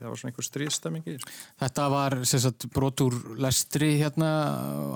Það 0.00 0.08
var 0.08 0.16
svona 0.16 0.30
einhver 0.32 0.46
stríðstemming 0.46 1.04
í 1.10 1.14
þessu. 1.18 1.32
Þetta 1.60 1.88
var 1.92 2.14
sem 2.24 2.40
sagt, 2.40 2.64
brot 2.72 3.02
úr 3.04 3.16
lestri 3.36 3.90
hérna 4.00 4.30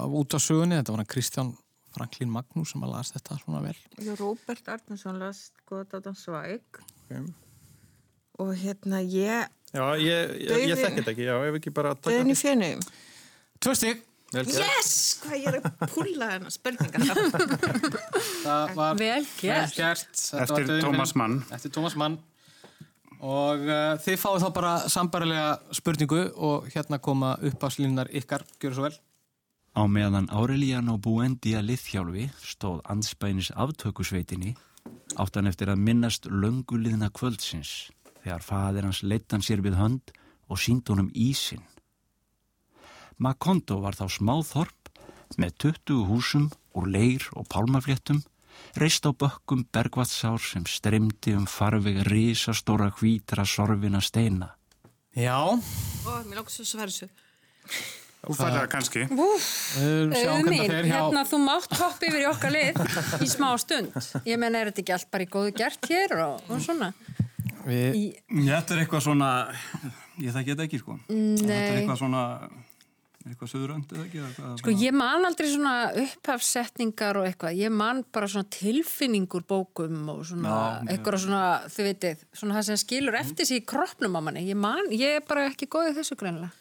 af 0.00 0.14
út 0.16 0.32
á 0.32 0.40
sögunni. 0.40 0.78
Þetta 0.80 0.94
var 0.94 1.02
hann 1.02 1.10
Kristján 1.12 1.50
Franklín 1.94 2.30
Magnús 2.32 2.72
sem 2.72 2.82
að 2.86 2.94
las 2.96 3.12
þetta 3.12 3.36
svona 3.42 3.60
vel. 3.66 3.76
Já, 4.00 4.14
Róbert 4.18 4.70
Arnason 4.72 5.18
las 5.20 5.50
góða 5.68 5.84
dátan 5.92 6.16
svæk 6.16 6.80
Ok. 6.80 7.34
og 8.40 8.54
hérna 8.56 9.02
ég 9.04 9.44
Já, 9.74 9.84
ég, 9.98 10.06
ég, 10.06 10.40
ég 10.40 10.48
Dauði- 10.48 10.80
þekki 10.86 11.02
þetta 11.02 11.12
ekki, 11.12 11.24
já, 11.26 11.36
ef 11.50 11.54
ekki 11.58 11.70
bara 11.74 11.94
taka 11.98 12.10
döðin 12.14 12.30
í 12.30 12.36
fennu. 12.38 12.68
Tvö 13.60 13.72
stig. 13.74 14.02
Yes! 14.42 14.92
Hvað 15.22 15.38
ég 15.38 15.48
er 15.50 15.58
að 15.60 15.94
púla 15.94 16.28
þennan 16.32 16.54
spurningar. 16.54 17.00
Það 18.44 18.74
var 18.76 19.00
vel 19.00 19.22
gert. 19.38 20.22
Eftir 20.42 20.70
Tómas. 20.82 21.14
Mann. 21.18 21.40
Eftir 21.54 21.74
Tómas 21.74 21.96
Mann. 22.00 22.18
Og 23.24 23.62
uh, 23.64 23.94
þið 24.04 24.20
fáið 24.20 24.42
þá 24.42 24.48
bara 24.58 24.74
sambarilega 24.92 25.76
spurningu 25.78 26.20
og 26.34 26.68
hérna 26.74 26.98
koma 27.00 27.36
uppáslínunar 27.40 28.10
ykkar, 28.12 28.44
gjör 28.60 28.76
svo 28.76 28.86
vel. 28.88 28.96
Á 29.74 29.82
meðan 29.90 30.28
Aureliano 30.30 30.98
Buendia 31.02 31.62
liðhjálfi 31.64 32.28
stóð 32.44 32.82
anspænis 32.90 33.48
aftökusveitinni 33.58 34.52
átt 35.18 35.38
hann 35.38 35.48
eftir 35.50 35.72
að 35.72 35.82
minnast 35.82 36.28
lönguliðna 36.28 37.08
kvöldsins 37.14 37.88
þegar 38.22 38.44
fadir 38.44 38.86
hans 38.86 39.02
leitt 39.02 39.32
hann 39.32 39.42
sér 39.42 39.64
við 39.64 39.78
hönd 39.80 40.12
og 40.50 40.60
sínd 40.60 40.88
honum 40.92 41.10
ísinn. 41.14 41.64
Makondo 43.18 43.80
var 43.84 43.94
þá 43.98 44.06
smáþorp 44.18 44.90
með 45.40 45.54
20 45.66 46.04
húsum 46.10 46.48
úr 46.74 46.88
leir 46.90 47.24
og 47.38 47.46
pálmafléttum 47.50 48.22
reist 48.78 49.06
á 49.06 49.10
bökkum 49.14 49.64
bergvatsár 49.74 50.38
sem 50.42 50.64
streymdi 50.66 51.34
um 51.38 51.46
farveg 51.50 52.02
risastóra 52.08 52.90
hvítra 52.98 53.44
sorfina 53.46 54.00
steina. 54.02 54.52
Já. 55.14 55.38
Ó, 55.38 55.58
mér 56.26 56.40
lóks 56.42 56.58
svo 56.58 56.66
sversu. 56.66 57.08
Þú 58.24 58.34
færði 58.38 58.56
það 58.56 58.68
kannski. 58.72 59.02
Úf, 59.12 59.46
Við 59.78 60.14
sjáum 60.16 60.38
auð 60.38 60.46
hvernig 60.46 60.48
mín, 60.48 60.62
það 60.64 60.70
fer 60.74 60.86
hjá- 60.88 60.94
hérna 60.96 61.24
þú 61.28 61.40
mátt 61.44 61.74
hoppa 61.80 62.06
yfir 62.08 62.22
í 62.22 62.28
okkar 62.30 62.54
lið 62.54 62.78
í 63.20 63.28
smá 63.28 63.48
stund. 63.60 63.98
Ég 64.26 64.38
menn, 64.40 64.56
er 64.56 64.70
þetta 64.70 64.82
ekki 64.84 64.94
allt 64.96 65.10
bara 65.12 65.26
í 65.26 65.30
góðu 65.34 65.52
gert 65.58 65.90
hér 65.90 66.14
og, 66.24 66.40
og 66.48 66.62
svona? 66.64 66.92
Við... 67.66 67.98
Í, 68.00 68.04
Þetta 68.48 68.74
er 68.74 68.82
eitthvað 68.84 69.04
svona, 69.06 69.28
ég 70.20 70.32
það 70.34 70.46
geta 70.50 70.66
ekki 70.66 70.80
sko. 70.80 70.96
Þetta 71.08 71.44
er 71.44 71.52
nei, 71.52 71.76
eitthvað 71.82 72.00
svona, 72.00 72.24
eitthvað 73.24 73.50
söðurönd 73.54 73.92
eða 73.94 74.04
ekki? 74.04 74.18
eða 74.20 74.28
Eitthvað, 74.30 74.56
sko 74.60 74.74
ég 74.84 74.96
man 75.00 75.24
aldrei 75.28 75.48
svona 75.52 75.74
upphafsetningar 76.04 77.18
og 77.20 77.28
eitthvað. 77.28 77.58
Ég 77.60 77.72
man 77.72 78.02
bara 78.12 78.28
svona 78.30 78.48
tilfinningur 78.52 79.46
bókum 79.48 80.08
og 80.12 80.24
svona, 80.28 80.54
Já, 80.54 80.88
eitthvað 80.94 81.20
svona, 81.24 81.44
þið 81.72 81.88
vitið, 81.90 82.24
svona 82.40 82.58
það 82.58 82.66
sem 82.70 82.80
skilur 82.84 83.20
eftir 83.20 83.48
sig 83.48 83.62
í 83.62 83.64
kroppnum 83.72 84.18
á 84.18 84.20
manni. 84.26 84.44
Ég 84.50 84.58
man, 84.60 84.90
ég 84.92 85.20
er 85.20 85.24
bara 85.28 85.46
ekki 85.50 85.70
góðið 85.72 86.02
þessu 86.02 86.18
greinlega. 86.20 86.52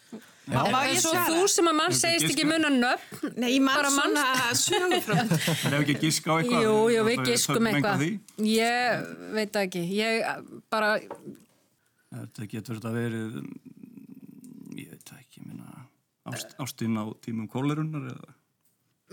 Já. 0.43 0.59
Má 0.73 0.79
ég 0.91 0.97
svo 0.99 1.13
þú 1.15 1.43
sem 1.47 1.67
að 1.71 1.75
mann 1.79 1.93
segist 1.95 2.25
ekki 2.27 2.43
muna 2.47 2.67
nöfn. 2.73 3.29
Nei, 3.39 3.53
ég 3.53 3.61
man 3.63 3.77
bara 3.79 3.91
svona 3.95 4.23
sögur 4.59 4.99
frá 5.05 5.21
Er 5.23 5.77
ekki 5.77 5.95
að 5.95 6.01
giska 6.03 6.35
á 6.35 6.35
eitthvað? 6.41 6.65
Jú, 6.65 6.73
jú, 6.91 7.05
við 7.07 7.21
Það 7.21 7.29
er- 7.31 7.43
það 7.43 7.55
er 7.55 7.69
eitthvað. 7.69 8.03
Ég 8.51 9.05
veit 9.37 9.53
það 9.55 9.67
ekki. 9.69 9.83
Ég 9.99 10.43
bara, 10.69 10.89
Þetta 12.13 12.45
getur 12.51 12.77
þetta 12.77 12.91
verið, 12.93 13.37
mm, 13.39 14.75
ég 14.77 14.89
veit 14.91 15.07
það 15.07 15.21
ekki, 15.23 15.45
minna, 15.47 15.87
ást, 16.29 16.55
ástinn 16.63 16.97
á 16.99 17.03
tímum 17.23 17.47
kólerunar 17.51 18.05
eða, 18.13 18.33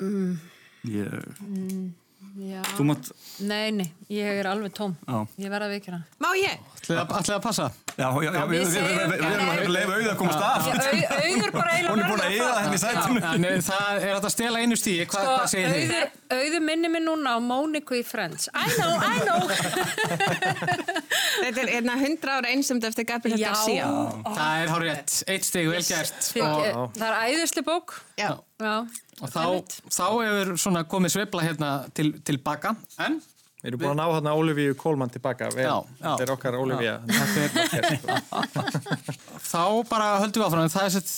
mm, 0.00 0.36
ég, 0.90 1.08
mm, 1.46 1.88
þú 2.76 2.84
mátt, 2.90 3.10
Nei, 3.40 3.70
nei, 3.74 3.88
ég 4.12 4.40
er 4.42 4.46
alveg 4.50 4.72
tóm. 4.76 4.94
Já. 5.06 5.26
Ég 5.40 5.50
verða 5.50 5.66
að 5.70 5.74
veikina. 5.76 6.00
Má 6.20 6.28
ég? 6.38 6.60
Ætlaði 6.84 7.34
að 7.36 7.42
passa? 7.42 7.70
Já, 8.00 8.08
já, 8.10 8.30
já, 8.30 8.40
við 8.40 8.50
við, 8.50 8.60
við, 8.60 8.68
segjum- 8.74 8.98
við, 9.00 9.06
við 9.10 9.32
erum 9.34 9.50
að 9.50 9.58
leifa 9.74 9.92
auðvitað 9.94 10.12
að 10.14 10.20
komast 10.20 10.40
að. 10.40 10.46
au- 10.50 11.08
auður 11.20 11.50
bara 11.56 11.70
eiginlega 11.70 11.90
Hún 11.90 12.00
er 12.00 12.08
búin 12.10 12.20
að 12.20 12.24
verður 12.24 12.34
eyða 12.34 12.50
það. 12.50 12.60
henni 12.60 12.76
í 12.76 13.40
nei, 13.40 13.54
það 13.66 14.04
er 14.08 14.14
að 14.20 14.28
stela 14.34 14.56
einu 14.64 14.76
stíi, 14.78 15.04
Hva, 15.04 15.10
Sko, 15.10 15.24
hvað 15.30 15.48
segir 15.52 15.68
þið? 15.74 15.80
auður, 15.90 16.06
auður 16.40 16.62
minni 16.70 16.88
mig 16.94 17.02
núna 17.06 17.28
á 17.34 17.38
Móniku 17.42 17.98
í 17.98 18.04
Friends. 18.06 18.48
I 18.54 18.66
know, 18.78 18.92
I 19.00 19.16
know. 19.26 19.42
Þetta 21.40 21.62
er 21.64 21.70
einna 21.78 21.94
hundra 22.00 22.38
ára 22.40 22.50
einsamt 22.52 22.84
eftir 22.86 23.06
Gabriel 23.08 23.38
Já. 23.40 23.50
Garcia. 23.50 23.88
Það 24.26 24.62
er 24.64 24.72
hár 24.74 24.84
rétt, 24.86 25.14
eitt 25.32 25.46
stig, 25.48 25.68
vel 25.72 25.82
gert. 25.84 26.30
Það 26.34 27.06
er 27.08 27.18
æðisli 27.30 27.64
bók. 27.66 27.96
Já. 28.20 28.32
Já. 28.60 28.74
og 29.20 29.28
þá, 29.32 29.42
hefur 30.20 30.54
svona 30.60 30.82
komið 30.88 31.14
sveifla 31.14 31.42
hérna 31.44 31.70
til, 31.96 32.12
tilbaka, 32.24 32.74
en 33.04 33.18
Við 33.60 33.68
erum 33.68 33.80
búin 33.82 33.90
að 33.92 33.98
ná 33.98 34.06
hérna 34.14 34.32
Ólífíu 34.40 34.72
Kólmann 34.80 35.10
tilbaka. 35.12 35.50
Vel, 35.52 35.66
Já, 35.66 35.74
já. 36.00 36.06
Þetta 36.06 36.24
er 36.24 36.30
okkar 36.32 36.54
Ólífía. 36.56 36.94
þá 39.50 39.64
bara 39.90 40.06
höldum 40.22 40.40
við 40.40 40.46
áfram. 40.46 40.70
Það 40.72 40.86
er 40.86 40.94
sett 40.94 41.10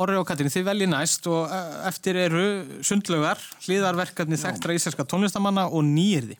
Orri 0.00 0.16
og 0.16 0.24
Katrín, 0.28 0.52
þið 0.54 0.64
veljið 0.70 0.90
næst 0.94 1.28
og 1.28 1.42
eh, 1.52 1.74
eftir 1.90 2.14
eru 2.24 2.44
sundlaugar, 2.88 3.38
hlýðarverkefni 3.66 4.36
þekktra 4.40 4.76
íslenska 4.78 5.04
tónlistamanna 5.12 5.64
og 5.68 5.82
nýjirði. 5.90 6.36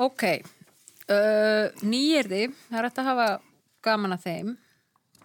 Ok, 0.00 0.22
uh, 1.08 1.72
nýjirði, 1.84 2.48
það 2.68 2.80
er 2.80 2.88
hægt 2.88 3.00
að 3.00 3.10
hafa 3.10 3.28
gaman 3.84 4.16
að 4.16 4.26
þeim. 4.26 4.54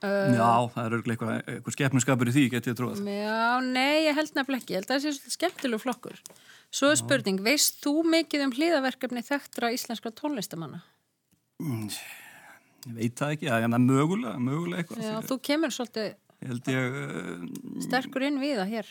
Uh, 0.01 0.31
Já, 0.33 0.47
það 0.73 0.85
er 0.87 0.95
örglega 0.97 1.13
eitthvað, 1.13 1.51
eitthvað 1.53 1.75
skepnuskapur 1.75 2.29
í 2.31 2.33
því, 2.33 2.45
get 2.55 2.69
ég 2.71 2.77
trúið. 2.79 3.03
Já, 3.05 3.43
nei, 3.61 4.07
ég 4.07 4.17
held 4.17 4.31
nefnilega 4.33 4.63
ekki. 4.63 4.73
Ég 4.73 4.81
held 4.81 4.87
að 4.89 4.95
það 4.95 5.03
sé 5.03 5.11
svolítið 5.13 5.35
skemmtilegu 5.35 5.81
flokkur. 5.83 6.21
Svo 6.71 6.89
er 6.89 6.97
spurning, 6.97 7.43
veist 7.45 7.77
þú 7.83 7.93
mikið 8.09 8.45
um 8.47 8.55
hlýðaverkefni 8.55 9.21
þekktra 9.27 9.69
íslenskra 9.75 10.13
tónlistamanna? 10.17 10.81
Ég 11.61 12.95
veit 12.97 13.19
það 13.19 13.35
ekki, 13.35 13.49
já, 13.51 13.57
en 13.67 13.77
mögulega, 13.85 14.33
mögulega 14.41 14.81
eitthvað. 14.81 15.03
Já, 15.05 15.17
þú 15.29 15.37
kemur 15.45 15.75
svolítið 15.75 16.09
Ég 16.41 16.71
ég, 16.73 16.95
uh, 16.97 17.81
sterkur 17.85 18.23
inn 18.25 18.39
við 18.41 18.57
það 18.57 18.71
hér. 18.71 18.87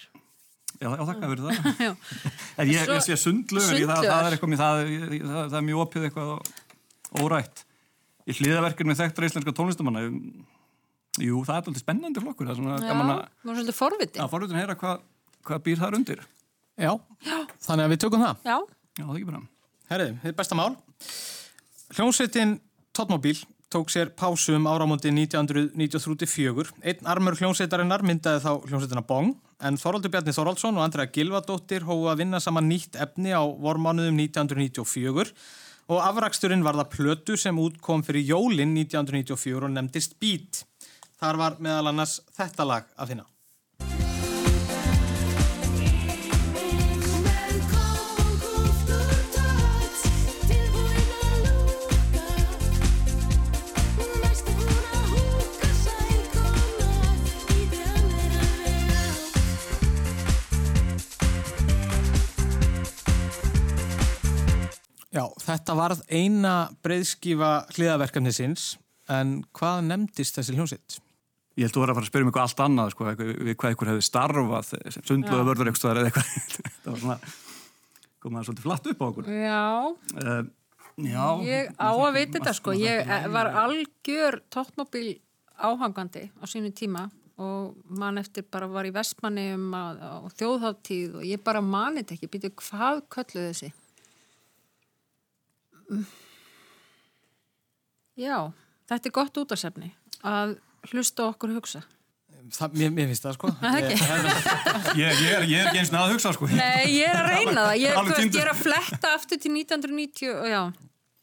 já, 0.79 0.87
já 0.87 1.03
þakka 1.09 1.31
fyrir 1.33 1.42
það. 1.49 1.96
En 2.61 2.70
ég, 2.70 2.85
ég 2.87 3.03
sé 3.03 3.16
sundlugur, 3.18 3.83
það, 3.90 4.07
það 4.07 4.29
er 4.29 4.37
eitthvað, 4.37 4.55
það, 4.61 4.85
það, 5.11 5.40
það 5.40 5.59
er 5.59 5.66
mjög 5.66 5.83
opið 5.88 6.07
eitthvað 6.07 7.25
órætt. 7.25 7.64
Í 8.31 8.37
hliðaverkinu 8.38 8.92
með 8.92 9.01
þekktra 9.03 9.31
íslenska 9.33 9.55
tónlistamanna, 9.57 10.05
jú, 11.18 11.40
það 11.46 11.55
er 11.57 11.62
alltaf 11.64 11.83
spennandi 11.83 12.23
flokkur, 12.23 12.46
það 12.46 12.55
er 12.55 12.61
svona 12.61 12.77
Já, 12.79 12.88
gaman 12.90 13.12
að, 13.14 13.23
þú 13.42 13.51
er 13.51 13.59
svolítið 13.59 13.79
forviti. 13.81 14.20
að 14.23 14.31
forvitin 14.35 14.61
heyra 14.61 14.77
hvað, 14.79 15.01
hvað 15.49 15.62
býr 15.66 15.81
þar 15.83 15.96
undir. 15.99 16.20
Já, 16.81 16.92
þannig 17.66 17.85
að 17.85 17.94
við 17.94 18.03
tökum 18.07 18.25
það. 18.25 18.44
Já. 18.46 18.59
Já, 19.01 19.05
það 19.05 19.14
er 19.14 19.20
ekki 19.20 19.31
bara. 19.31 19.42
Herrið, 19.90 20.18
þið 20.23 20.37
besta 20.38 20.59
mál. 20.59 20.70
Hljómsveitin 21.96 22.61
Tóttmóbíl 22.94 23.38
tók 23.70 23.90
sér 23.90 24.11
pásu 24.18 24.55
um 24.59 24.66
áramóti 24.66 25.11
1993. 25.14 26.73
Einn 26.83 27.07
armur 27.07 27.37
hljómsveitarinnar 27.38 28.03
myndaði 28.03 28.42
þá 28.42 28.51
hljómsveitina 28.66 29.05
Bong, 29.07 29.37
en 29.62 29.77
Þorvaldur 29.79 30.11
Bjarni 30.11 30.35
Þorvaldsson 30.35 30.79
og 30.79 30.83
Andrea 30.87 31.11
Gilvadóttir 31.11 31.85
hófu 31.87 32.09
að 32.11 32.25
vinna 32.25 32.40
saman 32.42 32.66
nýtt 32.70 32.99
efni 32.99 33.31
á 33.31 33.42
vormánuðum 33.46 34.18
1994 34.25 35.31
og 35.90 36.03
afraksturinn 36.03 36.64
var 36.66 36.79
það 36.81 36.90
plötu 36.96 37.37
sem 37.38 37.59
útkom 37.59 38.03
fyrir 38.07 38.27
jólinn 38.31 38.75
1994 38.79 39.66
og 39.66 39.73
nefndist 39.75 40.18
Beat. 40.23 40.64
Þar 41.20 41.37
var 41.37 41.56
meðal 41.61 41.90
annars 41.90 42.14
þetta 42.33 42.64
lag 42.64 42.87
að 42.96 43.11
finna. 43.12 43.26
Já, 65.11 65.26
þetta 65.42 65.74
varð 65.76 66.00
eina 66.09 66.54
breyðskífa 66.80 67.52
hliðaverkefni 67.74 68.33
sinns, 68.33 68.66
en 69.11 69.40
hvað 69.52 69.85
nefndist 69.90 70.40
þessi 70.40 70.56
hljómsveit? 70.56 71.00
Ég 71.58 71.66
held 71.66 71.72
að 71.72 71.76
þú 71.76 71.82
var 71.82 71.90
að 71.90 71.96
fara 71.98 72.06
að 72.06 72.10
spyrja 72.10 72.24
um 72.24 72.30
eitthvað 72.30 72.46
allt 72.46 72.60
annað, 72.64 72.90
sko, 72.94 73.06
við 73.20 73.54
hvað 73.58 73.74
ykkur 73.74 73.90
hefði 73.90 74.04
starfað, 74.06 74.68
sundluða 75.02 75.46
vörður 75.48 75.70
eitthvað 75.70 76.04
það 76.84 76.90
var 76.92 77.00
svona, 77.02 77.16
komaði 78.22 78.48
svolítið 78.48 78.66
flatt 78.68 78.90
upp 78.92 79.02
á 79.02 79.06
okkur. 79.10 79.30
Já, 79.34 79.64
Uh, 80.20 80.42
já. 81.00 81.26
ég 81.48 81.72
á 81.80 81.90
að 81.90 82.14
vita 82.18 82.38
þetta 82.38 82.54
sko. 82.60 82.74
Ég 82.76 83.10
var 83.34 83.50
algjör 83.64 84.40
tóttmóbíl 84.52 85.18
áhangandi 85.60 86.26
á 86.38 86.44
sínu 86.48 86.70
tíma 86.76 87.08
og 87.40 87.74
mann 87.88 88.20
eftir 88.20 88.44
bara 88.52 88.68
var 88.68 88.84
í 88.84 88.92
vestmanni 88.92 89.46
um 89.56 89.70
að, 89.74 90.00
á 90.04 90.16
þjóðháttíð 90.36 91.14
og 91.20 91.24
ég 91.24 91.40
bara 91.44 91.62
mani 91.64 92.02
þetta 92.04 92.18
ekki. 92.18 92.30
Býtu, 92.34 92.50
hvað 92.60 93.00
kölluðu 93.12 93.46
þessi? 93.50 93.70
Mm. 95.90 96.04
Já, 98.20 98.36
þetta 98.90 99.09
er 99.09 99.14
gott 99.16 99.40
útasefni 99.40 99.88
að 100.26 100.59
hlusta 100.91 101.28
okkur 101.31 101.53
hugsa. 101.59 101.83
Það, 102.51 102.76
mér, 102.81 102.93
mér 102.97 103.11
finnst 103.11 103.24
það 103.26 103.35
sko. 103.37 103.49
Ég, 105.01 105.11
ég, 105.20 105.26
er, 105.31 105.45
ég 105.47 105.59
er 105.61 105.66
ekki 105.68 105.81
eins 105.83 105.91
og 105.93 105.99
að 106.01 106.14
hugsa, 106.16 106.33
sko. 106.35 106.49
Nei, 106.51 106.87
ég 106.97 107.05
er 107.07 107.18
að 107.20 107.28
reyna 107.28 107.66
það. 107.66 107.74
Ég, 107.78 107.91
ég 108.26 108.39
er 108.41 108.51
að 108.51 108.62
fletta 108.64 109.12
aftur 109.18 109.39
til 109.43 109.53
1990, 109.55 110.33
og 110.41 110.49
já. 110.51 110.62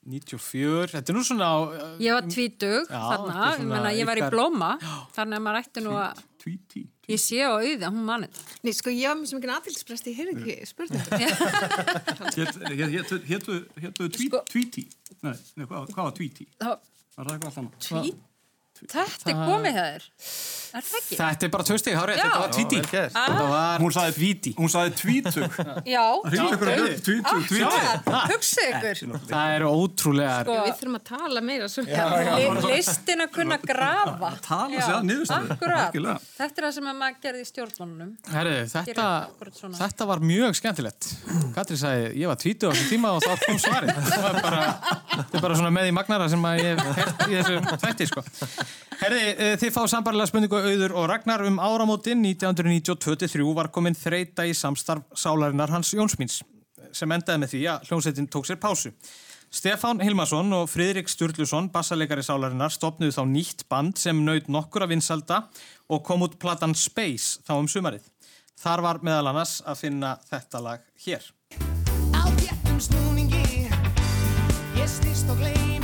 94, 0.07 0.93
þetta 0.93 1.11
er 1.11 1.17
nú 1.17 1.23
svona 1.27 1.47
á... 1.51 1.57
Ég 1.99 2.15
var 2.15 2.27
tvítug 2.31 2.85
Já, 2.87 2.95
þarna, 2.95 3.33
þetta 3.33 3.47
ég, 3.49 3.57
svona 3.57 3.71
meina, 3.73 3.89
ég 3.97 4.07
var 4.07 4.21
í 4.21 4.29
blóma, 4.31 4.69
þannig 5.17 5.35
að 5.39 5.43
maður 5.49 5.59
ætti 5.65 5.83
nú 5.83 5.97
að... 5.99 6.21
Tvíti. 6.45 6.83
Ég 7.11 7.19
sé 7.23 7.41
á 7.43 7.51
auða, 7.55 7.89
hún 7.91 8.05
manni 8.07 8.29
þetta. 8.31 8.55
Nei, 8.63 8.71
sko, 8.77 8.93
ég 8.95 9.07
var 9.11 9.17
með 9.19 9.29
svo 9.31 9.39
mikið 9.41 9.51
aðtilspresti, 9.57 10.13
ég 10.13 10.17
heyrði 10.21 10.33
ekki 10.37 10.55
spurningu. 10.69 11.09
Héttu 13.27 13.59
hétu 13.81 14.07
Sko- 14.21 14.43
tvíti? 14.51 14.85
Nei, 15.25 15.33
nei, 15.57 15.65
hvað, 15.67 15.91
hvað 15.91 16.03
var 16.09 16.15
tvíti? 16.21 16.47
Það- 16.61 16.79
Var 17.17 17.31
eitthvað 17.33 17.47
allt 17.49 17.59
annað? 17.63 18.09
Þetta 18.85 19.31
er 19.33 19.39
komið 19.41 19.77
það 19.77 19.89
er. 19.97 20.07
Er 20.77 20.83
það 20.83 20.97
ekki? 20.99 21.17
Þetta 21.17 21.47
er 21.47 21.51
bara 21.53 21.65
tvö 21.67 21.77
stig, 21.81 21.95
hárið, 21.97 22.19
þetta 22.21 22.39
var 22.41 22.51
tvíti. 22.53 22.79
Gert. 22.91 23.13
Þetta 23.15 23.45
var 23.49 23.83
Hún 23.83 23.93
sagði 23.95 24.15
tvíti. 24.17 24.51
Hún 24.57 24.71
sagði 24.73 24.91
tvítug. 25.01 25.55
Já. 25.95 26.03
Hugsa, 26.27 26.47
tvítug, 26.61 27.47
tvítug. 27.47 28.11
Hugsið 28.33 28.71
ykkur. 28.73 29.01
Það 29.31 29.53
eru 29.55 29.71
ótrúlegar... 29.73 30.43
Sko, 30.47 30.57
Við 30.67 30.75
þurfum 30.81 30.99
að 30.99 31.05
tala 31.07 31.43
meira. 31.47 31.69
Li- 32.37 32.75
listin 32.75 33.23
að 33.25 33.31
kunna 33.37 33.57
grafa. 33.63 34.31
Tala 34.45 34.81
sig 34.83 34.95
að 34.97 35.07
niðurstöðu. 35.09 35.57
Þetta 36.37 36.61
er 36.61 36.67
það 36.67 36.75
sem 36.77 36.91
að 36.91 36.99
maður 37.01 37.21
gerði 37.25 37.41
í 37.41 37.49
Gerir 38.27 38.67
þetta, 38.71 39.07
þetta 39.79 40.07
var 40.09 40.21
mjög 40.23 40.57
skemmtilegt. 40.59 41.07
Katri 41.55 41.77
sagði, 41.79 42.09
ég 42.21 42.29
var 42.29 42.39
tvítu 42.41 42.69
á 42.69 42.71
þessum 42.73 42.89
tíma 42.91 43.13
og 43.15 43.23
þá 43.23 43.33
kom 43.45 43.59
svarið. 43.61 44.01
Það 44.07 44.25
var 44.27 44.39
bara, 44.43 44.61
þetta 45.15 45.39
er 45.39 45.45
bara 45.47 45.57
svona 45.61 45.71
með 45.73 45.89
í 45.89 45.95
magnara 45.97 46.27
sem 46.31 46.47
að 46.49 46.61
ég 46.61 46.81
hef 46.83 46.99
hert 47.01 47.23
í 47.27 47.37
þessu 47.39 47.77
þætti, 47.83 48.09
sko. 48.11 48.25
Herri, 48.97 49.23
eh, 49.29 49.55
þið 49.61 49.73
fá 49.75 49.83
sambarlega 49.91 50.29
spurningu 50.31 50.57
auður 50.57 50.95
og 50.97 51.09
Ragnar 51.11 51.43
um 51.45 51.59
áramótin 51.61 52.23
1992-3 52.25 53.53
var 53.55 53.69
komin 53.69 53.97
þreita 53.97 54.47
í 54.47 54.55
samstarf 54.57 55.05
sálarinnar 55.13 55.69
hans 55.69 55.93
Jónsmíns 55.93 56.41
sem 56.95 57.11
endaði 57.11 57.41
með 57.43 57.53
því 57.53 57.63
að 57.71 57.89
hljómsveitin 57.89 58.29
tók 58.31 58.47
sér 58.47 58.59
pásu. 58.61 58.93
Stefán 59.53 60.01
Hilmarsson 60.03 60.51
og 60.57 60.67
Friðrik 60.67 61.07
Sturluson, 61.07 61.69
bassalegari 61.71 62.23
sálarinnar, 62.25 62.73
stopnuðu 62.73 63.15
þá 63.15 63.23
nýtt 63.31 63.63
band 63.71 63.99
sem 63.99 64.19
naut 64.25 64.49
nokkur 64.51 64.83
að 64.83 64.95
vinsalda 64.95 65.45
og 65.87 66.03
kom 66.03 66.25
út 66.27 66.35
platan 66.41 66.75
Space 66.75 67.39
þá 67.47 67.55
um 67.61 67.71
sumarið. 67.71 68.03
Þar 68.57 68.83
var 68.83 68.99
meðal 69.05 69.31
annars 69.31 69.59
að 69.63 69.83
finna 69.85 70.17
þetta 70.27 70.63
lag 70.65 70.85
hér. 71.05 71.31
Á 72.11 72.23
þéttum 72.41 72.81
snúningi 72.89 73.45
Ég 74.77 74.89
styrst 74.91 75.31
og 75.31 75.39
gleymi 75.39 75.76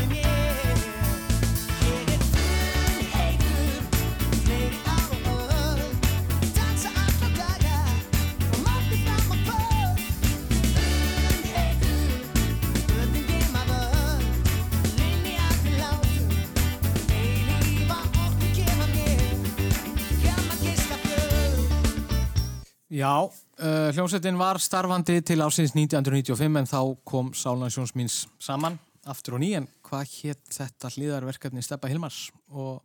Já, 22.93 23.09
uh, 23.25 23.89
hljómsveitin 23.95 24.37
var 24.37 24.59
starfandi 24.61 25.15
til 25.25 25.41
ásins 25.41 25.73
1995 25.73 26.59
en 26.59 26.67
þá 26.69 26.79
kom 27.09 27.31
Sálansjóns 27.33 27.95
míns 27.97 28.19
saman 28.43 28.75
aftur 29.09 29.39
og 29.39 29.41
ný 29.41 29.53
en 29.57 29.65
hvað 29.87 30.11
hétt 30.19 30.43
þetta 30.53 30.91
hlýðarverkefni 30.93 31.63
Steppa 31.65 31.89
Hilmars 31.89 32.27
og 32.53 32.83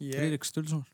Ég- 0.00 0.18
Friðrik 0.18 0.44
Stulsson? 0.44 0.84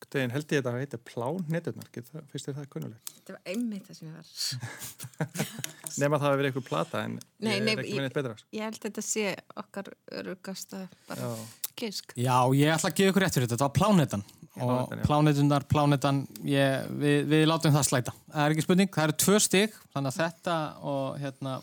Einhvern 0.00 0.14
veginn 0.16 0.32
held 0.32 0.46
ég 0.54 0.60
þetta 0.62 0.70
að 0.72 0.78
heita 0.80 0.98
plán 1.10 1.42
neturnar, 1.52 1.88
finnst 2.30 2.46
þér 2.48 2.54
það 2.60 2.68
kunnulegt? 2.72 3.10
Þetta 3.18 3.34
var 3.34 3.42
einmitt 3.52 3.90
það 3.90 3.98
sem 3.98 4.08
ég 4.08 4.14
var. 4.16 4.30
Nefn 6.00 6.14
að 6.16 6.22
það 6.22 6.24
hefur 6.30 6.40
verið 6.40 6.48
einhver 6.50 6.66
plata 6.70 7.02
en 7.04 7.18
Nei, 7.42 7.52
ég 7.58 7.64
nei, 7.66 7.72
er 7.74 7.82
ekki 7.82 7.98
með 7.98 8.06
neitt 8.06 8.16
betra. 8.16 8.36
ég 8.56 8.64
held 8.64 8.80
þetta 8.86 9.04
sé 9.04 9.26
okkar 9.60 9.90
örugasta 10.22 10.84
bara 11.10 11.28
Já. 11.34 11.44
gisk. 11.82 12.14
Já, 12.16 12.38
ég 12.56 12.72
ætla 12.78 12.90
að 12.94 12.96
gefa 13.02 13.12
ykkur 13.12 13.26
rétt 13.26 13.36
fyrir 13.36 13.50
þetta, 13.50 13.58
þetta 13.58 13.68
var 13.68 13.76
Plánetan 13.82 14.24
og. 14.58 14.94
Plánetunar, 15.06 15.66
Plánetan 15.70 16.24
ég, 16.42 16.88
við, 17.00 17.28
við 17.30 17.44
látum 17.46 17.74
það 17.74 17.86
slæta 17.86 18.14
það 18.26 18.44
er 18.44 18.54
ekki 18.56 18.66
spurning, 18.66 18.90
það 18.94 19.06
eru 19.08 19.18
tvö 19.24 19.42
stig 19.46 19.76
þannig 19.92 20.10
að 20.10 20.18
þetta 20.24 20.56
og 20.90 21.20
hérna 21.22 21.60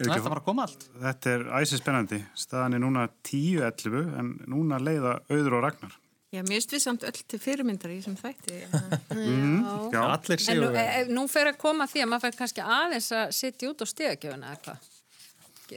þetta 0.00 0.28
bara 0.28 0.42
að 0.42 0.46
koma 0.46 0.66
allt 0.68 0.86
Þetta 1.00 1.32
er 1.34 1.42
æsi 1.60 1.80
spennandi. 1.80 2.20
Staðan 2.38 2.76
er 2.76 2.82
núna 2.84 3.08
10-11 3.26 4.14
en 4.20 4.30
núna 4.48 4.78
leiða 4.80 5.18
auður 5.30 5.58
og 5.58 5.66
ragnar. 5.66 5.96
Já, 6.30 6.44
mér 6.46 6.60
finnst 6.60 6.72
við 6.76 6.82
samt 6.84 7.04
öll 7.08 7.22
til 7.32 7.40
fyrirmyndar 7.42 7.90
í 7.90 7.98
þessum 7.98 8.18
þætti. 8.20 8.60
Mm, 9.10 9.90
já. 9.90 10.00
Allir 10.06 10.42
En 10.48 10.60
nú, 10.62 10.68
e, 10.78 10.82
e, 10.84 11.00
nú 11.10 11.24
fer 11.28 11.50
að 11.50 11.58
koma 11.60 11.84
því 11.90 12.04
að 12.04 12.08
maður 12.12 12.22
fer 12.28 12.36
kannski 12.38 12.62
aðeins 12.62 13.08
að 13.18 13.32
sitja 13.34 13.70
út 13.72 13.82
á 13.82 13.86
stegagjöfuna 13.90 14.52
eða 14.52 14.60
hvað? 14.64 14.86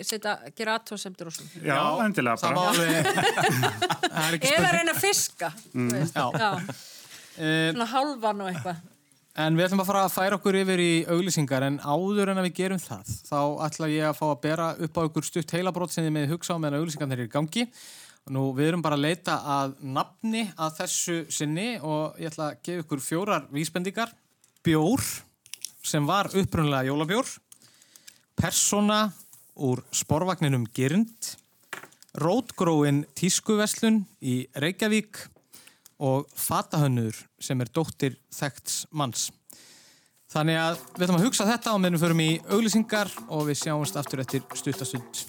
Sita, 0.01 0.37
gera 0.57 0.77
aðtóðsemdur 0.79 1.29
og 1.29 1.35
svona. 1.35 1.61
Já, 1.67 1.77
endilega 2.05 2.37
bara. 2.41 2.71
er 4.23 4.39
Eða 4.39 4.71
reyna 4.73 4.95
að 4.95 5.03
fiska. 5.03 5.51
Mm. 5.73 5.93
Eh, 7.33 7.69
Svona 7.73 7.87
hálfan 7.89 8.43
og 8.43 8.49
eitthvað. 8.51 8.81
En 9.43 9.55
við 9.57 9.65
ætlum 9.65 9.81
að 9.81 9.87
fara 9.89 10.01
að 10.05 10.11
færa 10.13 10.37
okkur 10.37 10.55
yfir 10.59 10.81
í 10.83 10.91
auglýsingar 11.09 11.63
en 11.65 11.79
áður 11.81 12.29
en 12.29 12.41
að 12.41 12.45
við 12.51 12.57
gerum 12.59 12.81
það 12.81 13.07
þá 13.25 13.39
ætla 13.65 13.87
ég 13.89 14.05
að 14.05 14.17
fá 14.19 14.25
að 14.27 14.41
bera 14.43 14.67
upp 14.85 14.99
á 15.01 15.05
ykkur 15.07 15.25
stutt 15.25 15.53
heilabrót 15.57 15.93
sem 15.93 16.05
þið 16.05 16.13
með 16.13 16.33
hugsa 16.35 16.53
á 16.53 16.61
meðan 16.61 16.83
auglýsingarnir 16.83 17.23
eru 17.23 17.31
í 17.31 17.33
gangi. 17.33 17.63
Nú, 18.29 18.43
við 18.55 18.69
erum 18.69 18.83
bara 18.85 18.95
að 18.95 19.07
leita 19.07 19.39
að 19.55 19.73
nafni 19.81 20.43
að 20.53 20.77
þessu 20.83 21.15
sinni 21.33 21.65
og 21.81 22.21
ég 22.21 22.29
ætla 22.29 22.51
að 22.51 22.61
gefa 22.69 22.85
ykkur 22.85 23.01
fjórar 23.03 23.49
vísbendingar. 23.51 24.13
Bjór, 24.63 25.01
sem 25.83 26.05
var 26.07 26.29
upprunlega 26.29 26.87
jólabjór. 26.91 27.33
Persona 28.37 29.01
úr 29.55 29.83
sporvagninum 29.93 30.65
Gyrnd. 30.75 31.33
Rótgróin 32.13 33.03
tískuveslun 33.17 34.03
í 34.21 34.43
Reykjavík 34.53 35.17
og 36.03 36.27
fatahönnur 36.37 37.17
sem 37.41 37.61
er 37.63 37.71
dóttir 37.73 38.19
þekkts 38.33 38.83
manns. 38.91 39.31
Þannig 40.33 40.57
að 40.57 40.77
við 40.97 41.05
ætlum 41.05 41.19
að 41.19 41.25
hugsa 41.27 41.49
þetta 41.49 41.73
og 41.73 41.81
meðnum 41.81 42.01
förum 42.01 42.21
í 42.25 42.29
auglýsingar 42.49 43.11
og 43.29 43.47
við 43.49 43.59
sjáumst 43.63 43.97
aftur 44.01 44.23
eftir 44.25 44.45
stuttastund. 44.57 45.25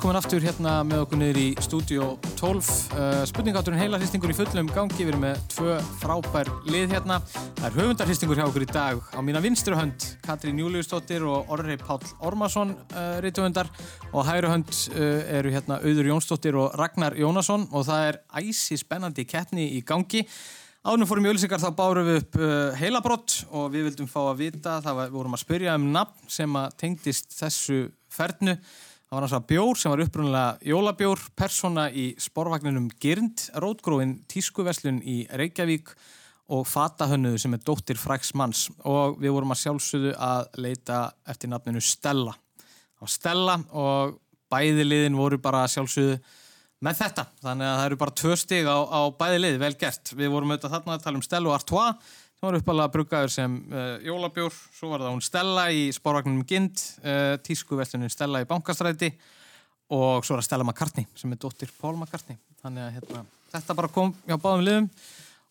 Velkomin 0.00 0.16
aftur 0.16 0.40
hérna 0.40 0.78
með 0.88 1.02
okkur 1.02 1.18
niður 1.20 1.38
í 1.42 1.48
stúdíó 1.60 2.04
12. 2.38 2.68
Uh, 2.96 3.18
Spurningátturinn 3.28 3.82
heila 3.82 3.98
hristingur 4.00 4.32
í 4.32 4.36
fullum 4.38 4.70
gangi. 4.72 4.96
Við 4.96 5.10
erum 5.10 5.26
með 5.26 5.42
tvö 5.52 5.74
frábær 6.00 6.48
lið 6.72 6.94
hérna. 6.94 7.18
Það 7.58 7.66
er 7.68 7.76
höfundarhristingur 7.76 8.40
hjá 8.40 8.46
okkur 8.46 8.64
í 8.64 8.68
dag. 8.70 9.02
Á 9.12 9.20
mína 9.20 9.42
vinstru 9.44 9.76
hönd 9.76 10.06
Katrín 10.24 10.62
Júliusdóttir 10.62 11.26
og 11.28 11.52
Orri 11.52 11.76
Páll 11.82 12.08
Ormarsson 12.24 12.72
uh, 12.72 13.20
rituhundar 13.20 13.68
og 14.14 14.24
hægru 14.24 14.54
hönd 14.54 14.72
uh, 14.72 15.36
eru 15.36 15.52
hérna 15.52 15.82
Auður 15.84 16.12
Jónsdóttir 16.14 16.56
og 16.56 16.80
Ragnar 16.80 17.20
Jónasson 17.20 17.68
og 17.68 17.84
það 17.90 18.08
er 18.08 18.22
æsi 18.40 18.80
spennandi 18.80 19.28
keppni 19.28 19.68
í 19.76 19.84
gangi. 19.84 20.24
Ánum 20.80 21.04
fórum 21.04 21.28
í 21.28 21.34
ölsingar 21.34 21.60
þá 21.60 21.74
bárum 21.76 22.08
við 22.08 22.22
upp 22.22 22.40
uh, 22.40 22.70
heilabrott 22.80 23.42
og 23.52 23.68
við 23.76 23.90
vildum 23.90 24.08
fá 24.08 24.22
að 24.30 24.46
vita, 24.46 24.80
það 24.80 25.02
var, 25.02 25.16
vorum 25.18 25.36
að 25.36 25.44
spyrja 25.44 25.76
um 25.76 25.90
nafn 25.92 26.30
sem 26.40 26.56
að 26.56 26.78
tengdist 26.86 27.36
þessu 27.36 27.90
fernu. 28.08 28.56
Það 29.10 29.16
var 29.18 29.24
náttúrulega 29.24 29.50
bjór 29.50 29.78
sem 29.80 29.90
var 29.90 30.00
upprunnulega 30.04 30.68
jólabjór, 30.70 31.22
persóna 31.34 31.88
í 31.90 32.04
sporvagninum 32.22 32.84
Gyrnd, 33.02 33.40
rótgróin 33.58 34.12
tískuveslun 34.30 35.00
í 35.02 35.16
Reykjavík 35.34 35.90
og 36.54 36.62
fatahönnuðu 36.70 37.40
sem 37.42 37.56
er 37.56 37.64
dóttir 37.66 37.98
fræks 37.98 38.30
manns 38.38 38.68
og 38.86 39.16
við 39.18 39.34
vorum 39.34 39.50
að 39.50 39.64
sjálfsögðu 39.64 40.12
að 40.14 40.46
leita 40.62 41.00
eftir 41.26 41.50
nafninu 41.50 41.82
Stella. 41.82 42.36
Það 42.62 43.02
var 43.02 43.12
Stella 43.16 43.58
og 43.82 44.14
bæði 44.54 44.86
liðin 44.86 45.18
voru 45.18 45.42
bara 45.42 45.64
sjálfsögðu 45.74 46.20
með 46.86 47.02
þetta. 47.02 47.24
Þannig 47.42 47.66
að 47.66 47.76
það 47.80 47.86
eru 47.88 48.00
bara 48.04 48.18
tvö 48.22 48.38
stig 48.38 48.70
á, 48.70 48.78
á 48.78 49.00
bæði 49.10 49.42
lið, 49.42 49.58
vel 49.64 49.72
gert. 49.82 50.14
Við 50.14 50.30
vorum 50.36 50.54
auðvitað 50.54 50.76
þarna 50.76 51.00
að 51.00 51.08
tala 51.08 51.18
um 51.18 51.26
Stella 51.26 51.50
og 51.50 51.58
Artois 51.58 52.14
sem 52.40 52.48
var 52.48 52.56
uppalega 52.56 52.88
bruggaður 52.94 53.32
sem 53.34 53.56
uh, 53.68 53.98
jólabjór, 54.00 54.54
svo 54.72 54.88
var 54.94 55.02
það 55.04 55.12
hún 55.12 55.24
Stella 55.24 55.66
í 55.76 55.82
spórvagnum 55.92 56.40
Gind, 56.48 56.80
uh, 57.04 57.34
tískuverslunin 57.44 58.08
Stella 58.08 58.40
í 58.40 58.48
bankastræti 58.48 59.10
og 59.92 60.24
svo 60.24 60.38
er 60.38 60.40
það 60.40 60.46
Stella 60.46 60.64
McCartney 60.64 61.04
sem 61.20 61.34
er 61.34 61.40
dóttir 61.42 61.68
Paul 61.76 61.98
McCartney. 61.98 62.38
Þannig 62.62 62.86
að 62.86 62.96
hérna, 62.96 63.22
þetta 63.52 63.76
bara 63.76 63.92
kom 63.92 64.14
hjá 64.24 64.38
báðum 64.40 64.64
liðum 64.64 64.88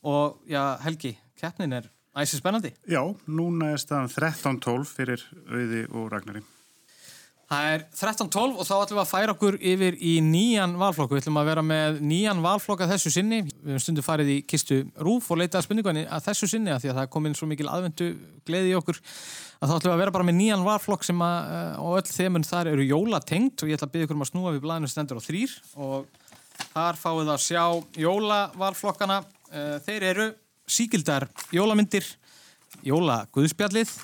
og 0.10 0.40
já, 0.50 0.64
Helgi, 0.82 1.14
keppnin 1.38 1.78
er 1.78 1.92
æsi 2.18 2.42
spennandi. 2.42 2.74
Já, 2.90 3.04
núna 3.30 3.76
er 3.76 3.84
staðan 3.86 4.10
13-12 4.10 4.90
fyrir 4.90 5.28
auði 5.46 5.86
og 5.94 6.10
ragnari. 6.10 6.42
Það 7.50 7.68
er 7.74 7.84
13.12 7.98 8.60
og 8.62 8.66
þá 8.68 8.74
ætlum 8.76 8.98
við 9.00 9.02
að 9.02 9.10
færa 9.10 9.34
okkur 9.34 9.56
yfir 9.72 9.96
í 10.06 10.12
nýjan 10.22 10.76
valflokk. 10.78 11.16
Við 11.16 11.24
ætlum 11.24 11.40
að 11.42 11.48
vera 11.50 11.62
með 11.66 11.96
nýjan 12.06 12.44
valflokk 12.44 12.84
að 12.86 12.92
þessu 12.94 13.12
sinni. 13.16 13.40
Við 13.42 13.72
höfum 13.72 13.82
stundu 13.82 14.04
farið 14.06 14.28
í 14.36 14.36
kistu 14.46 14.78
rúf 15.02 15.32
og 15.34 15.40
leitað 15.42 15.64
spurningunni 15.66 16.04
að 16.06 16.28
þessu 16.28 16.50
sinni 16.52 16.70
að 16.70 16.84
því 16.84 16.92
að 16.92 17.00
það 17.00 17.08
er 17.08 17.12
komin 17.16 17.38
svo 17.40 17.48
mikil 17.50 17.72
aðvendu 17.74 18.10
gleði 18.46 18.70
í 18.70 18.76
okkur 18.78 19.00
að 19.02 19.72
þá 19.72 19.74
ætlum 19.80 19.90
við 19.90 19.96
að 19.96 20.04
vera 20.04 20.14
bara 20.20 20.28
með 20.28 20.38
nýjan 20.38 20.66
valflokk 20.68 21.08
sem 21.08 21.24
að 21.26 21.50
eh, 21.56 21.80
og 21.82 21.98
öll 21.98 22.12
þemun 22.14 22.46
þar 22.48 22.70
eru 22.76 22.86
jólatengt 22.86 23.64
og 23.64 23.72
ég 23.72 23.80
ætla 23.80 23.90
að 23.90 23.96
byggja 23.96 24.08
ykkur 24.08 24.20
um 24.20 24.26
að 24.28 24.30
snúa 24.30 24.54
við 24.54 24.64
blæðinu 24.68 24.92
stendur 24.94 25.18
á 25.18 25.26
þrýr 25.26 25.56
og 25.82 26.06
þar 26.70 27.02
fáið 27.02 27.24
það 27.24 27.34
að 27.34 27.44
sjá 27.48 27.64
jólavalflokkana. 28.06 29.18
Eh, 29.50 29.74
Þeir 29.90 30.06
eru 30.14 30.30
síkildar 30.70 31.26
jólamyndir, 31.56 32.06
jólaguðspjallið, 32.86 33.96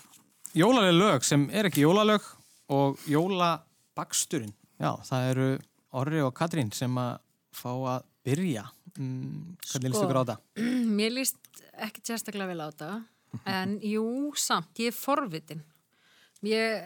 jólaleg 0.57 0.97
lög 0.97 1.29
sem 1.29 1.45
er 1.53 1.69
ekki 1.69 1.85
jólalög 1.85 2.25
og 2.73 3.01
jólabaksturinn. 3.09 4.53
Já, 4.81 4.91
það 5.07 5.29
eru 5.31 5.49
Orri 5.95 6.21
og 6.25 6.33
Katrín 6.35 6.71
sem 6.75 6.97
að 6.99 7.19
fá 7.55 7.71
að 7.71 8.07
byrja. 8.25 8.65
Mm, 8.95 9.55
hvernig 9.69 9.91
líst 9.91 10.03
ykkur 10.03 10.19
á 10.19 10.23
þetta? 10.23 10.37
Mér 10.97 11.15
líst 11.15 11.63
ekki 11.85 12.03
sérstaklega 12.07 12.51
vel 12.51 12.63
á 12.63 12.67
þetta 12.71 12.89
en 13.51 13.77
jú, 13.83 14.05
samt, 14.39 14.71
ég 14.79 14.93
er 14.93 14.95
forvitin 14.95 15.63
ég 16.45 16.85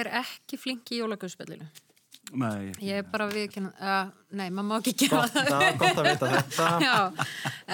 er 0.00 0.10
ekki 0.20 0.58
flink 0.60 0.92
í 0.94 1.00
jólagauðspillinu 1.00 1.66
Nei. 2.30 2.70
ég 2.78 3.00
er 3.00 3.06
bara 3.10 3.26
við 3.30 3.56
uh, 3.58 4.10
nei, 4.38 4.46
maður 4.54 4.66
má 4.68 4.74
ekki 4.78 4.92
gera 5.02 5.22
Gott, 5.24 5.34
það 5.34 5.64
er 5.66 5.76
gott 5.80 6.00
að 6.00 6.06
vita 6.06 6.30
þetta. 6.34 6.68
Já, 6.86 7.26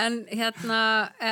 en 0.07 0.19
hérna 0.33 0.81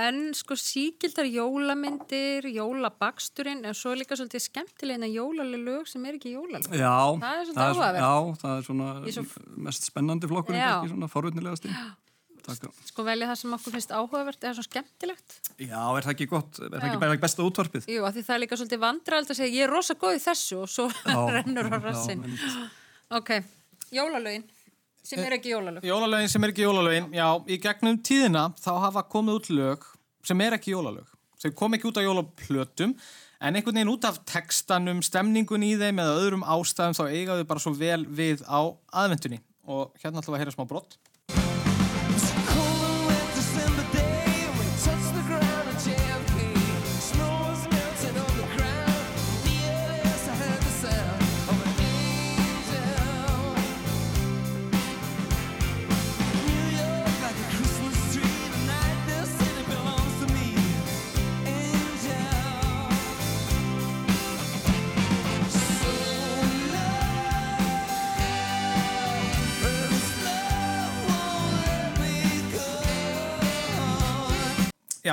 en 0.00 0.20
sko 0.36 0.58
síkildar 0.60 1.28
jólamyndir 1.32 2.48
jólabaksturinn 2.52 3.64
en 3.64 3.76
svo 3.78 3.94
er 3.94 4.02
líka 4.02 4.18
svolítið 4.20 4.44
skemmtilegna 4.50 5.08
jólaleg 5.08 5.64
lög 5.64 5.88
sem 5.90 6.04
er 6.04 6.18
ekki 6.20 6.34
jólaleg 6.36 6.68
Já, 6.68 6.94
það 7.24 7.40
er 7.40 7.50
svolítið 7.50 7.66
áhugavert 7.70 8.04
Já, 8.04 8.40
það 8.44 8.56
er 8.56 8.68
svona 8.68 8.94
svo- 9.18 9.44
mest 9.68 9.88
spennandi 9.90 10.30
flokkur, 10.30 10.60
Já. 10.60 10.70
ekki 10.78 10.92
svona 10.94 11.12
forvitnilegasti. 11.16 11.72
Takk. 12.44 12.66
sko 12.90 13.04
velja 13.06 13.24
það 13.30 13.38
sem 13.40 13.52
okkur 13.56 13.72
finnst 13.72 13.92
áhugavert 13.96 14.42
eða 14.44 14.56
svo 14.58 14.64
skemmtilegt 14.66 15.36
Já, 15.64 15.80
er 15.96 16.04
það 16.04 16.12
ekki 16.12 16.26
gott, 16.28 16.58
er 16.60 16.74
það 16.74 16.82
Já. 16.82 16.88
ekki 16.90 17.00
bara 17.00 17.18
besta 17.24 17.44
útvarpið? 17.46 17.86
Jú, 17.88 18.04
af 18.04 18.12
því 18.12 18.24
það 18.26 18.34
er 18.36 18.42
líka 18.42 18.58
svolítið 18.60 18.82
vandrald 18.84 19.32
að 19.32 19.38
segja 19.40 19.54
ég 19.54 19.64
er 19.64 19.72
rosa 19.72 19.96
góð 19.96 20.18
í 20.18 20.24
þessu 20.26 20.58
og 20.60 20.68
svo 20.68 20.90
Já, 20.92 21.16
rennur 21.38 21.70
á 21.72 21.76
já, 21.78 21.80
rassin 21.86 22.20
einmitt. 22.20 22.82
Ok, 23.14 23.30
jólalögin 23.94 24.46
sem 25.04 25.20
er 25.20 25.36
ekki 25.36 25.52
jólalög 25.52 25.84
Jólalögin 25.84 26.32
sem 26.32 26.44
er 26.44 26.54
ekki 26.54 26.64
jólalögin, 26.64 27.10
já, 27.14 27.28
í 27.46 27.58
gegnum 27.62 28.00
tíðina 28.02 28.48
þá 28.62 28.72
hafa 28.88 29.04
komið 29.12 29.40
út 29.40 29.50
lög 29.52 29.84
sem 30.24 30.40
er 30.40 30.56
ekki 30.56 30.72
jólalög. 30.72 31.06
Þau 31.44 31.50
kom 31.58 31.76
ekki 31.76 31.90
út 31.90 32.00
á 32.00 32.06
jólaplötum 32.06 32.94
En 33.44 33.58
einhvern 33.58 33.76
veginn 33.76 33.90
út 33.92 34.04
af 34.08 34.22
textanum, 34.24 35.02
stemningun 35.04 35.64
í 35.66 35.74
þeim 35.76 35.98
eða 36.00 36.20
öðrum 36.22 36.44
ástæðum 36.48 36.94
þá 36.96 37.02
eiga 37.10 37.34
þau 37.36 37.48
bara 37.50 37.60
svo 37.60 37.72
vel 37.76 38.04
við 38.08 38.40
á 38.48 38.72
aðvendunni. 39.02 39.40
Og 39.68 39.90
hérna 40.00 40.22
ætlum 40.22 40.32
við 40.32 40.38
að 40.38 40.42
heyra 40.44 40.54
smá 40.54 40.64
brott. 40.70 40.96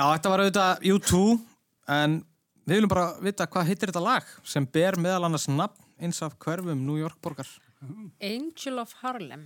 Já, 0.02 0.08
þetta 0.16 0.30
var 0.32 0.40
auðvitað 0.42 0.86
U2 0.90 1.18
en 1.94 2.14
við 2.66 2.72
viljum 2.74 2.90
bara 2.90 3.04
vita 3.22 3.44
hvað 3.46 3.68
heitir 3.68 3.90
þetta 3.92 4.00
lag 4.02 4.30
sem 4.50 4.64
ber 4.66 4.96
meðal 4.98 5.28
annars 5.28 5.44
nafn 5.46 5.84
eins 6.02 6.18
af 6.26 6.34
hverfum 6.42 6.80
New 6.82 6.96
York 6.98 7.20
borgar. 7.22 7.46
Angel 8.18 8.80
of 8.82 8.96
Harlem. 9.02 9.44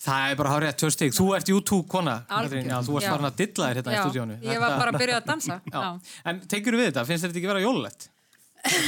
Það 0.00 0.28
er 0.30 0.38
bara 0.38 0.52
hárið 0.54 0.70
að 0.70 0.92
stig. 0.94 1.16
Þú 1.16 1.26
ert 1.36 1.50
U2 1.50 1.80
kona. 1.90 2.14
Katrín. 2.30 2.70
Já, 2.70 2.76
þú 2.86 3.00
Já. 3.08 3.10
farin 3.16 3.28
að 3.32 3.36
dilla 3.42 3.66
þér 3.66 3.80
hérna 3.80 3.90
í 3.90 3.96
Já, 3.98 4.02
stúdíónu. 4.04 4.38
ég 4.46 4.62
var 4.62 4.76
bara 4.78 4.94
að 4.94 5.00
byrja 5.02 5.18
að 5.18 5.26
dansa. 5.32 5.58
En 6.30 6.40
tekur 6.54 6.78
við 6.78 6.86
þetta? 6.92 7.06
Finnst 7.10 7.26
þetta 7.26 7.40
ekki 7.42 7.50
vera 7.50 7.64
jólulegt? 7.66 8.09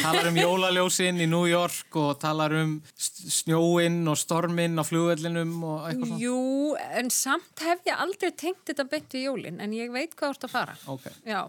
Talar 0.03 0.29
um 0.29 0.37
jólaljósin 0.37 1.20
í 1.23 1.27
New 1.31 1.47
York 1.49 1.97
og 1.97 2.18
talar 2.20 2.53
um 2.59 2.75
snjóinn 2.99 4.03
og 4.11 4.18
storminn 4.20 4.77
á 4.77 4.85
flugvellinum 4.85 5.55
og 5.64 5.89
eitthvað 5.89 6.12
svona. 6.12 6.20
Jú, 6.20 6.77
en 7.01 7.11
samt 7.14 7.64
hef 7.64 7.83
ég 7.89 8.05
aldrei 8.05 8.31
tengt 8.37 8.62
þetta 8.68 8.87
beint 8.93 9.16
við 9.16 9.27
jólin, 9.31 9.59
en 9.64 9.75
ég 9.77 9.93
veit 9.95 10.12
hvað 10.12 10.33
þú 10.33 10.37
ert 10.37 10.47
að 10.49 10.55
fara. 10.59 10.79
Ok. 10.93 11.09
Já. 11.25 11.41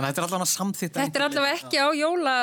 Þannig 0.00 0.06
að 0.06 0.08
þetta 0.08 0.20
er 0.20 0.26
allavega 0.26 0.50
samþýtt. 0.54 0.98
Þetta 0.98 1.20
er 1.20 1.28
allavega 1.28 1.60
ekki 1.60 1.80
á 1.84 1.88
jóla 2.00 2.36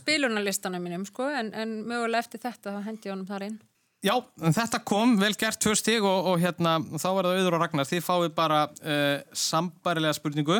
spilunarlistanum 0.00 0.86
mínum, 0.86 1.06
sko, 1.06 1.30
en, 1.30 1.52
en 1.54 1.80
mögulega 1.86 2.24
eftir 2.24 2.42
þetta 2.42 2.78
þá 2.78 2.80
hendi 2.88 3.10
ég 3.10 3.14
honum 3.14 3.28
þar 3.30 3.46
inn. 3.46 3.58
Já, 4.00 4.14
en 4.40 4.54
þetta 4.56 4.78
kom, 4.88 5.10
vel 5.20 5.34
gert 5.36 5.60
tvö 5.60 5.74
stig 5.76 6.00
og, 6.00 6.30
og 6.30 6.40
hérna, 6.40 6.78
þá 6.96 7.08
var 7.18 7.26
það 7.28 7.34
auður 7.36 7.56
og 7.58 7.60
Ragnar. 7.60 7.88
Þið 7.90 8.06
fáið 8.06 8.30
bara 8.32 8.60
uh, 8.64 9.18
sambarilega 9.36 10.16
spurningu 10.16 10.56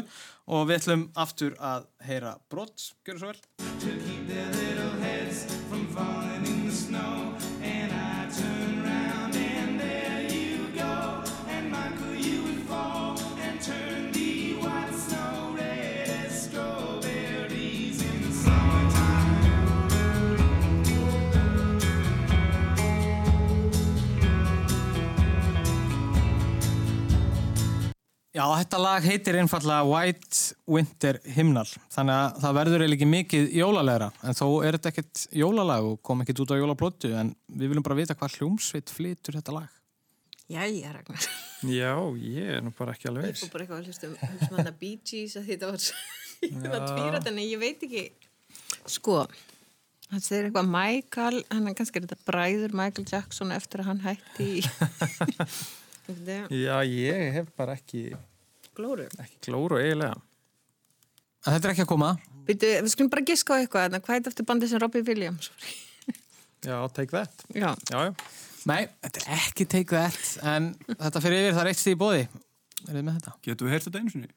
og 0.51 0.67
við 0.69 0.81
ætlum 0.81 1.03
aftur 1.15 1.55
að 1.63 1.87
heyra 2.07 2.35
brott. 2.51 2.91
Gjör 3.07 3.21
svo 3.23 3.29
vel. 3.31 3.39
Já, 28.31 28.45
þetta 28.47 28.79
lag 28.79 29.03
heitir 29.03 29.37
einfallega 29.41 29.87
White 29.89 30.55
Winter 30.71 31.17
Hymnal. 31.35 31.67
Þannig 31.91 32.15
að 32.15 32.37
það 32.45 32.57
verður 32.61 32.85
eiginlega 32.85 32.99
ekki 33.01 33.09
mikið 33.11 33.49
jólalegra. 33.59 34.11
En 34.23 34.39
þó 34.39 34.47
er 34.63 34.79
þetta 34.79 34.93
ekkert 34.93 35.23
jólalag 35.41 35.89
og 35.89 35.97
kom 36.07 36.23
ekkert 36.23 36.45
út 36.45 36.55
á 36.55 36.61
jólaplótu. 36.61 37.11
En 37.19 37.35
við 37.51 37.73
viljum 37.73 37.87
bara 37.89 37.99
vita 37.99 38.15
hvað 38.15 38.39
hljómsveit 38.39 38.95
flytur 38.95 39.41
þetta 39.41 39.57
lag. 39.57 39.81
Jæja, 40.51 40.93
Ragnar. 40.95 41.27
Já, 41.71 41.93
ég 42.17 42.55
er 42.57 42.63
nú 42.65 42.73
bara 42.75 42.95
ekki 42.97 43.11
alveg 43.11 43.29
Ég 43.29 43.37
fór 43.39 43.53
bara 43.53 43.67
eitthvað 43.67 43.83
að 43.83 43.91
hlusta 43.91 44.09
um, 44.09 44.15
hlusta 44.33 44.63
um 44.65 44.79
Bee 44.81 44.97
Gees 45.07 45.37
að 45.39 45.51
þetta 45.51 45.69
var 45.69 45.83
svo, 45.85 45.99
ég 46.47 46.57
var 46.65 46.77
að 46.79 46.87
tvíra 46.89 47.13
þetta, 47.19 47.33
en 47.35 47.41
ég 47.45 47.61
veit 47.61 47.85
ekki, 47.87 48.05
sko, 48.97 49.19
það 50.09 50.25
segir 50.25 50.49
eitthvað 50.49 50.73
Michael, 50.73 51.43
hann 51.53 51.69
er 51.71 51.77
kannski 51.79 52.01
er 52.01 52.07
þetta 52.09 52.31
bræður 52.31 52.75
Michael 52.81 53.07
Jackson 53.13 53.55
eftir 53.55 53.85
að 53.85 53.91
hann 53.93 54.03
hætti 54.09 54.51
Já, 56.51 56.77
ég 56.87 57.33
hef 57.37 57.49
bara 57.59 57.77
ekki, 57.79 58.03
glóru. 58.77 59.07
ekki 59.21 59.39
klóru 59.49 59.79
eiginlega. 59.81 60.17
En 61.47 61.55
þetta 61.57 61.69
er 61.69 61.73
ekki 61.75 61.85
að 61.87 61.91
koma. 61.95 62.11
Býtu, 62.49 62.67
við 62.83 62.91
skulum 62.93 63.11
bara 63.13 63.25
giska 63.29 63.55
á 63.57 63.61
eitthvað, 63.63 63.85
en 63.95 64.03
hvað 64.05 64.15
er 64.17 64.21
þetta 64.21 64.33
eftir 64.35 64.47
bandið 64.51 64.73
sem 64.73 64.81
Robbie 64.83 65.05
Williams? 65.07 65.51
Já, 66.67 66.77
take 66.93 67.11
that. 67.15 67.33
Já. 67.57 67.71
Já, 67.89 67.99
já. 68.11 68.13
Nei, 68.69 68.83
þetta 69.01 69.21
er 69.23 69.29
ekki 69.39 69.65
take 69.73 69.91
that. 69.97 70.19
En 70.45 70.75
þetta 70.91 71.23
fyrir 71.25 71.47
yfir, 71.47 71.55
það 71.57 71.63
er 71.63 71.71
eitt 71.73 71.81
stíð 71.81 71.95
í 71.97 72.01
bóði. 72.03 72.25
Er 72.89 72.97
þið 72.97 73.05
með 73.07 73.17
þetta? 73.21 73.33
Getur 73.47 73.67
við 73.69 73.73
heyrt 73.75 73.87
þetta 73.87 74.01
einu 74.01 74.11
sinni? 74.13 74.29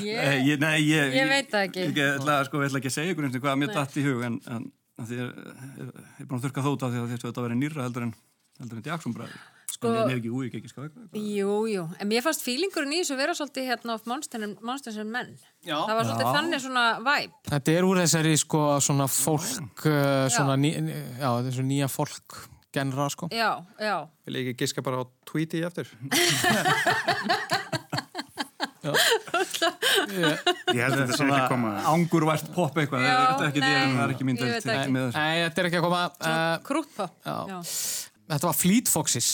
Ég, 0.00 0.16
Eh, 0.20 0.36
ég, 0.46 0.58
nei, 0.60 0.78
ég, 0.86 1.12
ég 1.16 1.28
veit 1.28 1.48
það 1.50 1.64
ekki. 1.68 1.84
Ég 1.88 1.98
ætla, 2.18 2.36
sko, 2.46 2.60
ég 2.62 2.68
ætla 2.70 2.80
ekki 2.80 2.90
að 2.90 2.94
segja 2.96 3.12
ykkur 3.14 3.26
einhvern 3.26 3.42
hvað 3.44 3.58
mér 3.60 3.72
datt 3.74 3.96
í 4.00 4.04
hug 4.06 4.20
en, 4.26 4.36
en 4.52 4.66
að 5.00 5.08
því 5.10 5.16
ég, 5.18 5.30
ég, 5.30 5.90
ég 5.90 6.20
er 6.20 6.28
búin 6.30 6.38
að 6.40 6.44
þurka 6.46 6.64
þóta 6.66 6.90
því 6.92 7.00
að 7.02 7.14
þetta 7.24 7.44
verið 7.46 7.58
nýra 7.60 7.84
heldur 7.86 8.06
en, 8.06 8.12
heldur 8.60 8.80
en 8.80 8.86
Jackson 8.86 9.16
bræður. 9.16 9.40
Sko- 9.70 9.90
en 9.94 10.10
ég 10.10 10.12
er 10.12 10.18
ekki 10.18 10.30
úi, 10.34 10.46
ekki 10.48 10.60
eitthvað. 10.66 11.16
Jú, 11.16 11.54
jú, 11.70 11.84
en 12.00 12.08
mér 12.10 12.24
fannst 12.24 12.42
fílingurinn 12.44 12.92
í 12.92 13.00
þessu 13.00 13.16
vera 13.16 13.32
svolítið 13.36 13.68
hérna 13.70 13.94
of 13.96 14.06
Monsters 14.06 14.98
and 15.00 15.10
Men. 15.14 15.34
Já. 15.64 15.78
Það 15.78 15.94
var 15.96 16.08
svolítið 16.08 16.26
Já. 16.26 16.34
þannig 16.36 16.64
svona 16.66 16.86
væp. 17.06 17.36
Þetta 17.48 17.76
er 17.76 17.88
úr 17.88 18.00
þessari 18.02 18.34
sko 18.42 18.62
svona 18.84 19.06
fólk, 19.08 19.86
uh, 19.86 20.26
svona 20.28 20.58
ný, 20.60 20.74
já, 21.20 21.30
þessu 21.48 21.64
nýja 21.64 21.88
fólk 21.88 22.40
genra 22.74 23.08
sko. 23.10 23.30
Já, 23.32 23.64
já. 23.80 23.96
Vil 24.26 24.34
ég 24.40 24.50
ekki 24.50 24.66
giska 24.66 24.84
bara 24.84 25.02
á 25.02 25.04
tweeti 25.24 25.64
eftir? 25.66 25.88
Ég 30.10 30.80
held 30.80 30.94
að 30.94 31.02
þetta 31.02 31.16
sé 31.18 31.24
ekki 31.26 31.36
að 31.36 31.50
koma. 31.50 31.72
Angurvært 31.90 32.46
pop 32.54 32.78
eitthvað, 32.80 33.04
er 33.04 33.10
það 33.12 33.42
er 33.44 33.50
ekki 33.50 33.60
ég 33.60 33.92
það 33.96 34.12
ekki. 34.14 34.24
með 34.26 35.02
þessu. 35.04 35.18
Nei, 35.18 35.42
þetta 35.44 35.62
er 35.62 35.68
ekki 35.68 35.80
að 35.80 35.84
koma. 35.84 36.00
Uh, 36.20 36.54
Krútpop. 36.66 37.12
Já. 38.30 38.34
Já. 38.34 38.36
Þetta 38.36 38.50
var 38.50 38.58
Fleet 38.60 38.90
Foxes. 38.90 39.30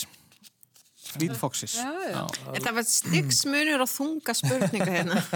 Fleet 1.13 1.37
Foxes. 1.39 1.77
Já, 1.79 1.93
já. 2.11 2.23
Það 2.65 2.73
var 2.79 2.87
styggsmunur 2.89 3.85
og 3.85 3.91
þunga 3.93 4.35
spurninga 4.41 4.89
hérna. 4.97 5.21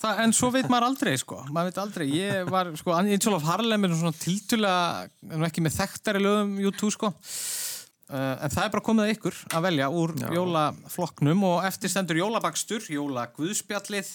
Það, 0.00 0.20
en 0.24 0.32
svo 0.32 0.48
veit 0.48 0.68
maður 0.72 0.86
aldrei 0.86 1.12
sko, 1.20 1.42
maður 1.52 1.66
veit 1.68 1.78
aldrei, 1.82 2.04
ég 2.14 2.46
var 2.48 2.70
sko, 2.80 2.94
Angel 2.96 3.34
of 3.36 3.42
Harlem 3.44 3.82
er 3.84 3.92
svona 3.92 4.16
tiltulega, 4.16 5.10
nú 5.28 5.44
ekki 5.44 5.60
með 5.60 5.74
þekktari 5.76 6.22
lögum 6.24 6.54
YouTube 6.62 6.94
sko, 6.94 7.10
uh, 7.12 8.14
en 8.16 8.54
það 8.54 8.62
er 8.62 8.72
bara 8.72 8.86
komið 8.86 9.04
að 9.04 9.12
ykkur 9.18 9.42
að 9.58 9.66
velja 9.66 9.90
úr 9.92 10.14
jólaflokknum 10.38 11.44
og 11.50 11.68
eftir 11.68 11.92
stendur 11.92 12.16
jólabakstur, 12.22 12.88
jólaguðspjallið 12.96 14.14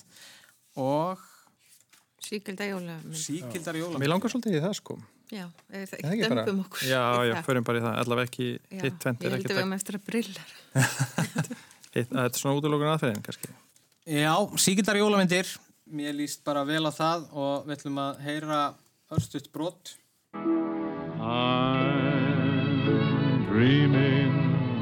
og 0.81 1.21
Síkilda 2.25 2.65
jóla. 2.65 2.97
síkildar 3.13 3.77
jóla. 3.77 4.01
Mér 4.01 4.15
langar 4.15 4.33
svolítið 4.33 4.57
í 4.57 4.63
það 4.65 4.73
sko. 4.79 4.97
Já, 5.33 5.45
ef 5.45 5.89
það 5.89 5.95
Er 5.95 6.05
það 6.05 6.11
ekki 6.11 6.29
dömpum 6.29 6.59
okkur. 6.65 6.85
Já, 6.85 7.03
já, 7.25 7.33
það. 7.33 7.45
förum 7.49 7.67
bara 7.67 7.79
í 7.79 7.83
það. 7.85 7.95
Allavega 8.03 8.29
ekki 8.29 8.47
hitt 8.83 8.97
tvent 9.01 9.23
Ég 9.23 9.25
er 9.25 9.35
held 9.35 9.39
ekki 9.39 9.49
að 9.49 9.55
við 9.55 9.61
hefum 9.63 9.77
eftir 9.79 9.97
að 9.97 10.03
brillar. 10.09 10.49
Þetta 11.95 12.25
er 12.25 12.39
svona 12.39 12.59
útlokun 12.59 12.91
aðferðin 12.93 13.25
kannski. 13.25 13.53
Já, 14.05 14.33
síkildar 14.61 14.99
jólamyndir, 14.99 15.49
mér 15.89 16.13
líst 16.19 16.43
bara 16.45 16.61
vel 16.67 16.83
á 16.85 16.91
það 16.93 17.29
og 17.33 17.65
við 17.65 17.77
ætlum 17.79 18.01
að 18.03 18.19
heyra 18.27 18.59
örstuðt 19.15 19.49
brot. 19.55 19.95
dreaming 23.55 24.35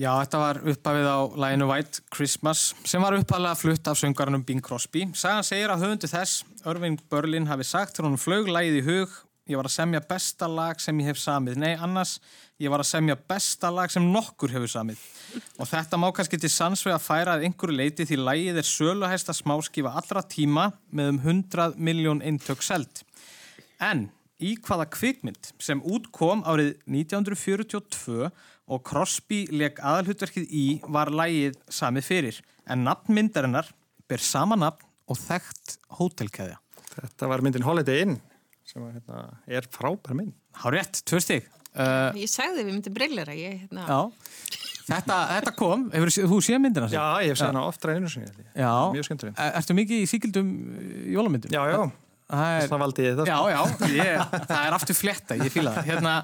Já, 0.00 0.14
þetta 0.22 0.38
var 0.40 0.60
upphafið 0.64 1.06
á 1.12 1.18
læginu 1.44 1.66
White 1.68 2.00
Christmas 2.08 2.70
sem 2.88 3.02
var 3.04 3.18
upphaflega 3.18 3.58
flutt 3.60 3.90
af 3.90 3.98
söngarnum 4.00 4.44
Bing 4.48 4.62
Crosby. 4.64 5.04
Sagan 5.12 5.44
segir 5.44 5.68
að 5.68 5.84
höfundu 5.84 6.08
þess, 6.08 6.44
Irving 6.64 6.96
Berlin, 7.12 7.50
hafi 7.50 7.66
sagt 7.68 7.98
þegar 7.98 8.08
hún 8.08 8.22
flög 8.22 8.48
lægið 8.48 8.78
í 8.80 8.86
hug 8.88 9.18
ég 9.50 9.58
var 9.58 9.66
að 9.66 9.74
semja 9.74 10.00
besta 10.06 10.46
lag 10.50 10.78
sem 10.82 10.98
ég 11.02 11.10
hef 11.10 11.18
samið. 11.20 11.58
Nei, 11.60 11.72
annars, 11.74 12.18
ég 12.62 12.70
var 12.70 12.82
að 12.84 12.90
semja 12.92 13.16
besta 13.18 13.70
lag 13.74 13.90
sem 13.90 14.04
nokkur 14.06 14.52
hefur 14.54 14.70
samið. 14.70 15.02
Og 15.58 15.68
þetta 15.70 15.98
má 15.98 16.08
kannski 16.14 16.38
til 16.40 16.52
sannsvega 16.52 16.98
að 16.98 17.06
færa 17.06 17.34
að 17.34 17.48
einhverju 17.48 17.78
leiti 17.80 18.06
því 18.06 18.20
lægið 18.20 18.60
er 18.62 18.68
söluhæsta 18.68 19.34
smáskifa 19.36 19.94
allra 19.98 20.22
tíma 20.22 20.70
með 20.94 21.12
um 21.14 21.20
100 21.24 21.76
miljón 21.82 22.22
eintök 22.26 22.62
selt. 22.66 23.02
En 23.82 24.08
í 24.40 24.54
hvaða 24.62 24.86
kvikmynd 24.94 25.52
sem 25.60 25.82
útkom 25.82 26.46
árið 26.48 26.76
1942 26.86 28.30
og 28.70 28.86
Crosby 28.86 29.42
leik 29.50 29.82
aðalhutverkið 29.82 30.46
í 30.54 30.66
var 30.86 31.10
lægið 31.10 31.58
samið 31.72 32.06
fyrir. 32.06 32.40
En 32.70 32.86
nafnmyndarinnar 32.86 33.74
ber 34.10 34.22
sama 34.22 34.58
nafn 34.58 34.86
og 35.10 35.18
þekkt 35.18 35.80
hótelkeðja. 35.98 36.60
Þetta 36.90 37.28
var 37.30 37.42
myndin 37.42 37.66
Holiday 37.66 38.04
Inn 38.04 38.20
sem 38.70 38.82
var, 38.84 38.92
hérna, 38.96 39.22
er 39.50 39.66
frábær 39.74 40.16
mynd. 40.18 40.34
Há 40.62 40.66
rétt, 40.74 41.02
tvö 41.08 41.20
stig. 41.22 41.48
Uh, 41.70 42.10
Ég 42.18 42.26
sagði 42.30 42.64
við 42.66 42.72
myndum 42.74 42.94
brillera, 42.96 43.34
ég, 43.38 43.60
hérna, 43.64 43.84
já, 43.86 43.98
þetta, 44.88 45.16
þetta 45.36 45.52
kom, 45.58 45.84
hefur 45.94 46.10
þú 46.32 46.38
séð 46.42 46.58
myndina? 46.64 46.88
Sig? 46.90 46.98
Já, 46.98 47.04
ég 47.22 47.30
hef 47.30 47.38
séð 47.38 47.50
hana 47.52 47.62
oftra 47.70 47.94
einu 47.94 48.10
sinni. 48.10 48.46
Já, 48.58 48.72
Mjög 48.94 49.06
skemmtileg. 49.06 49.36
Er- 49.38 49.58
Ertu 49.60 49.76
mikið 49.78 50.02
í 50.02 50.08
síkildum 50.10 50.48
jólamyndum? 51.14 51.54
Já, 51.54 51.62
já. 51.70 51.82
Það 52.30 52.46
er... 52.56 52.60
Þess 52.64 52.74
valdi 52.82 53.06
ég 53.06 53.16
þetta. 53.20 53.28
Já, 53.30 53.38
já, 53.54 53.60
ég, 54.00 54.34
það 54.50 54.66
er 54.66 54.76
aftur 54.80 54.98
fletta, 54.98 55.38
ég 55.38 55.54
fíla 55.54 55.76
það. 55.78 55.88
Hérna, 55.92 56.16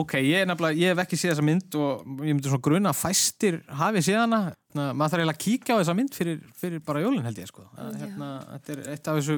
ok, 0.00 0.14
ég, 0.20 0.52
ég 0.76 0.90
hef 0.92 1.02
ekki 1.02 1.18
séð 1.18 1.32
þessa 1.32 1.44
mynd 1.46 1.76
og 1.80 2.24
ég 2.26 2.34
myndi 2.34 2.50
svona 2.50 2.64
gruna 2.66 2.92
að 2.92 2.98
fæstir 3.00 3.58
hafi 3.78 4.02
séð 4.04 4.22
hana. 4.22 4.40
Hérna, 4.76 4.86
maður 4.92 5.12
þarf 5.12 5.22
eiginlega 5.22 5.36
að 5.38 5.44
kíkja 5.44 5.76
á 5.76 5.80
þessa 5.80 5.94
mynd 5.96 6.16
fyrir, 6.16 6.40
fyrir 6.60 6.82
bara 6.84 7.02
jólinn 7.04 7.24
held 7.24 7.38
ég, 7.40 7.48
sko. 7.48 7.64
Hérna, 7.76 8.30
þetta 8.50 8.74
er 8.74 8.82
eitt 8.92 9.08
af 9.08 9.20
þessu... 9.20 9.36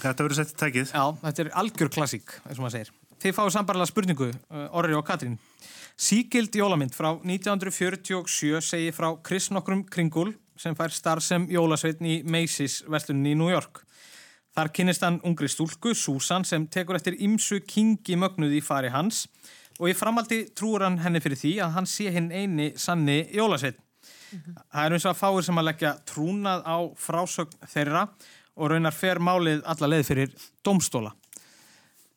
Þetta 0.00 0.26
verður 0.26 0.38
sett 0.40 0.54
í 0.54 0.58
tækið. 0.64 0.94
Já, 0.96 1.04
þetta 1.22 1.44
er 1.44 1.52
algjör 1.62 1.92
klassík, 1.94 2.34
eins 2.42 2.58
og 2.58 2.64
maður 2.64 2.76
segir. 2.78 2.92
Þið 3.20 3.36
fáið 3.36 3.52
sambarlega 3.54 3.90
spurningu, 3.90 4.30
uh, 4.32 4.64
Orri 4.80 4.96
og 4.98 5.04
Katrín. 5.06 5.36
Síkild 6.00 6.56
jólamynd 6.56 6.96
frá 6.96 7.12
1947 7.12 8.64
segir 8.64 8.96
frá 8.96 9.12
Chris 9.26 9.50
nokkrum 9.52 9.84
kringul 9.84 10.32
sem 10.58 10.74
fær 10.76 10.92
starf 10.92 11.24
sem 11.24 11.44
jólasveitn 11.52 12.08
í 12.08 12.18
Macy's 12.24 12.80
verslunin 12.88 13.34
í 13.34 13.36
New 13.36 13.52
York. 13.52 13.84
Þar 14.56 14.72
kynnist 14.74 15.04
hann 15.06 15.20
ungri 15.28 15.46
stúlku, 15.52 15.92
Susan, 15.94 16.42
sem 16.48 16.64
tekur 16.66 16.98
eftir 16.98 17.14
ymsu 17.22 17.60
kingi 17.62 18.16
mögnuð 18.18 18.56
í 18.58 18.62
fari 18.64 18.90
hans 18.90 19.28
og 19.28 19.59
í 19.88 19.94
framaldi 19.96 20.42
trúur 20.56 20.84
hann 20.84 20.98
henni 21.00 21.22
fyrir 21.24 21.40
því 21.40 21.52
að 21.64 21.76
hann 21.78 21.88
sé 21.88 22.10
hinn 22.12 22.28
eini 22.34 22.72
sanni 22.76 23.22
jólasveitn. 23.32 23.80
Það 24.30 24.84
er 24.84 24.94
eins 24.94 25.06
og 25.06 25.14
að 25.14 25.18
fáir 25.18 25.46
sem 25.46 25.58
að 25.58 25.66
leggja 25.70 25.94
trúnað 26.06 26.60
á 26.62 26.76
frásögn 27.00 27.70
þeirra 27.72 28.04
og 28.60 28.70
raunar 28.70 28.94
fer 28.94 29.18
málið 29.22 29.64
alla 29.72 29.88
leið 29.90 30.04
fyrir 30.06 30.34
domstóla. 30.66 31.14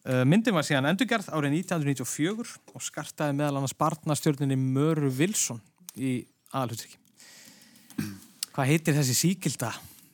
Uh, 0.04 0.22
Myndin 0.28 0.54
var 0.54 0.66
síðan 0.68 0.90
endurgerð 0.92 1.30
árið 1.32 1.56
1994 1.62 2.58
og 2.76 2.84
skartaði 2.84 3.38
meðal 3.40 3.62
annars 3.62 3.76
barnastjörninni 3.80 4.58
Möru 4.60 5.08
Wilson 5.16 5.62
í 5.96 6.18
aðalhutryggi. 6.52 7.00
Hvað 8.54 8.70
heitir 8.70 8.98
þessi 9.00 9.16
síkilda? 9.18 9.72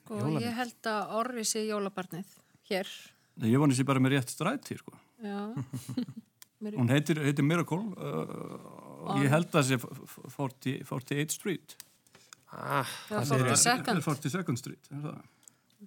Og 0.09 0.21
Sko, 0.21 0.35
ég 0.43 0.55
held 0.55 0.89
að 0.89 1.15
Orri 1.19 1.43
sé 1.47 1.65
jólabarnið 1.67 2.37
hér. 2.69 2.93
Nei, 3.39 3.49
Ég 3.51 3.61
voni 3.61 3.75
sér 3.75 3.87
bara 3.89 4.01
með 4.03 4.15
rétt 4.17 4.31
stræti, 4.33 4.77
sko. 4.79 4.93
Já. 5.25 5.49
Mér- 6.59 6.75
Hún 6.75 6.89
heitir, 6.91 7.19
heitir 7.23 7.45
Miracle 7.47 7.79
uh, 7.95 8.25
og 9.09 9.21
ég 9.23 9.29
held 9.31 9.47
að 9.47 9.53
það 9.55 9.67
sé 9.69 9.75
f- 9.79 9.91
f- 10.03 10.31
40 10.35 10.81
48th 10.89 11.31
Street. 11.37 11.75
Ah, 12.51 12.83
Já, 13.09 13.21
42nd. 13.29 14.01
42nd 14.03 14.57
Street, 14.59 14.89
er 14.91 15.03
það? 15.05 15.19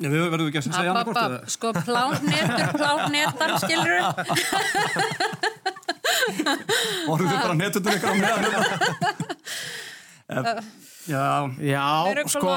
Já, 0.01 0.09
við 0.09 0.23
verðum 0.33 0.49
ekki 0.49 0.61
að 0.63 0.67
segja 0.71 0.93
annað 0.95 1.05
hvort 1.11 1.21
Abba, 1.21 1.37
eða. 1.37 1.51
sko 1.53 1.69
plánnetur, 1.85 2.69
plánnetar, 2.81 3.51
skilur 3.61 3.93
Orðið 7.13 7.29
þið 7.29 7.39
bara 7.43 7.57
netutur 7.59 7.99
ykkur 7.99 8.09
á 8.09 8.15
meðan. 8.23 8.45
Eh, 10.33 10.47
Já, 11.11 11.25
Já, 11.61 11.83
Miracle 12.07 12.31
sko, 12.33 12.53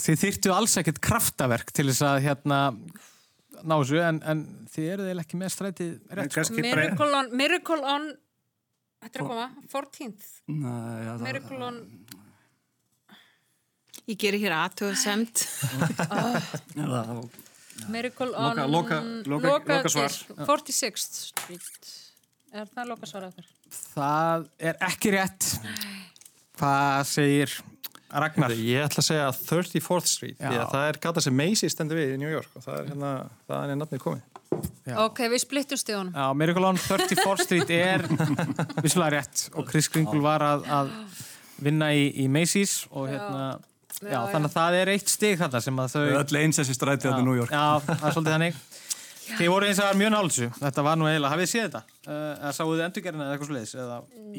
þið 0.00 0.20
þyrftu 0.22 0.52
alls 0.54 0.76
ekkert 0.80 1.00
kraftaverk 1.04 1.68
til 1.76 1.90
þess 1.90 2.04
að 2.08 2.22
hérna 2.24 2.60
ná 3.64 3.74
þessu, 3.80 3.98
en, 4.02 4.20
en 4.32 4.44
þið 4.74 4.86
eruð 4.92 5.06
eiginlega 5.08 5.26
ekki 5.26 5.40
með 5.40 5.52
strætið 5.54 5.92
rétt. 6.18 6.36
sko. 6.36 6.54
Miracle 6.60 7.10
on, 7.20 7.30
Miracle 7.36 7.82
on 7.96 8.06
Þetta 9.06 9.18
er 9.18 9.22
að 9.22 9.28
koma, 9.28 9.48
14th 9.70 10.28
Nei, 10.48 11.04
já, 11.04 11.10
það, 11.12 11.24
Miracle 11.26 11.58
on 11.66 11.76
ég 14.06 14.18
gerir 14.22 14.40
hér 14.44 14.54
aðtöðsemt. 14.56 15.42
já, 15.42 16.86
það, 16.86 17.28
Miracle 17.92 18.26
Loka- 18.32 18.64
on 18.64 18.72
loka- 18.72 19.00
loka- 19.26 19.50
loka 19.76 19.88
svar. 19.92 20.14
46th 20.48 21.18
Street 21.30 21.92
Er 22.56 22.64
það 22.72 22.86
loka 22.88 23.06
svar 23.10 23.26
að 23.26 23.34
þér? 23.36 23.48
Það 23.92 24.44
er 24.70 24.76
ekki 24.86 25.10
rétt. 25.12 25.48
Hvað 26.56 27.00
segir 27.10 27.56
Ragnar? 28.10 28.54
Ég 28.54 28.86
ætla 28.86 29.02
að 29.02 29.08
segja 29.08 29.28
34th 29.34 30.10
Street, 30.10 30.38
því 30.38 30.58
að 30.60 30.72
það 30.72 30.88
er 30.88 30.98
gata 31.02 31.22
sem 31.24 31.36
Macy's 31.36 31.74
stendur 31.74 31.98
við 31.98 32.14
í 32.14 32.18
New 32.22 32.30
York 32.30 32.50
og 32.54 32.64
það 32.64 32.80
er 32.80 32.90
hérna, 32.92 33.12
það 33.50 33.72
er 33.72 33.80
nafnið 33.82 34.02
komið. 34.04 34.24
Já. 34.86 34.94
Ok, 35.02 35.22
við 35.32 35.40
splittum 35.42 35.78
stíðunum 35.80 36.14
Já, 36.14 36.26
Miracle 36.38 36.68
on 36.68 36.78
34th 36.78 37.42
Street 37.44 37.72
er 37.74 38.04
vissulega 38.84 39.16
rétt 39.18 39.48
og 39.58 39.66
Chris 39.68 39.90
Kringle 39.92 40.22
var 40.22 40.44
að, 40.46 40.68
að 40.70 40.92
vinna 41.66 41.90
í, 41.92 42.06
í 42.22 42.28
Macy's 42.30 42.84
og 42.92 43.10
hérna, 43.10 43.56
já, 43.98 44.12
Já, 44.12 44.20
þannig 44.30 44.48
að 44.48 44.54
það 44.54 44.78
er 44.78 44.92
eitt 44.94 45.10
stig 45.10 45.38
þarna 45.40 45.62
sem 45.64 45.82
að 45.82 45.96
þau... 45.96 46.06
öll 46.22 46.40
eins 46.40 46.60
þessi 46.60 46.76
stræti 46.76 47.08
þetta 47.08 47.20
í 47.20 47.26
New 47.26 47.36
York. 47.36 47.52
Já, 47.52 47.82
það 47.86 48.06
er 48.06 48.16
svolítið 48.16 48.34
þannig. 48.36 48.58
Þið 49.26 49.50
voru 49.50 49.66
eins 49.66 49.80
og 49.80 49.86
það 49.86 49.92
er 49.92 49.98
mjög 50.00 50.12
nálsu. 50.14 50.46
Þetta 50.60 50.84
var 50.86 50.98
nú 51.00 51.08
eiginlega, 51.08 51.32
hafið 51.32 51.46
þið 51.46 51.52
séð 51.52 51.64
þetta? 51.66 51.80
Uh, 52.06 52.14
eða 52.36 52.52
sáuð 52.56 52.72
þið 52.72 52.84
endurgerina 52.86 53.24
eða 53.24 53.34
eitthvað 53.34 53.50
sliðis? 53.50 53.72
Ég 53.76 53.88